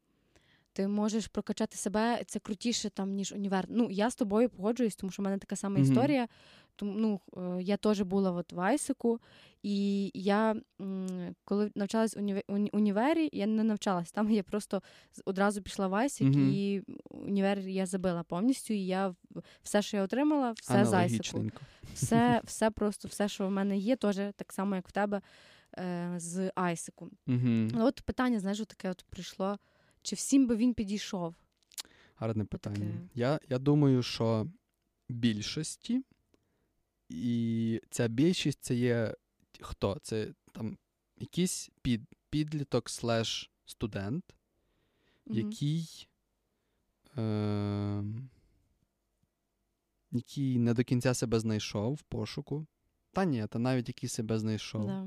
ти 0.75 0.89
можеш 0.89 1.27
прокачати 1.27 1.77
себе, 1.77 2.22
це 2.27 2.39
крутіше 2.39 2.91
там, 2.91 3.11
ніж 3.11 3.33
універ. 3.33 3.64
Ну, 3.68 3.89
я 3.91 4.11
з 4.11 4.14
тобою 4.14 4.49
погоджуюсь, 4.49 4.97
тому 4.97 5.11
що 5.11 5.22
в 5.22 5.25
мене 5.25 5.39
така 5.39 5.57
сама 5.57 5.77
mm-hmm. 5.77 5.83
історія. 5.83 6.29
Тому 6.77 6.93
ну, 6.97 7.20
е, 7.37 7.62
я 7.62 7.77
теж 7.77 8.01
була 8.01 8.33
от 8.33 8.53
в 8.53 8.61
Айсику, 8.61 9.20
і 9.62 10.11
я 10.14 10.57
коли 11.45 11.70
навчалась 11.75 12.16
в 12.16 12.43
універі, 12.72 13.31
я 13.33 13.47
не 13.47 13.64
навчалась 13.64 14.12
там. 14.12 14.31
Я 14.31 14.43
просто 14.43 14.83
одразу 15.25 15.62
пішла 15.62 15.89
в 15.89 15.95
Айсик, 15.95 16.29
mm-hmm. 16.29 16.51
і 16.53 16.83
універ 17.11 17.59
я 17.59 17.87
забила 17.87 18.22
повністю. 18.22 18.75
І 18.75 18.87
я 18.87 19.14
все, 19.62 19.83
що 19.83 19.97
я 19.97 20.03
отримала, 20.03 20.53
все 20.53 20.85
з 20.85 20.93
Айсику. 20.93 21.45
Все, 21.95 22.41
все 22.45 22.70
просто, 22.70 23.09
все, 23.09 23.29
що 23.29 23.47
в 23.47 23.51
мене 23.51 23.79
є, 23.79 23.97
теж 23.97 24.16
так 24.37 24.53
само, 24.53 24.77
як 24.77 24.89
в 24.89 24.93
тебе 24.93 25.20
е, 25.79 26.14
з 26.16 26.53
Айсику. 26.55 27.11
Mm-hmm. 27.27 27.85
От 27.85 28.01
питання, 28.01 28.41
знаєш, 28.41 28.59
таке 28.59 28.91
от 28.91 29.05
прийшло. 29.11 29.59
Чи 30.05 30.17
всім 30.17 30.47
би 30.47 30.57
він 30.57 30.75
підійшов? 30.75 31.35
Гарне 32.17 32.45
питання. 32.45 33.09
Я 33.15 33.41
я 33.49 33.59
думаю, 33.59 34.03
що 34.03 34.47
більшості, 35.09 36.03
і 37.09 37.81
ця 37.91 38.09
більшість 38.09 38.59
це 38.63 38.75
є 38.75 39.15
хто? 39.61 39.99
Це 40.03 40.35
там 40.53 40.79
якийсь 41.19 41.71
під, 41.83 42.03
підліток 42.31 42.91
слеш 42.91 43.51
студент, 43.67 44.25
mm-hmm. 45.27 45.35
який 45.35 46.09
е, 47.19 48.05
який 50.13 50.59
не 50.59 50.75
до 50.75 50.85
кінця 50.85 51.15
себе 51.15 51.41
знайшов 51.41 51.95
в 51.95 52.03
пошуку. 52.03 52.67
Та 53.13 53.25
ні, 53.25 53.47
та 53.47 53.59
навіть 53.59 53.89
який 53.89 54.09
себе 54.09 54.39
знайшов. 54.39 54.87
Да. 54.87 55.07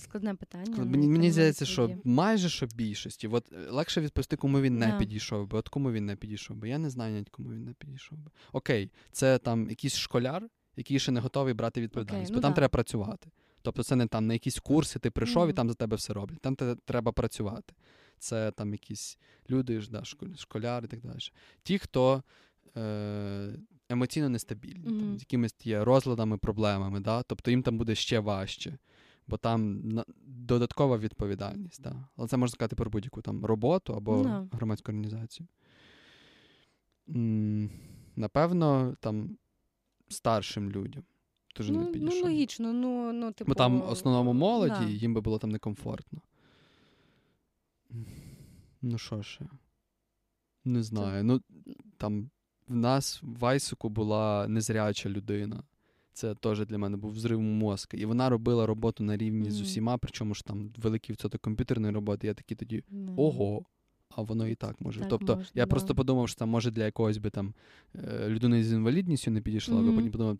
Складне 0.00 0.34
питання. 0.34 0.84
Мені 0.84 1.08
мені 1.08 1.30
здається, 1.30 1.64
що 1.66 1.90
майже 2.04 2.48
що 2.48 2.66
більшості. 2.66 3.28
От 3.28 3.52
е, 3.52 3.70
легше 3.70 4.00
відповісти, 4.00 4.36
кому 4.36 4.60
він 4.60 4.78
не 4.78 4.86
yeah. 4.86 4.98
підійшов 4.98 5.48
би. 5.48 5.58
От 5.58 5.68
кому 5.68 5.92
він 5.92 6.06
не 6.06 6.16
підійшов 6.16 6.56
би. 6.56 6.68
Я 6.68 6.78
не 6.78 6.90
знаю 6.90 7.14
навіть, 7.14 7.30
кому 7.30 7.52
він 7.52 7.64
не 7.64 7.72
підійшов 7.72 8.18
би. 8.18 8.30
Окей, 8.52 8.90
це 9.12 9.38
там 9.38 9.70
якийсь 9.70 9.96
школяр, 9.96 10.48
який 10.76 10.98
ще 10.98 11.12
не 11.12 11.20
готовий 11.20 11.54
брати 11.54 11.80
відповідальність, 11.80 12.30
okay, 12.30 12.34
бо 12.34 12.38
ну 12.38 12.42
там 12.42 12.50
да. 12.50 12.56
треба 12.56 12.68
працювати. 12.68 13.30
Тобто, 13.62 13.82
це 13.82 13.96
не 13.96 14.06
там 14.06 14.26
на 14.26 14.32
якісь 14.32 14.58
курси, 14.58 14.98
ти 14.98 15.10
прийшов 15.10 15.46
mm. 15.46 15.50
і 15.50 15.52
там 15.52 15.68
за 15.68 15.74
тебе 15.74 15.96
все 15.96 16.12
роблять. 16.12 16.40
Там 16.40 16.56
те, 16.56 16.76
треба 16.84 17.12
працювати. 17.12 17.74
Це 18.18 18.50
там 18.50 18.72
якісь 18.72 19.18
люди, 19.50 19.82
да, 19.90 20.02
школяри 20.36 20.84
і 20.86 20.88
так 20.88 21.00
далі. 21.00 21.18
Ті, 21.62 21.78
хто. 21.78 22.22
Е- 22.76 23.58
Емоційно 23.88 24.28
нестабільні, 24.28 24.88
mm-hmm. 24.88 25.00
там, 25.00 25.18
з 25.18 25.20
якимись 25.20 25.54
є 25.64 25.84
розладами, 25.84 26.38
проблемами, 26.38 27.00
да? 27.00 27.22
тобто 27.22 27.50
їм 27.50 27.62
там 27.62 27.78
буде 27.78 27.94
ще 27.94 28.18
важче 28.18 28.78
бо 29.30 29.36
там 29.36 29.82
додаткова 30.26 30.98
відповідальність. 30.98 31.82
Да. 31.82 32.08
Але 32.16 32.28
це 32.28 32.36
можна 32.36 32.52
сказати 32.52 32.76
про 32.76 32.90
будь-яку 32.90 33.22
там 33.22 33.44
роботу 33.44 33.94
або 33.94 34.16
no. 34.16 34.22
Ну. 34.22 34.48
громадську 34.52 34.92
організацію. 34.92 35.46
М- 37.08 37.70
напевно, 38.16 38.96
там 39.00 39.38
старшим 40.08 40.70
людям. 40.70 41.02
Дуже 41.56 41.72
ну, 41.72 41.80
не 41.80 41.86
підійшов. 41.86 42.18
Ну, 42.18 42.24
логічно, 42.24 42.72
ну, 42.72 43.12
ну, 43.12 43.32
типу... 43.32 43.48
Бо 43.48 43.54
там 43.54 43.80
в 43.80 43.90
основному 43.90 44.32
молоді, 44.32 44.74
да. 44.80 44.88
їм 44.88 45.14
би 45.14 45.20
було 45.20 45.38
там 45.38 45.50
некомфортно. 45.50 46.20
Ну, 48.82 48.98
що 48.98 49.22
ще? 49.22 49.44
Не 50.64 50.82
знаю. 50.82 51.20
Це... 51.20 51.22
Ну, 51.22 51.40
там 51.96 52.30
в 52.68 52.74
нас 52.76 53.22
в 53.22 53.38
Вайсику 53.38 53.88
була 53.88 54.48
незряча 54.48 55.08
людина. 55.08 55.62
Це 56.20 56.34
теж 56.34 56.66
для 56.66 56.78
мене 56.78 56.96
був 56.96 57.12
взрив 57.12 57.40
мозка. 57.40 57.96
І 57.96 58.04
вона 58.04 58.28
робила 58.28 58.66
роботу 58.66 59.04
на 59.04 59.16
рівні 59.16 59.48
mm. 59.48 59.50
з 59.50 59.60
усіма, 59.60 59.98
причому 59.98 60.34
ж 60.34 60.44
там 60.44 60.72
великий 60.76 61.12
відсоток 61.12 61.40
комп'ютерної 61.40 61.94
роботи. 61.94 62.26
Я 62.26 62.34
такий 62.34 62.56
тоді 62.56 62.84
mm. 62.92 63.14
ого. 63.16 63.64
А 64.08 64.22
воно 64.22 64.48
і 64.48 64.54
так 64.54 64.80
може. 64.80 65.00
Так 65.00 65.08
тобто 65.08 65.36
можна, 65.36 65.50
я 65.54 65.64
да. 65.64 65.70
просто 65.70 65.94
подумав, 65.94 66.28
що 66.28 66.38
там 66.38 66.48
може 66.48 66.70
для 66.70 66.84
якогось 66.84 67.18
би 67.18 67.30
там 67.30 67.54
е, 67.94 68.28
людини 68.28 68.64
з 68.64 68.72
інвалідністю 68.72 69.30
не 69.30 69.40
підійшла, 69.40 69.80
mm-hmm. 69.80 69.92
а 69.92 69.96
потім 69.96 70.10
подумав, 70.10 70.38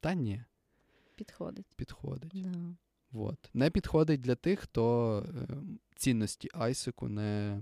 та 0.00 0.14
ні. 0.14 0.42
Підходить. 1.16 1.66
Підходить. 1.76 2.32
Да. 2.34 2.58
Вот. 3.12 3.50
Не 3.54 3.70
підходить 3.70 4.20
для 4.20 4.34
тих, 4.34 4.60
хто 4.60 5.26
е, 5.28 5.56
цінності 5.96 6.48
Айсику 6.54 7.08
не 7.08 7.60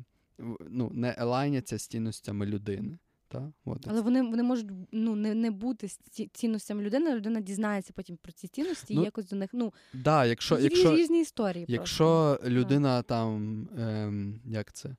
ну, 0.68 0.90
не 0.94 1.14
елайняться 1.18 1.78
з 1.78 1.86
цінностями 1.86 2.46
людини. 2.46 2.98
Та? 3.28 3.52
От. 3.64 3.86
Але 3.88 4.00
вони 4.00 4.22
вони 4.22 4.42
можуть 4.42 4.70
ну, 4.92 5.16
не 5.16 5.34
не 5.34 5.50
бути 5.50 5.88
цінностями 6.32 6.82
людини, 6.82 7.14
людина 7.14 7.40
дізнається 7.40 7.92
потім 7.96 8.16
про 8.16 8.32
ці 8.32 8.48
цінності 8.48 8.94
ну, 8.94 9.02
і 9.02 9.04
якось 9.04 9.28
до 9.28 9.36
них. 9.36 9.50
ну, 9.52 9.72
да, 9.92 10.24
якщо, 10.24 10.58
якщо, 10.58 10.96
різні 10.96 11.20
історії. 11.20 11.64
Якщо 11.68 12.04
просто. 12.04 12.50
людина 12.50 13.02
там, 13.02 13.68
ем, 13.78 14.40
як 14.44 14.72
це, 14.72 14.96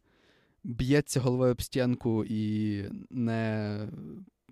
б'ється 0.63 1.19
головою 1.19 1.51
об 1.51 1.61
стінку 1.61 2.25
і 2.25 2.83
не 3.09 3.79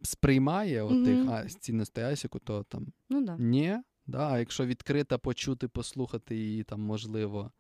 сприймає 0.02 0.84
mm-hmm. 0.84 1.02
отих 1.02 1.30
а, 1.30 1.60
цінностей 1.60 2.04
Асіку, 2.04 2.40
то 2.40 2.64
там 2.64 2.88
ну, 3.10 3.26
да. 3.26 3.38
ні. 3.38 3.78
Да, 4.08 4.30
А 4.32 4.40
якщо 4.40 4.66
відкрита 4.66 5.18
почути, 5.18 5.68
послухати 5.68 6.36
її 6.36 6.64
там 6.64 6.82
можливо 6.82 7.52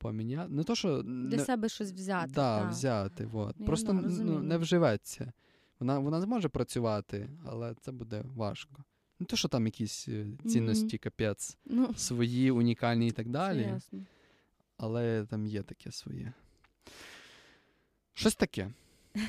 поміняти. 0.00 0.52
Не 0.52 0.64
то, 0.64 0.74
що 0.74 1.02
Для 1.02 1.36
не... 1.36 1.44
себе 1.44 1.68
щось 1.68 1.92
взяти. 1.92 2.32
Да, 2.34 2.60
так, 2.60 2.70
взяти. 2.70 3.26
Вот. 3.26 3.66
Просто 3.66 3.92
ну, 3.92 4.40
не 4.40 4.58
вживеться. 4.58 5.32
Вона 5.80 5.98
вона 5.98 6.20
зможе 6.20 6.48
працювати, 6.48 7.30
але 7.46 7.74
це 7.80 7.92
буде 7.92 8.24
важко. 8.34 8.84
Не 9.20 9.26
то, 9.26 9.36
що 9.36 9.48
там 9.48 9.66
якісь 9.66 10.08
е, 10.08 10.26
цінності, 10.46 10.96
mm-hmm. 10.96 11.02
капець, 11.02 11.58
ну, 11.64 11.94
свої, 11.94 12.50
унікальні 12.50 13.06
і 13.08 13.10
так 13.10 13.28
далі. 13.28 13.62
ясно. 13.62 14.00
Але 14.76 15.26
там 15.26 15.46
є 15.46 15.62
таке 15.62 15.92
своє. 15.92 16.32
Щось 18.14 18.34
таке. 18.34 18.70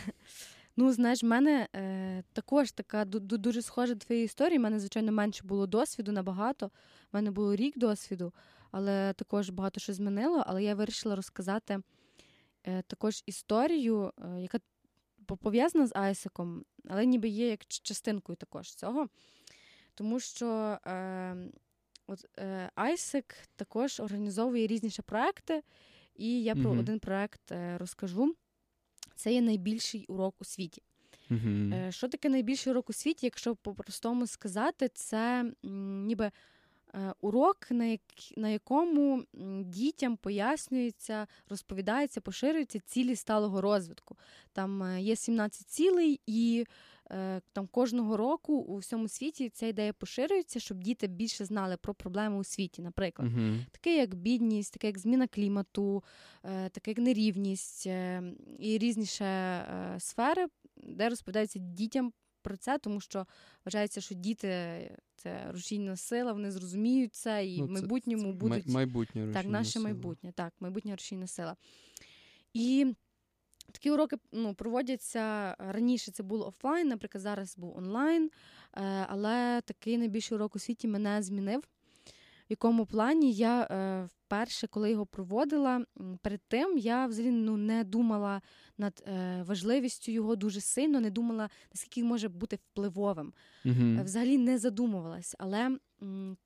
Ну, 0.78 0.92
знаєш, 0.94 1.24
в 1.24 1.26
мене 1.26 1.68
е, 1.76 2.24
також 2.34 2.72
така 2.72 3.06
дуже 3.06 3.62
схожа 3.62 3.94
до 3.94 4.00
твоєї 4.00 4.26
історії. 4.26 4.60
У 4.60 4.62
мене, 4.62 4.80
звичайно, 4.80 5.12
менше 5.12 5.44
було 5.44 5.68
досвіду 5.68 6.12
набагато. 6.12 6.66
У 6.66 6.70
мене 7.14 7.32
було 7.32 7.56
рік 7.56 7.78
досвіду 7.78 8.34
але 8.72 9.14
також 9.14 9.50
багато 9.50 9.80
що 9.80 9.94
змінило. 9.94 10.44
Але 10.48 10.64
я 10.64 10.76
вирішила 10.76 11.16
розказати 11.16 11.80
е, 12.64 12.82
також 12.82 13.24
історію, 13.26 14.12
е, 14.38 14.42
яка 14.42 14.60
пов'язана 15.26 15.88
з 15.88 15.92
Айсиком, 15.96 16.66
але 16.90 17.06
ніби 17.06 17.30
є 17.30 17.48
як 17.50 17.66
частинкою 17.68 18.36
також 18.36 18.76
цього. 18.76 19.08
Тому 19.94 20.20
що 20.20 20.78
е, 20.88 21.36
от, 22.08 22.26
е, 22.40 22.70
Айсик 22.76 23.36
також 23.56 24.00
організовує 24.00 24.68
різні 24.68 24.90
проекти, 25.06 25.64
і 26.16 26.44
я 26.44 26.54
про 26.56 26.70
Мгм. 26.70 26.80
один 26.80 27.00
проект 27.00 27.52
е, 27.52 27.78
розкажу. 27.78 28.36
Це 29.16 29.34
є 29.34 29.42
найбільший 29.42 30.06
урок 30.06 30.36
у 30.40 30.46
світі. 30.46 30.82
Е, 31.74 31.92
Що 31.92 32.08
таке 32.08 32.30
найбільший 32.30 32.72
урок 32.74 32.90
у 32.90 32.94
світі, 32.94 33.26
якщо 33.26 33.56
по-простому 33.56 34.28
сказати, 34.28 34.90
це 34.94 35.52
м, 35.66 36.06
ніби 36.06 36.32
урок, 37.22 37.72
на, 37.72 37.86
як, 37.86 38.02
на 38.38 38.50
якому 38.50 39.24
дітям 39.66 40.18
пояснюється, 40.18 41.28
розповідається, 41.50 42.22
поширюються 42.22 42.80
цілі 42.80 43.16
сталого 43.16 43.62
розвитку. 43.62 44.18
Там 44.54 44.84
е, 44.84 45.02
є 45.02 45.16
17 45.16 45.68
цілей, 45.70 46.20
і 46.28 46.66
е, 47.12 47.42
там 47.54 47.68
кожного 47.68 48.18
року 48.18 48.54
у 48.54 48.78
всьому 48.78 49.08
світі 49.08 49.50
ця 49.50 49.68
ідея 49.68 49.94
поширюється, 49.94 50.60
щоб 50.60 50.84
діти 50.84 51.08
більше 51.08 51.46
знали 51.46 51.78
про 51.78 51.94
проблеми 51.94 52.38
у 52.38 52.44
світі, 52.44 52.82
наприклад 52.82 53.32
Мгм. 53.32 53.66
таке 53.72 53.98
як 53.98 54.16
бідність, 54.16 54.74
таке 54.74 54.88
як 54.88 55.00
зміна 55.00 55.28
клімату, 55.28 56.04
е, 56.44 56.70
таке 56.70 56.92
як 56.92 56.98
нерівність 56.98 57.88
е, 57.88 58.24
і 58.60 58.78
різніше 58.78 59.26
е, 59.26 59.96
сфери, 60.00 60.48
де 60.84 61.10
розповідаються 61.10 61.60
дітям 61.60 62.14
про 62.42 62.58
це, 62.58 62.78
тому 62.78 63.02
що 63.02 63.26
вважається, 63.66 64.02
що 64.02 64.16
діти 64.16 64.48
це 65.16 65.52
рушійна 65.52 65.96
сила, 65.98 66.34
вони 66.34 66.52
зрозуміють 66.52 67.16
це 67.16 67.46
і 67.46 67.58
Ну, 67.60 67.66
в 67.66 67.68
це- 67.68 67.74
майбутньому 67.74 68.24
Май- 68.24 68.34
будуть 68.34 68.68
майбутнє 68.68 69.34
так, 69.34 69.46
наше 69.46 69.72
сила. 69.72 69.84
майбутнє, 69.84 70.32
так, 70.36 70.54
майбутня 70.60 70.96
рушійна 70.96 71.28
сила. 71.28 71.56
І 72.54 72.94
такі 73.72 73.92
уроки 73.92 74.16
ну, 74.32 74.54
проводяться 74.54 75.56
раніше. 75.60 76.12
Це 76.12 76.24
було 76.24 76.48
офлайн, 76.48 76.88
наприклад, 76.88 77.22
зараз 77.22 77.58
був 77.58 77.78
онлайн. 77.78 78.32
Е, 78.74 79.06
але 79.10 79.62
такий 79.66 79.98
найбільший 79.98 80.36
урок 80.36 80.56
у 80.56 80.60
світі 80.60 80.88
мене 80.88 81.22
змінив. 81.24 81.64
Якому 82.52 82.86
плані 82.86 83.34
я 83.34 83.62
е, 83.64 84.04
вперше, 84.06 84.68
коли 84.68 84.92
його 84.92 85.06
проводила, 85.06 85.86
перед 86.22 86.42
тим 86.48 86.78
я 86.78 87.08
взагалі 87.08 87.32
ну, 87.32 87.58
не 87.58 87.84
думала 87.84 88.42
над 88.78 89.04
е, 89.08 89.44
важливістю 89.48 90.12
його 90.12 90.36
дуже 90.36 90.62
сильно, 90.62 91.00
не 91.00 91.10
думала, 91.10 91.50
наскільки 91.74 92.02
він 92.02 92.08
може 92.08 92.30
бути 92.30 92.56
впливовим. 92.56 93.34
Е, 94.00 94.04
Взагалі 94.04 94.38
не 94.38 94.58
задумувалась. 94.58 95.36
Але 95.40 95.78
м, 96.02 96.38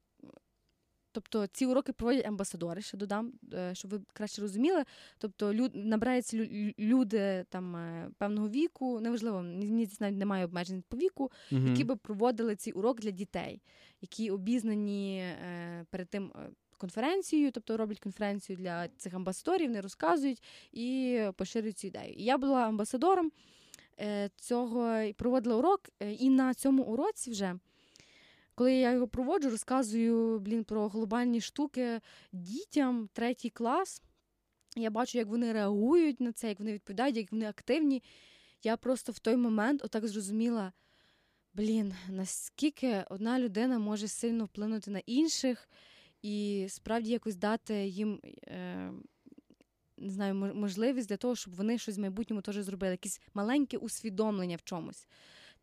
тобто 1.16 1.48
ці 1.48 1.66
уроки 1.66 1.94
проводять 1.94 2.26
амбасадори, 2.26 2.82
ще 2.82 2.98
додам, 2.98 3.34
е, 3.54 3.76
щоб 3.76 3.92
ви 3.92 4.02
краще 4.14 4.42
розуміли. 4.42 4.84
Тобто 5.18 5.54
лю, 5.54 5.70
набираються 5.74 6.38
люди 6.80 7.46
там 7.50 7.76
е, 7.76 8.10
певного 8.18 8.50
віку, 8.50 9.00
неважливо, 9.00 9.44
ні- 9.44 9.90
навіть 10.00 10.18
немає 10.18 10.46
обмежень 10.46 10.84
по 10.90 10.98
віку, 10.98 11.32
Мгм. 11.52 11.68
які 11.68 11.84
би 11.84 11.96
проводили 11.96 12.56
цей 12.56 12.74
урок 12.74 13.00
для 13.02 13.12
дітей, 13.12 13.62
які 14.02 14.32
обізнані 14.32 15.18
е, 15.20 15.86
перед 15.90 16.10
тим. 16.10 16.32
е, 16.36 16.50
Конференцією, 16.78 17.52
тобто 17.52 17.78
роблять 17.78 18.00
конференцію 18.00 18.58
для 18.58 18.88
цих 18.88 19.14
амбасадорів, 19.14 19.70
не 19.72 19.82
розказують 19.82 20.44
і 20.72 21.20
поширюють 21.36 21.78
цю 21.78 21.88
ідею. 21.88 22.14
І 22.14 22.24
я 22.24 22.38
була 22.38 22.68
амбасадором 22.68 23.32
цього 24.36 24.98
і 25.00 25.14
проводила 25.14 25.56
урок, 25.56 25.82
і 26.20 26.30
на 26.30 26.54
цьому 26.54 26.84
уроці 26.84 27.32
вже, 27.32 27.60
коли 28.56 28.74
я 28.74 28.92
його 28.92 29.08
проводжу, 29.08 29.50
розказую 29.50 30.40
блін, 30.40 30.64
про 30.64 30.88
глобальні 30.88 31.42
штуки 31.42 32.02
дітям, 32.32 33.10
третій 33.14 33.50
клас. 33.50 34.02
Я 34.76 34.90
бачу, 34.90 35.18
як 35.18 35.28
вони 35.28 35.54
реагують 35.54 36.20
на 36.20 36.32
це, 36.32 36.50
як 36.50 36.60
вони 36.60 36.74
відповідають, 36.74 37.18
як 37.18 37.32
вони 37.32 37.46
активні. 37.46 38.04
Я 38.64 38.78
просто 38.78 39.12
в 39.12 39.20
той 39.20 39.36
момент 39.36 39.84
отак 39.84 40.08
зрозуміла, 40.08 40.74
блін, 41.54 41.94
наскільки 42.10 43.06
одна 43.10 43.40
людина 43.40 43.80
може 43.80 44.08
сильно 44.08 44.46
вплинути 44.46 44.92
на 44.92 45.00
інших 45.00 45.70
і 46.22 46.66
справді 46.70 47.12
якось 47.12 47.36
дати 47.36 47.88
їм. 47.88 48.20
Е- 48.48 48.92
не 49.98 50.10
знаю, 50.10 50.36
можливість 50.36 51.10
для 51.10 51.18
того, 51.18 51.36
щоб 51.36 51.56
вони 51.56 51.78
щось 51.78 51.98
в 51.98 52.02
майбутньому 52.02 52.42
теж 52.42 52.56
зробили, 52.56 52.92
якесь 52.92 53.22
маленьке 53.34 53.78
усвідомлення 53.78 54.56
в 54.56 54.64
чомусь. 54.64 55.08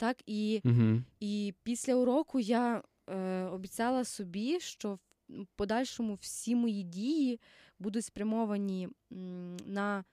Так, 0.03 0.23
і, 0.27 0.61
Мгм. 0.65 1.05
і 1.21 1.55
після 1.63 1.95
уроку 1.95 2.41
я 2.41 2.83
е, 3.11 3.43
обіцяла 3.45 4.05
собі, 4.05 4.61
що 4.61 4.99
в 5.29 5.47
подальшому 5.57 6.15
всі 6.15 6.55
мої 6.55 6.83
дії 6.83 7.41
будуть 7.79 8.05
спрямовані 8.05 8.89
м, 9.13 9.57
на 9.67 10.05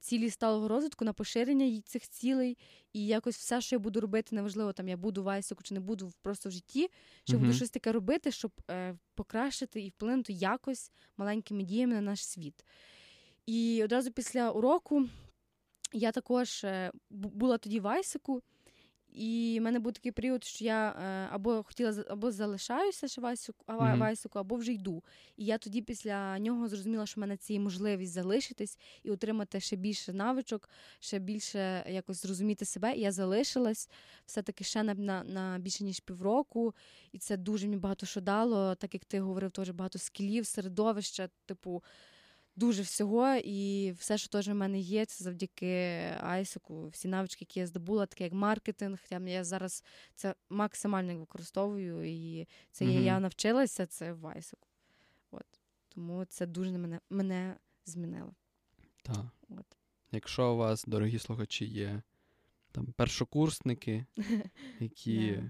цілі 0.00 0.30
сталого 0.30 0.68
розвитку, 0.68 1.04
на 1.04 1.12
поширення 1.12 1.80
цих 1.80 2.08
цілей, 2.08 2.58
і 2.92 3.06
якось 3.06 3.36
все, 3.36 3.60
що 3.60 3.76
я 3.76 3.80
буду 3.80 4.00
робити, 4.00 4.36
неважливо, 4.36 4.72
там 4.72 4.88
я 4.88 4.96
буду 4.96 5.22
вайсоку 5.22 5.62
чи 5.62 5.74
не 5.74 5.80
буду 5.80 6.12
просто 6.22 6.48
в 6.48 6.52
житті, 6.52 6.90
що 7.24 7.38
буду 7.38 7.52
щось 7.52 7.70
таке 7.70 7.92
робити, 7.92 8.30
щоб 8.30 8.52
е, 8.70 8.96
покращити 9.14 9.80
і 9.80 9.88
вплинути 9.88 10.32
якось 10.32 10.90
маленькими 11.16 11.62
діями 11.62 11.94
на 11.94 12.00
наш 12.00 12.26
світ. 12.26 12.64
І 13.46 13.84
одразу 13.84 14.12
після 14.12 14.50
уроку 14.50 15.08
я 15.92 16.12
також 16.12 16.64
е, 16.64 16.92
була 17.10 17.58
тоді 17.58 17.80
в 17.80 17.86
Айсику, 17.86 18.42
і 19.12 19.56
в 19.60 19.62
мене 19.62 19.78
був 19.78 19.92
такий 19.92 20.12
період, 20.12 20.44
що 20.44 20.64
я 20.64 20.88
е, 20.90 21.28
або 21.32 21.62
хотіла 21.62 22.04
або 22.08 22.30
залишаюся 22.30 23.08
ще 23.08 23.20
в 23.20 23.26
Айсику, 23.26 23.64
а, 23.66 23.72
Мгм. 23.72 23.98
в 23.98 24.02
Айсику, 24.02 24.38
або 24.38 24.56
вже 24.56 24.72
йду. 24.72 25.04
І 25.36 25.44
я 25.44 25.58
тоді 25.58 25.82
після 25.82 26.38
нього 26.38 26.68
зрозуміла, 26.68 27.06
що 27.06 27.18
в 27.18 27.20
мене 27.20 27.36
це 27.36 27.52
є 27.52 27.60
можливість 27.60 28.12
залишитись 28.12 28.78
і 29.02 29.10
отримати 29.10 29.60
ще 29.60 29.76
більше 29.76 30.12
навичок, 30.12 30.68
ще 31.00 31.18
більше 31.18 31.84
якось 31.88 32.22
зрозуміти 32.22 32.64
себе. 32.64 32.94
І 32.94 33.00
я 33.00 33.12
залишилась 33.12 33.90
все-таки 34.26 34.64
ще 34.64 34.82
на, 34.82 34.94
на, 34.94 35.24
на 35.24 35.58
більше 35.58 35.84
ніж 35.84 36.00
півроку. 36.00 36.74
І 37.12 37.18
це 37.18 37.36
дуже 37.36 37.66
мені 37.66 37.80
багато 37.80 38.06
що 38.06 38.20
дало, 38.20 38.74
так 38.74 38.94
як 38.94 39.04
ти 39.04 39.20
говорив, 39.20 39.50
теж 39.50 39.70
багато 39.70 39.98
скілів, 39.98 40.46
середовища, 40.46 41.28
типу. 41.46 41.82
Дуже 42.56 42.82
всього, 42.82 43.34
і 43.34 43.92
все, 43.92 44.18
що 44.18 44.28
теж 44.28 44.48
в 44.48 44.54
мене 44.54 44.80
є, 44.80 45.04
це 45.06 45.24
завдяки 45.24 45.74
Айсику. 46.20 46.88
Всі 46.88 47.08
навички, 47.08 47.42
які 47.42 47.60
я 47.60 47.66
здобула, 47.66 48.06
таке 48.06 48.24
як 48.24 48.32
маркетинг. 48.32 48.98
Я 49.10 49.44
зараз 49.44 49.84
це 50.14 50.34
максимально 50.50 51.18
використовую, 51.18 52.04
і 52.04 52.48
це 52.70 52.84
я, 52.84 52.90
Мгм. 52.92 53.04
я 53.04 53.20
навчилася 53.20 53.86
це 53.86 54.12
в 54.12 54.26
Айсику. 54.26 54.68
От. 55.30 55.46
Тому 55.88 56.24
це 56.24 56.46
дуже 56.46 56.78
мене, 56.78 57.00
мене 57.10 57.56
змінило. 57.84 58.34
Так. 59.02 59.26
От. 59.48 59.66
Якщо 60.12 60.52
у 60.52 60.56
вас, 60.56 60.84
дорогі 60.84 61.18
слухачі, 61.18 61.64
є 61.64 62.02
там 62.72 62.86
першокурсники, 62.86 64.04
які 64.80 65.42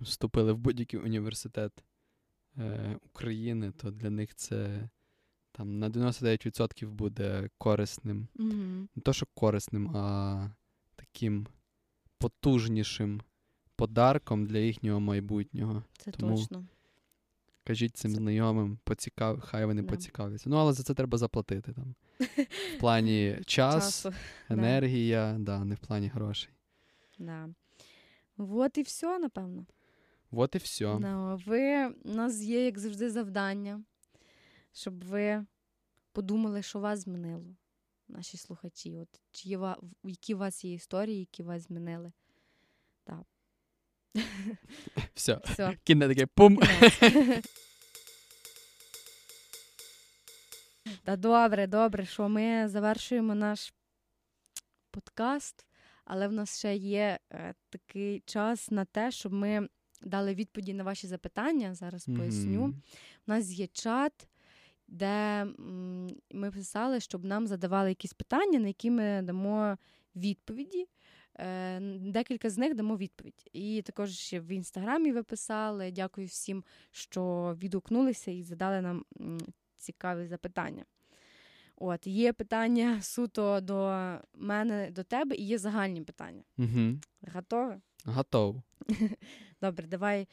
вступили 0.00 0.52
в 0.52 0.58
будь-який 0.58 1.00
університет 1.00 1.72
е, 2.58 2.96
України, 3.02 3.72
то 3.72 3.90
для 3.90 4.10
них 4.10 4.34
це 4.34 4.88
там 5.60 5.78
на 5.78 5.90
99% 5.90 6.88
буде 6.88 7.50
корисним. 7.58 8.28
Угу. 8.38 8.88
Не 8.96 9.02
то, 9.04 9.12
що 9.12 9.26
корисним, 9.34 9.96
а 9.96 10.50
таким 10.96 11.46
потужнішим 12.18 13.20
подарком 13.76 14.46
для 14.46 14.58
їхнього 14.58 15.00
майбутнього. 15.00 15.82
Це 15.98 16.10
Тому 16.10 16.36
точно. 16.36 16.66
Кажіть 17.64 17.96
цим 17.96 18.10
знайомим, 18.10 18.78
поцікав... 18.84 19.40
хай 19.40 19.64
вони 19.66 19.82
Да. 19.82 19.88
поцікавляться. 19.88 20.50
Ну, 20.50 20.56
але 20.56 20.72
за 20.72 20.82
це 20.82 20.94
треба 20.94 21.18
заплатити 21.18 21.72
там. 21.72 21.94
В 22.76 22.80
плані 22.80 23.38
час, 23.46 24.06
енергія, 24.48 25.36
да, 25.38 25.64
не 25.64 25.74
в 25.74 25.78
плані 25.78 26.08
грошей. 26.08 26.50
Да. 27.18 27.48
От 28.36 28.78
і 28.78 28.82
все, 28.82 29.18
напевно. 29.18 29.66
От 30.30 30.54
і 30.54 30.58
все. 30.58 30.98
Ну, 30.98 31.40
ви, 31.46 31.86
у 31.86 32.14
нас 32.14 32.42
є, 32.42 32.64
як 32.64 32.78
завжди, 32.78 33.10
завдання, 33.10 33.82
щоб 34.72 35.04
ви 35.04 35.46
подумали, 36.12 36.62
що 36.62 36.80
вас 36.80 37.00
змінило, 37.00 37.56
наші 38.08 38.36
слухачі. 38.36 38.96
От, 38.96 39.20
чи 39.30 39.48
є, 39.48 39.76
які 40.04 40.34
у 40.34 40.38
вас 40.38 40.64
є 40.64 40.72
історії, 40.72 41.18
які 41.18 41.42
вас 41.42 41.62
змінили. 41.62 42.12
Так. 43.04 43.26
Все. 45.14 45.40
Все. 45.44 45.76
Кінне 45.84 46.08
таке 46.08 46.26
пум. 46.26 46.58
Та 51.04 51.16
добре, 51.16 51.66
добре, 51.66 52.06
що 52.06 52.28
ми 52.28 52.68
завершуємо 52.68 53.34
наш 53.34 53.74
подкаст, 54.90 55.66
але 56.04 56.28
в 56.28 56.32
нас 56.32 56.58
ще 56.58 56.76
є 56.76 57.18
е, 57.32 57.54
такий 57.70 58.22
час 58.26 58.70
на 58.70 58.84
те, 58.84 59.10
щоб 59.10 59.32
ми 59.32 59.68
дали 60.02 60.34
відповіді 60.34 60.74
на 60.74 60.84
ваші 60.84 61.06
запитання. 61.06 61.74
Зараз 61.74 62.04
поясню. 62.04 62.60
Мгм. 62.60 62.82
У 63.26 63.30
нас 63.30 63.50
є 63.50 63.66
чат, 63.66 64.28
де 64.90 65.46
ми 66.32 66.50
писали, 66.50 67.00
щоб 67.00 67.24
нам 67.24 67.46
задавали 67.46 67.88
якісь 67.88 68.12
питання, 68.12 68.58
на 68.58 68.66
які 68.66 68.90
ми 68.90 69.22
дамо 69.22 69.76
відповіді. 70.16 70.88
Е, 71.38 71.80
Декілька 72.00 72.50
з 72.50 72.58
них 72.58 72.74
дамо 72.74 72.96
відповідь. 72.96 73.50
І 73.52 73.82
також 73.82 74.10
ще 74.10 74.40
в 74.40 74.48
інстаграмі 74.48 75.12
ви 75.12 75.22
писали. 75.22 75.90
Дякую 75.90 76.26
всім, 76.26 76.64
що 76.90 77.54
відгукнулися 77.62 78.30
і 78.30 78.42
задали 78.42 78.80
нам 78.80 79.04
цікаві 79.76 80.26
запитання. 80.26 80.84
От, 81.76 82.06
є 82.06 82.32
питання 82.32 82.98
суто 83.02 83.60
до 83.60 84.16
мене, 84.34 84.90
до 84.90 85.02
тебе, 85.02 85.36
і 85.36 85.44
є 85.44 85.58
загальні 85.58 86.00
питання. 86.00 86.42
Угу. 86.58 86.98
Готові? 87.34 87.74
Готов. 88.04 88.62
Добре, 89.60 89.86
давай. 89.86 90.28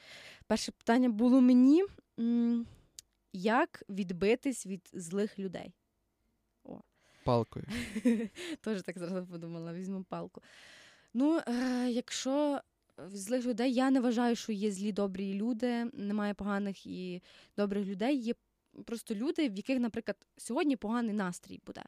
Перше 0.47 0.71
питання 0.71 1.09
було 1.09 1.41
мені: 1.41 1.83
як 3.37 3.83
відбитись 3.89 4.65
від 4.65 4.89
злих 4.93 5.39
людей? 5.39 5.73
Палкою. 7.25 7.65
Теж 8.61 8.81
так 8.83 8.97
зразу 8.99 9.27
подумала, 9.27 9.73
візьму 9.73 10.03
палку. 10.03 10.41
Ну, 11.13 11.39
е, 11.47 11.89
якщо 11.89 12.61
злих 13.07 13.45
людей, 13.45 13.73
я 13.73 13.89
не 13.91 13.99
вважаю, 13.99 14.35
що 14.35 14.51
є 14.51 14.71
злі 14.71 14.91
добрі 14.91 15.33
люди, 15.33 15.85
немає 15.93 16.33
поганих 16.33 16.85
і 16.87 17.21
добрих 17.57 17.85
людей. 17.87 18.17
Є 18.17 18.33
просто 18.85 19.15
люди, 19.15 19.49
в 19.49 19.55
яких, 19.55 19.79
наприклад, 19.79 20.17
сьогодні 20.37 20.75
поганий 20.75 21.13
настрій 21.13 21.59
буде. 21.65 21.83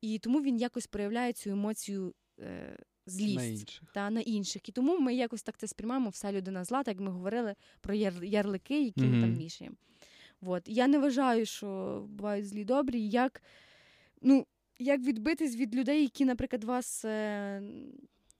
І 0.00 0.18
тому 0.18 0.42
він 0.42 0.56
якось 0.56 0.86
проявляє 0.86 1.32
цю 1.32 1.50
емоцію 1.50 2.14
е, 2.40 2.78
злість 3.06 3.36
На 3.36 3.44
інших. 3.44 3.82
та 3.94 4.10
на 4.10 4.20
інших. 4.20 4.68
І 4.68 4.72
тому 4.72 4.98
ми 4.98 5.14
якось 5.14 5.42
так 5.42 5.56
це 5.58 5.66
сприймаємо, 5.66 6.08
вся 6.10 6.32
людина 6.32 6.64
зла, 6.64 6.82
так 6.82 6.94
як 6.94 7.00
ми 7.00 7.10
говорили 7.10 7.54
про 7.80 7.94
яр- 7.94 8.24
ярлики, 8.24 8.84
які 8.84 9.00
ми 9.00 9.20
там 9.20 9.34
вішаємо. 9.36 9.76
От. 10.46 10.62
Я 10.66 10.86
не 10.86 10.98
вважаю, 10.98 11.46
що 11.46 12.00
бувають 12.08 12.48
злі 12.48 12.64
добрі. 12.64 13.08
Як, 13.08 13.42
ну, 14.22 14.46
як 14.78 15.00
відбитись 15.00 15.56
від 15.56 15.74
людей, 15.74 16.02
які, 16.02 16.24
наприклад, 16.24 16.64
вас. 16.64 17.04
Е, 17.04 17.62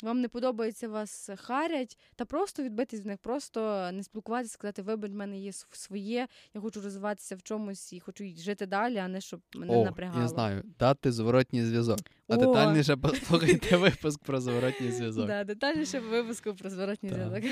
вам 0.02 0.20
не 0.20 0.28
подобається, 0.28 0.89
вас 0.89 1.31
харять, 1.36 1.98
та 2.16 2.24
просто 2.24 2.62
відбитись 2.62 3.01
від 3.01 3.06
них, 3.06 3.18
просто 3.18 3.90
не 3.93 4.02
спілкуватися, 4.02 4.55
сказати, 4.55 4.82
вибач, 4.82 5.10
в 5.10 5.14
мене 5.14 5.39
є 5.39 5.52
своє, 5.52 6.28
я 6.55 6.60
хочу 6.60 6.81
розвиватися 6.81 7.36
в 7.36 7.43
чомусь 7.43 7.93
і 7.93 8.01
хочу 8.01 8.24
жити 8.36 8.66
далі, 8.66 8.97
а 8.97 9.09
не 9.09 9.20
щоб 9.20 9.40
мене 9.55 9.76
О, 9.76 9.85
напрягало. 9.85 10.22
я 10.22 10.28
знаю. 10.28 10.62
Дати 10.78 11.12
зворотній 11.12 11.64
зв'язок. 11.64 11.98
А 12.28 12.35
О! 12.35 12.36
детальніше 12.36 12.97
послухайте 12.97 13.76
випуск 13.76 14.24
про 14.24 14.40
зворотній 14.40 14.90
зв'язок. 14.93 15.26
Да, 15.26 15.44
детальніше 15.44 16.01
в 16.01 16.09
випуску 16.09 16.55
про 16.55 16.70
зворотній 16.70 17.09
зв'язок. 17.09 17.44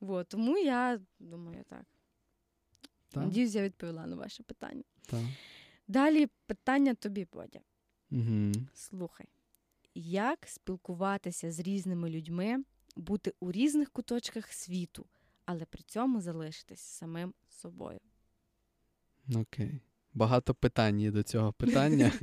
Тому 0.28 0.58
я 0.58 1.00
думаю 1.20 1.64
так. 1.68 1.84
Так, 3.12 3.22
Надіюсь, 3.24 3.54
я 3.54 3.62
відповіла 3.62 4.06
на 4.06 4.16
ваше 4.16 4.42
питання. 4.42 4.82
так. 5.06 5.20
Далі 5.88 6.28
питання 6.46 6.94
тобі, 6.94 7.26
Бодя. 7.32 7.60
Угу. 8.10 8.52
Слухай, 8.74 9.26
як 9.94 10.38
спілкуватися 10.48 11.52
з 11.52 11.60
різними 11.60 12.10
людьми, 12.10 12.64
бути 12.96 13.32
у 13.40 13.52
різних 13.52 13.90
куточках 13.90 14.52
світу, 14.52 15.06
але 15.44 15.64
при 15.64 15.82
цьому 15.82 16.20
залишитись 16.20 16.80
самим 16.80 17.34
собою? 17.48 18.00
Окей. 19.34 19.80
Багато 20.14 20.54
питань 20.54 21.00
є 21.00 21.10
до 21.10 21.22
цього 21.22 21.52
питання. 21.52 22.12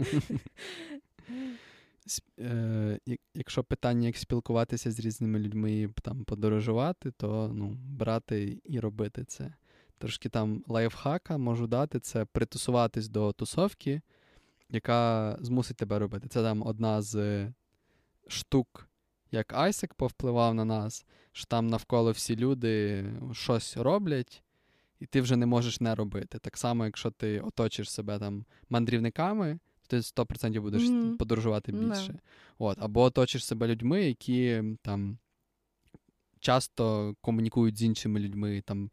Е, 2.40 3.00
як- 3.06 3.20
Якщо 3.36 3.64
питання, 3.64 4.08
як 4.08 4.18
спілкуватися 4.18 4.92
з 4.92 5.00
різними 5.00 5.40
людьми 5.40 5.90
там 6.02 6.24
подорожувати, 6.26 7.12
то 7.12 7.52
ну, 7.54 7.70
брати 7.70 8.62
і 8.64 8.80
робити 8.80 9.24
це. 9.24 9.54
Трошки 10.00 10.30
там 10.30 10.64
лайфхака 10.68 11.38
можу 11.38 11.68
дати 11.68 12.00
це 12.00 12.26
притусуватись 12.26 13.10
до 13.10 13.32
тусовки, 13.32 14.02
яка 14.70 15.38
змусить 15.42 15.78
тебе 15.78 16.00
робити. 16.00 16.28
Це 16.28 16.44
там 16.44 16.68
одна 16.68 17.02
з 17.02 17.48
штук, 18.28 18.88
як 19.32 19.54
Айсек 19.54 19.94
повпливав 19.94 20.54
на 20.54 20.66
нас, 20.66 21.06
що 21.32 21.46
там 21.46 21.68
навколо 21.68 22.12
всі 22.12 22.36
люди 22.36 23.06
щось 23.34 23.78
роблять, 23.78 24.44
і 25.00 25.06
ти 25.06 25.22
вже 25.22 25.36
не 25.36 25.46
можеш 25.46 25.82
не 25.82 25.96
робити. 25.96 26.40
Так 26.40 26.58
само, 26.58 26.86
якщо 26.86 27.12
ти 27.12 27.40
оточиш 27.40 27.92
себе 27.92 28.20
там 28.20 28.46
мандрівниками, 28.70 29.60
то 29.82 29.88
ти 29.88 29.98
100% 29.98 30.62
будеш 30.62 30.84
Мгм. 30.84 31.18
подорожувати 31.18 31.72
більше. 31.72 32.20
От, 32.58 32.78
або 32.82 33.02
оточиш 33.02 33.46
себе 33.46 33.68
людьми, 33.68 34.04
які 34.04 34.64
там 34.82 35.18
часто 36.40 37.16
комунікують 37.22 37.78
з 37.78 37.84
іншими 37.84 38.20
людьми, 38.20 38.64
там, 38.66 38.90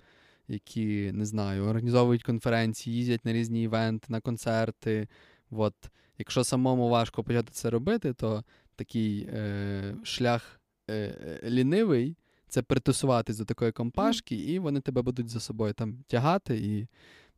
які, 0.48 1.12
не 1.12 1.24
знаю, 1.24 1.64
організовують 1.64 2.22
конференції, 2.22 2.96
їздять 2.96 3.24
на 3.24 3.32
різні 3.32 3.62
івенти, 3.62 4.06
на 4.08 4.20
концерти. 4.20 5.08
От. 5.50 5.74
Якщо 6.18 6.44
самому 6.44 6.88
важко 6.88 7.24
почати 7.24 7.48
це 7.52 7.70
робити, 7.70 8.12
то 8.12 8.44
такий 8.76 9.28
е, 9.32 9.96
шлях 10.02 10.60
е, 10.90 10.94
е, 10.94 11.50
лінивий 11.50 12.16
це 12.48 12.62
притусуватись 12.62 13.38
до 13.38 13.44
такої 13.44 13.72
компашки, 13.72 14.36
і 14.36 14.58
вони 14.58 14.80
тебе 14.80 15.02
будуть 15.02 15.28
за 15.28 15.40
собою 15.40 15.72
там 15.72 16.04
тягати 16.06 16.56
і 16.56 16.86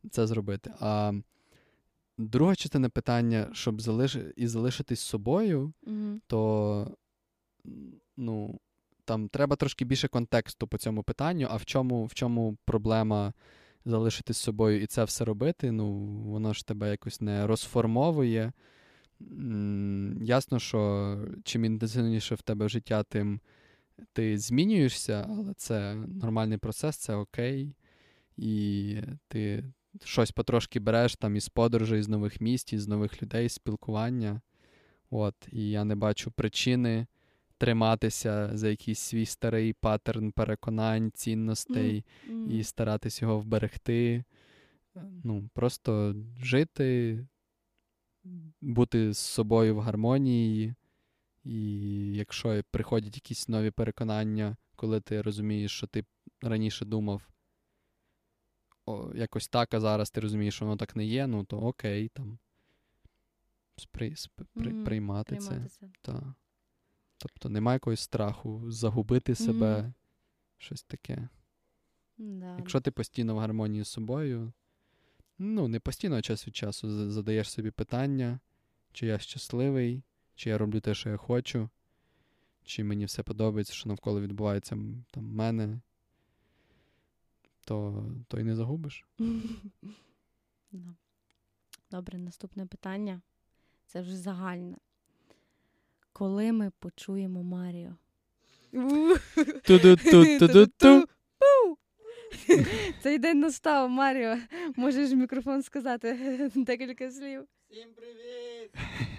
це 0.09 0.27
зробити. 0.27 0.73
А 0.79 1.13
друга 2.17 2.55
частина 2.55 2.89
питання, 2.89 3.49
щоб 3.53 3.81
залиш... 3.81 4.17
і 4.35 4.47
залишитись 4.47 4.99
собою, 4.99 5.73
Угу. 5.83 6.19
то 6.27 6.97
ну, 8.17 8.59
там 9.09 9.29
треба 9.29 9.55
трошки 9.55 9.85
більше 9.85 10.07
контексту 10.07 10.67
по 10.67 10.77
цьому 10.77 11.03
питанню, 11.03 11.47
а 11.49 11.55
в 11.55 11.65
чому, 11.65 12.05
в 12.05 12.13
чому 12.13 12.57
проблема 12.65 13.33
залишитись 13.85 14.37
собою 14.37 14.81
і 14.81 14.85
це 14.85 15.03
все 15.03 15.25
робити, 15.25 15.71
ну, 15.71 15.91
воно 16.07 16.53
ж 16.53 16.67
тебе 16.67 16.89
якось 16.89 17.21
не 17.21 17.47
розформовує. 17.47 18.51
Ясно, 20.21 20.59
що 20.59 21.17
чим 21.43 21.65
інтенсивніше 21.65 22.35
в 22.35 22.41
тебе 22.41 22.69
життя, 22.69 23.03
тим 23.03 23.39
ти 24.13 24.37
змінюєшся, 24.37 25.25
але 25.29 25.53
це 25.53 25.95
нормальний 25.95 26.57
процес, 26.57 26.97
це 26.97 27.15
окей. 27.15 27.75
І 28.37 28.97
ти 29.27 29.63
щось 30.03 30.31
потрошки 30.31 30.79
береш 30.79 31.15
там 31.15 31.35
із 31.35 31.49
подорожей, 31.49 32.01
з 32.01 32.09
нових 32.09 32.41
місць, 32.41 32.73
із 32.73 32.87
нових 32.87 33.23
людей, 33.23 33.49
спілкування. 33.49 34.41
От, 35.09 35.35
і 35.51 35.69
я 35.69 35.83
не 35.83 35.95
бачу 35.95 36.31
причини 36.31 37.07
триматися 37.59 38.49
за 38.53 38.69
якийсь 38.69 38.99
свій 38.99 39.25
старий 39.25 39.73
паттерн 39.73 40.31
переконань, 40.31 41.11
цінностей 41.11 42.05
і 42.49 42.63
старатись 42.63 43.21
його 43.21 43.39
вберегти. 43.39 44.23
Ну, 45.23 45.49
просто 45.53 46.15
жити, 46.41 47.19
бути 48.61 49.13
з 49.13 49.17
собою 49.17 49.75
в 49.75 49.79
гармонії. 49.79 50.73
І 51.43 51.61
якщо 52.13 52.63
приходять 52.71 53.15
якісь 53.15 53.47
нові 53.47 53.71
переконання, 53.71 54.57
коли 54.75 55.01
ти 55.01 55.21
розумієш, 55.21 55.71
що 55.71 55.87
ти 55.87 56.05
раніше 56.41 56.85
думав 56.85 57.29
о, 58.85 59.11
якось 59.15 59.47
так, 59.47 59.73
а 59.73 59.79
зараз 59.79 60.11
ти 60.11 60.21
розумієш, 60.21 60.55
що 60.55 60.65
воно 60.65 60.77
так 60.77 60.95
не 60.95 61.05
є, 61.05 61.27
ну 61.27 61.43
то 61.43 61.59
окей, 61.59 62.09
там. 62.09 62.39
Спри, 63.77 64.15
сп, 64.15 64.41
при, 64.53 64.69
Мгм, 64.73 64.83
приймати 64.83 65.37
це. 65.37 65.65
Це. 65.69 65.89
Та. 66.01 66.33
Тобто 67.21 67.49
немає 67.49 67.75
якогось 67.75 67.99
страху 67.99 68.71
загубити 68.71 69.35
себе, 69.35 69.93
щось 70.57 70.83
таке. 70.83 71.29
Да. 72.17 72.55
Якщо 72.57 72.81
ти 72.81 72.91
постійно 72.91 73.35
в 73.35 73.37
гармонії 73.37 73.83
з 73.83 73.87
собою, 73.87 74.53
ну, 75.37 75.67
не 75.67 75.79
постійно, 75.79 76.15
а 76.15 76.21
час 76.21 76.47
від 76.47 76.55
часу 76.55 77.11
задаєш 77.11 77.51
собі 77.51 77.71
питання, 77.71 78.39
чи 78.91 79.05
я 79.05 79.19
щасливий, 79.19 80.03
чи 80.35 80.49
я 80.49 80.57
роблю 80.57 80.79
те, 80.79 80.93
що 80.93 81.09
я 81.09 81.17
хочу, 81.17 81.69
чи 82.63 82.83
мені 82.83 83.05
все 83.05 83.23
подобається, 83.23 83.73
що 83.73 83.89
навколо 83.89 84.21
відбувається 84.21 84.77
там 85.11 85.29
в 85.29 85.33
мене, 85.33 85.79
то, 87.65 88.05
то 88.27 88.39
й 88.39 88.43
не 88.43 88.55
загубиш. 88.55 89.05
Добре, 91.91 92.17
наступне 92.17 92.65
питання. 92.65 93.21
Це 93.85 94.01
вже 94.01 94.17
загальне. 94.17 94.77
Коли 96.19 96.51
ми 96.51 96.71
почуємо 96.79 97.43
Маріо? 97.43 97.89
Ту-ду-ту-ту-ду-ту. 99.63 101.07
Цей 103.03 103.19
день 103.19 103.39
настав, 103.39 103.89
Маріо. 103.89 104.37
Можеш 104.75 105.11
мікрофон 105.11 105.63
сказати 105.63 106.17
декілька 106.55 107.11
слів. 107.11 107.43
Всім 107.71 107.87
привіт! 107.95 108.71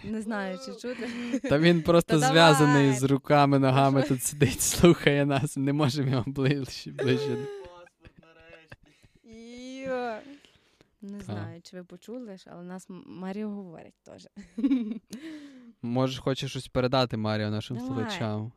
Не 0.04 0.22
знаю, 0.22 0.58
чи 0.66 0.72
чути. 0.72 1.08
Та 1.42 1.58
він 1.58 1.82
просто 1.82 2.20
Та 2.20 2.28
зв'язаний 2.28 2.84
давай. 2.86 2.98
з 3.00 3.02
руками, 3.02 3.58
ногами 3.58 4.02
тут 4.02 4.22
сидить, 4.22 4.60
слухає 4.60 5.26
нас, 5.26 5.56
не 5.56 5.72
можемо 5.72 6.10
його 6.10 6.24
ближче. 6.26 6.90
ближче. 6.90 7.36
Йо. 9.84 10.14
Не 11.02 11.20
знаю, 11.20 11.60
чи 11.62 11.76
ви 11.76 11.84
почули, 11.84 12.36
але 12.46 12.62
нас 12.62 12.86
Маріо 13.06 13.48
говорить 13.48 13.94
теж. 14.04 14.28
Можеш, 15.82 16.18
хочеш 16.18 16.50
щось 16.50 16.68
передати 16.68 17.16
Маріо 17.16 17.50
нашим 17.50 17.76
Давай. 17.76 17.88
слухачам. 17.92 18.52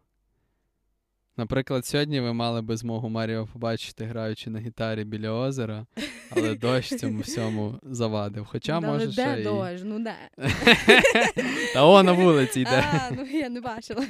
Наприклад, 1.38 1.86
сьогодні 1.86 2.20
ви 2.20 2.34
мали 2.34 2.62
би 2.62 2.78
змогу 2.78 3.10
Маріо 3.10 3.48
побачити, 3.54 4.06
граючи 4.06 4.50
на 4.50 4.60
гітарі 4.60 5.04
біля 5.04 5.32
озера, 5.32 5.86
але 6.30 6.56
дощ 6.62 6.95
цьому 6.95 7.20
всьому 7.20 7.80
завадив. 7.84 8.45
Хоча 8.45 8.80
Да, 8.80 8.88
але 8.88 8.98
може 8.98 9.08
де 9.08 9.12
ще 9.12 9.41
й... 9.41 9.44
дощ? 9.44 9.82
Ну 9.86 10.00
де? 10.00 10.16
Та 11.74 11.84
о, 11.84 12.04
на 12.04 12.12
вулиці 12.12 12.62
йде. 12.62 12.84
А, 12.94 13.12
ну 13.12 13.26
я 13.26 13.50
не 13.50 13.62
бачила. 13.62 14.06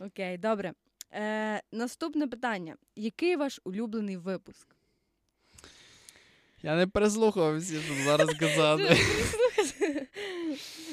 Окей, 0.06 0.38
добре. 0.38 0.72
Е, 1.12 1.62
наступне 1.72 2.26
питання. 2.26 2.76
Який 2.96 3.36
ваш 3.36 3.60
улюблений 3.64 4.16
випуск? 4.16 4.68
Я 6.62 6.76
не 6.76 6.86
переслухав 6.86 7.56
всі, 7.56 7.78
що 7.78 7.94
зараз 8.04 8.34
казати. 8.34 8.96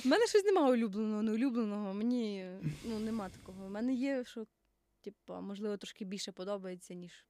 У 0.06 0.08
мене 0.08 0.28
щось 0.28 0.44
немає 0.44 0.72
улюбленого, 0.74 1.22
неулюбленого. 1.24 1.94
Мені 1.94 2.46
ну, 2.84 3.00
нема 3.00 3.30
такого. 3.30 3.66
У 3.66 3.70
мене 3.70 3.94
є, 3.94 4.24
що, 4.26 4.46
типу, 5.02 5.34
можливо, 5.34 5.78
трошки 5.78 6.06
більше 6.06 6.32
подобається, 6.32 6.94
ніж. 6.94 7.26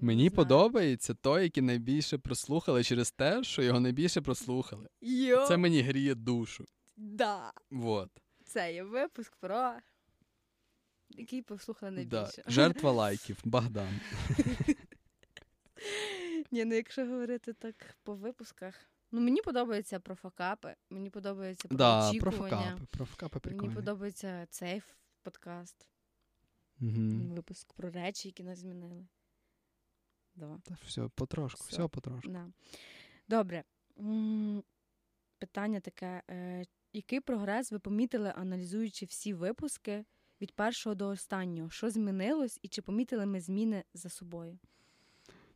Мені 0.00 0.30
подобається 0.30 1.14
той, 1.14 1.42
який 1.42 1.62
найбільше 1.62 2.18
прослухали 2.18 2.84
через 2.84 3.10
те, 3.10 3.44
що 3.44 3.62
його 3.62 3.80
найбільше 3.80 4.20
прослухали. 4.20 4.88
Йо, 5.00 5.46
Це 5.46 5.56
мені 5.56 5.82
гріє 5.82 6.14
душу. 6.14 6.64
да. 6.96 7.52
Вот. 7.70 8.10
Це 8.44 8.74
є 8.74 8.82
випуск 8.82 9.36
про. 9.36 9.72
Який 11.10 11.42
послухали 11.42 12.04
Да. 12.04 12.16
найбільше. 12.20 12.42
Жертва 12.46 12.92
лайків. 13.02 13.36
Богдан. 13.44 14.00
Ні, 16.50 16.64
ну 16.64 16.74
якщо 16.74 17.06
говорити 17.06 17.52
так 17.52 17.96
по 18.02 18.14
випусках. 18.14 18.74
Ну, 19.12 19.20
мені 19.20 19.42
подобається 19.42 20.00
про 20.00 20.14
факапи, 20.14 20.74
мені 20.90 21.10
подобається 21.10 21.68
про 21.68 21.76
Да, 21.76 22.00
про 22.00 22.30
очікування. 22.30 22.56
факапи. 22.62 22.86
Про 22.90 23.06
факапи 23.06 23.50
Мені 23.50 23.74
подобається 23.74 24.46
цей 24.50 24.82
подкаст, 25.22 25.86
Угу. 26.80 27.34
випуск 27.34 27.72
про 27.72 27.90
речі, 27.90 28.28
які 28.28 28.42
нас 28.42 28.58
змінили. 28.58 29.06
Да. 30.34 30.58
Та 30.64 30.76
все, 30.86 31.08
потрошку, 31.14 31.60
Все. 31.60 31.70
все 31.82 31.88
потрошку. 31.88 32.30
Да. 32.30 32.46
Добре. 33.28 33.64
Питання 35.38 35.80
таке: 35.80 36.22
е, 36.30 36.64
який 36.92 37.20
прогрес 37.20 37.72
ви 37.72 37.78
помітили, 37.78 38.32
аналізуючи 38.36 39.06
всі 39.06 39.34
випуски 39.34 40.04
від 40.40 40.52
першого 40.52 40.94
до 40.94 41.08
останнього? 41.08 41.70
Що 41.70 41.90
змінилось, 41.90 42.58
і 42.62 42.68
чи 42.68 42.82
помітили 42.82 43.26
ми 43.26 43.40
зміни 43.40 43.84
за 43.94 44.08
собою? 44.08 44.58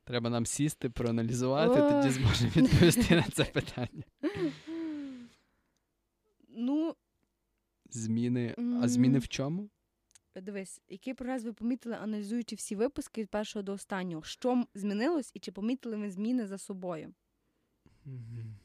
Треба 0.04 0.30
нам 0.30 0.46
сісти, 0.46 0.90
проаналізувати, 0.90 1.80
Ой. 1.82 1.90
тоді 1.90 2.10
зможемо 2.10 2.50
відповісти 2.56 3.14
на 3.16 3.22
це 3.22 3.44
питання. 3.44 4.02
Ну, 6.48 6.96
Зміни. 7.90 8.54
А 8.82 8.88
зміни 8.88 9.18
в 9.18 9.28
чому? 9.28 9.68
дивись, 10.42 10.80
який 10.88 11.14
прогрес 11.14 11.42
ви 11.44 11.52
помітили, 11.52 11.94
аналізуючи 11.96 12.56
всі 12.56 12.76
випуски 12.76 13.20
від 13.22 13.28
першого 13.28 13.62
до 13.62 13.72
останнього? 13.72 14.22
Що 14.22 14.64
змінилось, 14.74 15.30
і 15.34 15.38
чи 15.38 15.52
помітили 15.52 15.96
ми 15.96 16.10
зміни 16.10 16.46
за 16.46 16.58
собою? 16.58 17.14
Мгм. 18.04 18.56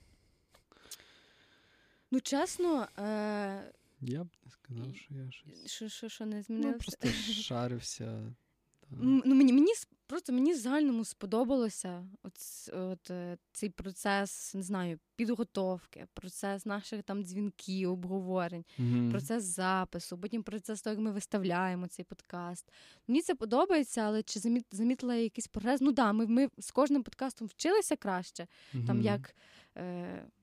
Ну, 2.11 2.21
чесно, 2.21 2.87
е, 2.99 3.71
Я 4.01 4.23
б 4.23 4.27
не 4.45 4.51
сказав, 4.51 4.95
що 4.95 5.13
я 5.13 5.31
щось. 5.31 5.71
що, 5.71 5.89
що, 5.89 6.09
що 6.09 6.25
не 6.25 6.43
Ну, 6.49 6.73
просто 6.73 7.07
шарився. 7.31 8.35
та. 8.79 8.87
Ну, 9.01 9.35
мені, 9.35 9.53
мені 9.53 9.73
просто 10.07 10.33
мені 10.33 10.53
в 10.53 10.57
загальному 10.57 11.05
сподобалося 11.05 12.07
от, 12.23 12.33
от, 12.73 13.11
е, 13.11 13.37
цей 13.51 13.69
процес, 13.69 14.53
не 14.55 14.61
знаю, 14.63 14.99
підготовки, 15.15 16.07
процес 16.13 16.65
наших 16.65 17.03
там 17.03 17.23
дзвінків, 17.23 17.91
обговорень, 17.91 18.65
Мгм. 18.77 19.11
процес 19.11 19.43
запису, 19.43 20.17
потім 20.17 20.43
процес 20.43 20.81
того, 20.81 20.93
як 20.93 20.99
ми 20.99 21.11
виставляємо 21.11 21.87
цей 21.87 22.05
подкаст. 22.05 22.71
Мені 23.07 23.21
це 23.21 23.35
подобається, 23.35 24.01
але 24.01 24.23
чи 24.23 24.39
заміт, 24.39 24.65
замітила 24.71 25.15
я 25.15 25.21
якийсь 25.23 25.47
прогрес? 25.47 25.81
Ну 25.81 25.91
да, 25.91 26.13
ми, 26.13 26.27
ми 26.27 26.49
з 26.57 26.71
кожним 26.71 27.03
подкастом 27.03 27.47
вчилися 27.47 27.95
краще, 27.95 28.47
там 28.87 29.01
як 29.01 29.35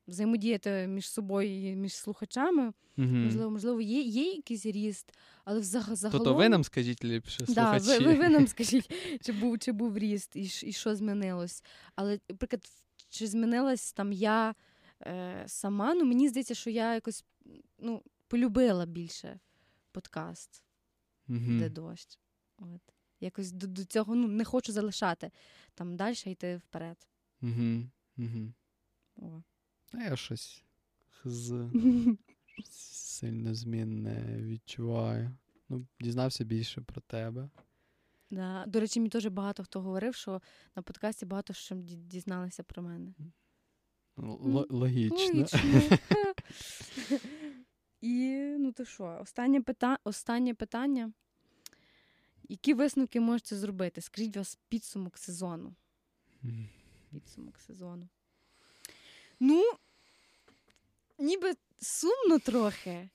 взаємодіяти 0.08 0.86
між 0.86 1.08
собою 1.08 1.70
і 1.70 1.76
між 1.76 1.94
слухачами. 1.94 2.72
Мгм. 2.96 3.24
Можливо, 3.24 3.50
можливо, 3.50 3.80
є, 3.80 4.00
є 4.00 4.32
якийсь 4.32 4.66
ріст, 4.66 5.12
але 5.44 5.60
взаг- 5.60 6.10
То-то 6.10 6.34
ви 6.34 6.48
нам 6.48 6.64
скажіть 6.64 7.04
ліпше, 7.04 7.44
Да, 7.48 7.80
слухачі. 7.80 8.04
ви, 8.04 8.12
ви, 8.12 8.18
ви 8.18 8.28
нам 8.28 8.46
скажіть, 8.54 8.90
чи 9.22 9.32
був, 9.32 9.58
чи 9.58 9.72
був 9.72 9.98
ріст, 9.98 10.36
і, 10.36 10.42
і 10.42 10.72
що 10.72 10.94
змінилось. 10.96 11.64
Але, 11.94 12.18
наприклад, 12.28 12.64
чи 13.08 13.26
змінилась 13.26 13.92
там 13.92 14.12
я 14.12 14.54
е, 15.02 15.44
сама? 15.46 15.94
Ну, 15.94 16.04
мені 16.04 16.28
здається, 16.28 16.54
що 16.54 16.70
я 16.70 16.94
якось 16.94 17.24
ну, 17.78 18.02
полюбила 18.28 18.86
більше 18.86 19.40
подкаст, 19.92 20.62
Мгм. 21.28 21.58
де 21.58 21.68
дощ. 21.68 22.18
От. 22.58 22.80
Якось 23.20 23.52
до, 23.52 23.66
до 23.66 23.84
цього 23.84 24.14
ну, 24.14 24.28
не 24.28 24.44
хочу 24.44 24.72
залишати. 24.72 25.30
Там 25.74 25.96
далі 25.96 26.14
йти 26.26 26.56
вперед. 26.56 27.08
Мгм. 27.40 27.90
Мгм. 28.16 28.54
О. 29.16 29.42
А 29.92 30.02
я 30.02 30.16
щось 30.16 30.64
з 31.24 31.70
сильно 32.70 33.54
змін 33.54 34.02
не 34.02 34.42
відчуваю. 34.42 35.30
Ну, 35.68 35.86
дізнався 36.00 36.44
більше 36.44 36.80
про 36.80 37.00
тебе. 37.00 37.50
Да. 38.30 38.64
До 38.66 38.80
речі, 38.80 39.00
мені 39.00 39.10
теж 39.10 39.26
багато 39.26 39.64
хто 39.64 39.80
говорив, 39.80 40.14
що 40.14 40.42
на 40.76 40.82
подкасті 40.82 41.26
багато 41.26 41.52
що 41.52 41.74
дізналися 41.84 42.62
про 42.62 42.82
мене. 42.82 43.14
Л- 44.18 44.66
логічно. 44.70 45.16
Логічно. 45.16 45.98
І 48.00 48.28
ну 48.58 48.72
то 48.72 48.84
що, 48.84 49.18
останнє, 49.22 49.62
пита... 49.62 49.98
останнє 50.04 50.54
питання. 50.54 51.12
Які 52.48 52.74
висновки 52.74 53.20
можете 53.20 53.56
зробити? 53.56 54.00
Скажіть 54.00 54.36
вас 54.36 54.58
підсумок 54.68 55.18
сезону. 55.18 55.74
Підсумок 57.10 57.58
сезону. 57.58 58.08
Ну, 59.46 59.72
ніби 61.18 61.54
сумно 61.80 62.38
трохи. 62.38 63.08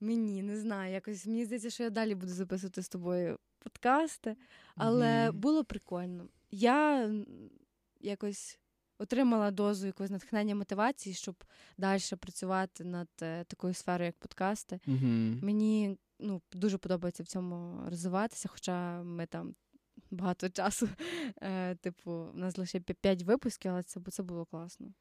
Мені 0.00 0.42
не 0.42 0.56
знаю. 0.56 0.92
Якось 0.92 1.26
мені 1.26 1.44
здається, 1.44 1.70
що 1.70 1.82
я 1.82 1.90
далі 1.90 2.14
буду 2.14 2.32
записувати 2.32 2.82
з 2.82 2.88
тобою 2.88 3.38
подкасти, 3.58 4.36
але 4.76 5.28
Мгм. 5.30 5.40
було 5.40 5.64
прикольно. 5.64 6.28
Я 6.50 7.10
якось 8.00 8.58
отримала 8.98 9.50
дозу 9.50 9.86
якогось 9.86 10.10
натхнення 10.10 10.54
мотивації, 10.54 11.14
щоб 11.14 11.44
далі 11.78 12.00
працювати 12.20 12.84
над 12.84 13.08
е, 13.22 13.44
такою 13.44 13.74
сферою, 13.74 14.06
як 14.06 14.16
подкасти. 14.16 14.80
Мгм. 14.86 15.40
Мені 15.42 15.98
ну, 16.18 16.42
дуже 16.52 16.78
подобається 16.78 17.22
в 17.22 17.26
цьому 17.26 17.84
розвиватися, 17.90 18.48
хоча 18.48 19.02
ми 19.02 19.26
там 19.26 19.54
багато 20.10 20.48
часу, 20.48 20.88
е, 21.42 21.74
типу, 21.74 22.12
у 22.12 22.38
нас 22.38 22.58
лише 22.58 22.80
5 22.80 23.22
випусків, 23.22 23.72
але 23.72 23.82
це, 23.82 24.00
це 24.10 24.22
було 24.22 24.44
класно. 24.44 24.92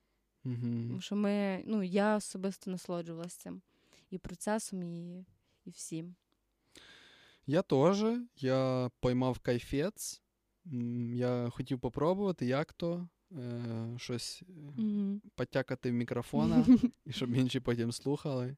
Мгм. 0.44 0.88
Тому 0.88 1.02
що 1.02 1.16
ми, 1.16 1.64
ну, 1.68 1.84
я 1.84 2.16
особисто 2.16 2.72
насолоджувалася 2.72 3.38
цим 3.40 3.62
і 4.10 4.18
процесом, 4.18 4.84
і, 4.84 5.26
і 5.66 5.70
всім. 5.70 6.16
Я 7.48 7.62
теж. 7.62 8.04
Я 8.36 8.90
поймав 9.00 9.40
кайфець. 9.40 10.22
Я 11.14 11.50
хотів 11.50 11.80
попробувати, 11.80 12.46
як 12.46 12.74
то. 12.74 13.08
Е, 13.32 13.94
щось 13.98 14.44
Угу. 14.78 15.22
потякати 15.36 15.92
в 15.92 15.94
мікрофона, 15.94 16.66
і 17.06 17.12
щоб 17.12 17.36
інші 17.36 17.60
потім 17.60 17.92
слухали. 17.92 18.56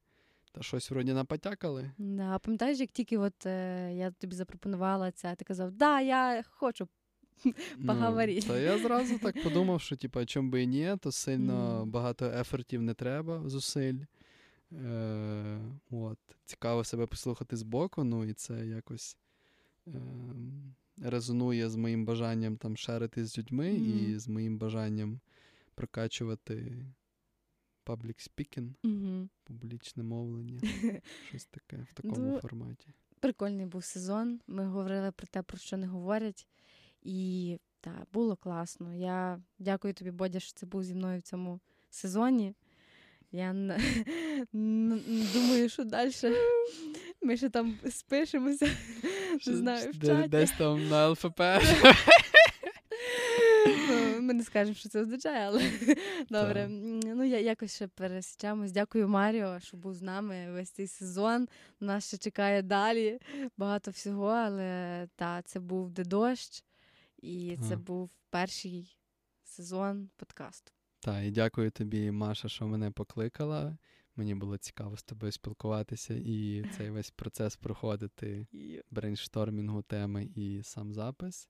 Та 0.52 0.62
щось 0.62 0.90
вроді 0.90 1.12
напотякали. 1.12 1.90
Да, 1.98 2.38
пам'ятаєш, 2.38 2.78
як 2.80 2.90
тільки 2.90 3.18
от, 3.18 3.46
е, 3.46 3.92
я 3.94 4.10
тобі 4.10 4.34
запропонувала 4.36 5.10
це, 5.10 5.34
ти 5.34 5.44
казав, 5.44 5.72
да, 5.72 6.00
я 6.00 6.42
хочу. 6.50 6.88
Поговоріть. 7.86 8.46
Ну, 8.48 8.56
я 8.56 8.78
зразу 8.78 9.18
так 9.18 9.42
подумав, 9.44 9.80
що 9.80 9.96
типу, 9.96 10.24
чому 10.26 10.50
би 10.50 10.62
і 10.62 10.66
ні, 10.66 10.96
то 11.00 11.12
сильно 11.12 11.86
багато 11.86 12.26
ефортів 12.26 12.82
не 12.82 12.94
треба, 12.94 13.48
зусиль. 13.48 13.98
Е, 14.72 15.58
от. 15.90 16.18
Цікаво 16.44 16.84
себе 16.84 17.06
послухати 17.06 17.56
збоку, 17.56 18.04
ну 18.04 18.24
і 18.24 18.32
це 18.32 18.66
якось 18.66 19.16
е, 19.88 19.92
резонує 21.02 21.68
з 21.70 21.76
моїм 21.76 22.04
бажанням 22.04 22.56
там 22.56 22.76
шарити 22.76 23.24
з 23.26 23.38
людьми 23.38 23.72
Мгм. 23.72 24.10
і 24.10 24.18
з 24.18 24.28
моїм 24.28 24.58
бажанням 24.58 25.20
прокачувати 25.74 26.84
public 27.86 28.30
speaking, 28.30 28.70
Угу. 28.84 29.28
публічне 29.44 30.02
мовлення, 30.02 30.60
щось 31.28 31.44
таке 31.46 31.86
в 31.90 31.94
такому 31.94 32.16
Ну, 32.32 32.38
форматі. 32.40 32.88
Прикольний 33.20 33.66
був 33.66 33.84
сезон. 33.84 34.40
Ми 34.46 34.66
говорили 34.66 35.12
про 35.12 35.26
те, 35.26 35.42
про 35.42 35.58
що 35.58 35.76
не 35.76 35.86
говорять. 35.86 36.46
І 37.02 37.58
так, 37.80 38.06
було 38.12 38.36
класно. 38.36 38.94
Я 38.94 39.40
дякую 39.58 39.94
тобі, 39.94 40.10
Бодя, 40.10 40.40
що 40.40 40.52
це 40.52 40.66
був 40.66 40.84
зі 40.84 40.94
мною 40.94 41.18
в 41.18 41.22
цьому 41.22 41.60
сезоні. 41.90 42.54
Я 43.32 43.52
думаю, 45.32 45.68
що 45.68 45.84
далі 45.84 46.12
ми 47.22 47.36
ще 47.36 47.50
там 47.50 47.78
спишемося. 47.90 48.66
Не 49.46 49.56
знаю, 49.56 49.90
в 49.90 50.06
чаті. 50.06 50.28
Десь 50.28 50.52
там 50.58 50.88
на 50.88 51.08
ЛФП. 51.08 51.40
Ну, 53.66 54.20
Ми 54.20 54.34
не 54.34 54.44
скажемо, 54.44 54.74
що 54.74 54.88
це 54.88 55.00
означає, 55.00 55.46
але 55.46 55.62
добре. 56.30 56.68
Ну, 57.14 57.24
я 57.24 57.40
якось 57.40 57.74
ще 57.74 57.86
пересічемось. 57.86 58.72
Дякую, 58.72 59.08
Маріо, 59.08 59.60
що 59.60 59.76
був 59.76 59.94
з 59.94 60.02
нами 60.02 60.52
весь 60.52 60.70
цей 60.70 60.86
сезон. 60.86 61.48
Нас 61.80 62.06
ще 62.08 62.16
чекає 62.16 62.62
далі 62.62 63.18
багато 63.56 63.90
всього, 63.90 64.26
але 64.26 65.08
та, 65.16 65.42
це 65.42 65.60
був 65.60 65.90
де 65.90 66.04
дощ, 66.04 66.64
і 67.22 67.58
це 67.68 67.76
був 67.76 68.10
перший 68.30 68.96
сезон 69.44 70.10
подкасту. 70.16 70.72
Так, 71.00 71.24
і 71.24 71.30
дякую 71.30 71.70
тобі, 71.70 72.10
Маша, 72.10 72.48
що 72.48 72.66
мене 72.66 72.90
покликала. 72.90 73.78
Мені 74.16 74.34
було 74.34 74.58
цікаво 74.58 74.96
з 74.96 75.02
тобою 75.02 75.32
спілкуватися 75.32 76.14
і 76.14 76.64
цей 76.76 76.90
весь 76.90 77.10
процес 77.10 77.56
проходити 77.56 78.46
брейнштормінгу 78.90 79.82
теми 79.82 80.28
і 80.34 80.62
сам 80.62 80.94
запис. 80.94 81.48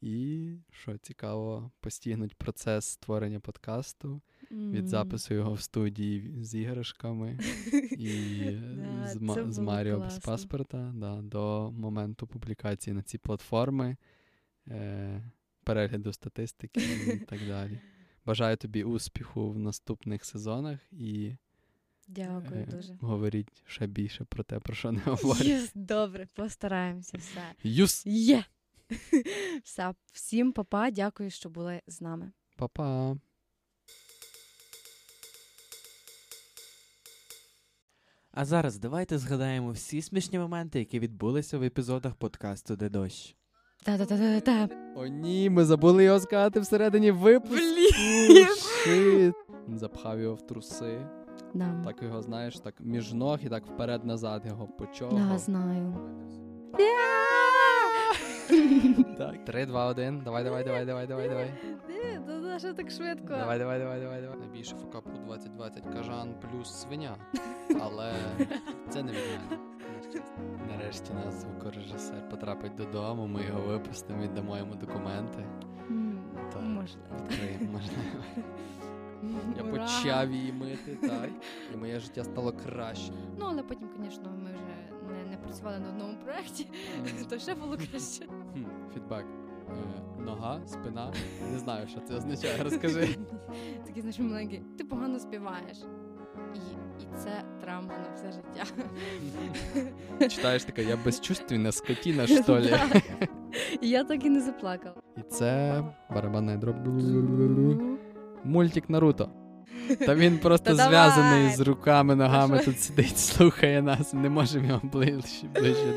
І 0.00 0.48
що 0.70 0.98
цікаво, 0.98 1.70
постігнуть 1.80 2.34
процес 2.34 2.84
створення 2.84 3.40
подкасту 3.40 4.22
від 4.50 4.88
запису 4.88 5.34
його 5.34 5.54
в 5.54 5.60
студії 5.60 6.44
з 6.44 6.54
іграшками 6.54 7.38
і 7.98 8.40
з, 9.48 9.58
Маріо 9.58 10.00
без 10.00 10.18
паспорта 10.18 10.92
до 11.22 11.70
моменту 11.70 12.26
публікації 12.26 12.94
на 12.94 13.02
ці 13.02 13.18
платформи, 13.18 13.96
е, 14.68 15.22
перегляду 15.64 16.12
статистики 16.12 16.80
і 17.06 17.16
так 17.28 17.46
далі. 17.48 17.80
Бажаю 18.24 18.56
тобі 18.56 18.84
успіху 18.84 19.50
в 19.50 19.58
наступних 19.58 20.24
сезонах 20.24 20.80
і 20.92 21.36
Дякую 22.08 22.60
е, 22.60 22.66
дуже. 22.66 22.94
говоріть 23.00 23.62
ще 23.66 23.86
більше 23.86 24.24
про 24.24 24.44
те, 24.44 24.58
про 24.60 24.74
що 24.74 24.92
не 24.92 25.00
говорять. 25.00 25.44
Yes, 25.44 25.72
добре, 25.74 26.28
постараємося 26.34 27.18
все. 27.18 27.40
Юс! 27.62 28.06
Є! 28.06 28.44
Все, 29.64 29.94
всім 30.12 30.52
папа, 30.52 30.90
дякую, 30.90 31.30
що 31.30 31.50
були 31.50 31.82
з 31.86 32.00
нами. 32.00 32.32
Па-па! 32.56 33.16
А 38.32 38.44
зараз 38.44 38.78
давайте 38.78 39.18
згадаємо 39.18 39.72
всі 39.72 40.02
смішні 40.02 40.38
моменти, 40.38 40.78
які 40.78 40.98
відбулися 40.98 41.58
в 41.58 41.62
епізодах 41.62 42.14
подкасту 42.14 42.76
Де 42.76 42.88
дощ. 42.88 43.36
Та-та-та-та-та. 43.82 44.68
О, 44.96 45.06
ні, 45.06 45.50
ми 45.50 45.64
забули 45.64 46.04
його 46.04 46.20
сказати 46.20 46.60
всередині 46.60 47.10
випуску. 47.10 47.56
Блін. 47.56 48.46
Шит. 48.84 49.34
Запхав 49.74 50.20
його 50.20 50.34
в 50.34 50.42
труси. 50.46 51.06
Да. 51.54 51.82
Так 51.84 52.02
його, 52.02 52.22
знаєш, 52.22 52.58
так 52.60 52.74
між 52.80 53.12
ног 53.12 53.38
і 53.42 53.48
так 53.48 53.66
вперед-назад 53.66 54.42
його 54.46 54.68
Да, 55.12 55.38
знаю. 55.38 55.94
Так. 59.18 59.44
3, 59.44 59.66
2, 59.66 59.86
1. 59.86 60.22
Давай, 60.24 60.44
давай, 60.44 60.64
давай, 60.64 60.86
давай, 60.86 61.06
давай, 61.06 61.28
давай. 61.28 61.54
Що 62.58 62.74
так 62.74 62.90
швидко? 62.90 63.26
Давай, 63.28 63.58
давай, 63.58 63.78
давай, 63.78 64.00
давай, 64.00 64.22
давай. 64.22 64.38
Найбільше 64.38 64.76
факапу 64.76 65.10
2020 65.26 65.82
кажан 65.94 66.34
плюс 66.40 66.80
свиня. 66.82 67.16
Але 67.80 68.12
це 68.90 69.02
не 69.02 69.12
від 69.12 69.18
мене. 69.50 69.62
Нарешті 70.82 71.12
наш 71.14 71.34
звукорежисер 71.34 72.28
потрапить 72.28 72.74
додому, 72.74 73.26
ми 73.26 73.44
його 73.44 73.60
випустимо, 73.60 74.22
віддамо 74.22 74.56
йому 74.58 74.74
документи. 74.74 75.46
Так. 76.52 76.62
Можливо. 76.62 77.06
Відкриємо, 77.16 77.72
можливо. 77.72 78.24
Я 79.56 79.62
Ура! 79.62 79.72
почав 79.86 80.32
її 80.32 80.52
мити, 80.60 80.98
так. 81.08 81.30
І 81.74 81.76
моє 81.76 82.00
життя 82.00 82.24
стало 82.24 82.52
краще. 82.52 83.12
Ну, 83.38 83.46
але 83.48 83.62
потім, 83.62 83.88
звісно, 83.96 84.30
ми 84.30 84.50
вже 84.52 85.12
не, 85.12 85.30
не 85.30 85.36
працювали 85.36 85.78
на 85.78 85.88
одному 85.88 86.14
проєкті, 86.24 86.68
то 87.28 87.38
ще 87.38 87.54
було 87.54 87.76
краще. 87.76 88.26
Фідбек. 88.94 89.26
Е, 89.68 90.22
Нога, 90.22 90.60
спина. 90.66 91.12
Не 91.52 91.58
знаю, 91.58 91.88
що 91.88 92.00
це 92.00 92.14
означає. 92.16 92.62
Розкажи. 92.62 93.16
Такий, 93.86 94.00
знаєш, 94.02 94.18
маленький, 94.18 94.62
ти 94.78 94.84
погано 94.84 95.18
співаєш. 95.18 95.78
І, 96.54 96.58
і 97.02 97.18
це 97.24 97.30
травма 97.60 97.88
на 97.88 98.14
все 98.14 98.32
життя. 98.32 98.64
Читаєш 100.28 100.64
таке, 100.64 100.84
я 100.84 100.98
безчувственна 101.04 101.72
скотіна, 101.72 102.26
що 102.42 102.52
ли? 102.52 102.80
Я 103.80 104.04
так 104.04 104.24
і 104.24 104.30
не 104.30 104.40
заплакала. 104.40 104.94
І 105.16 105.20
це 105.22 105.82
барабанний 106.14 106.56
дроб. 106.56 106.76
Мультик 108.44 108.90
Наруто. 108.90 109.28
Та 110.06 110.14
він 110.14 110.38
просто 110.38 110.70
Та 110.70 110.76
давай. 110.76 110.88
зв'язаний 110.88 111.48
з 111.50 111.60
руками, 111.60 112.14
ногами, 112.14 112.58
тут 112.58 112.80
сидить, 112.80 113.18
слухає 113.18 113.82
нас, 113.82 114.12
не 114.12 114.28
можемо 114.30 114.66
його 114.66 114.80
ближче, 114.84 115.46
ближче. 115.54 115.94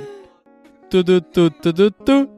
Ту-ду-ту, 0.91 1.49
ту-ду-ту. 1.49 2.29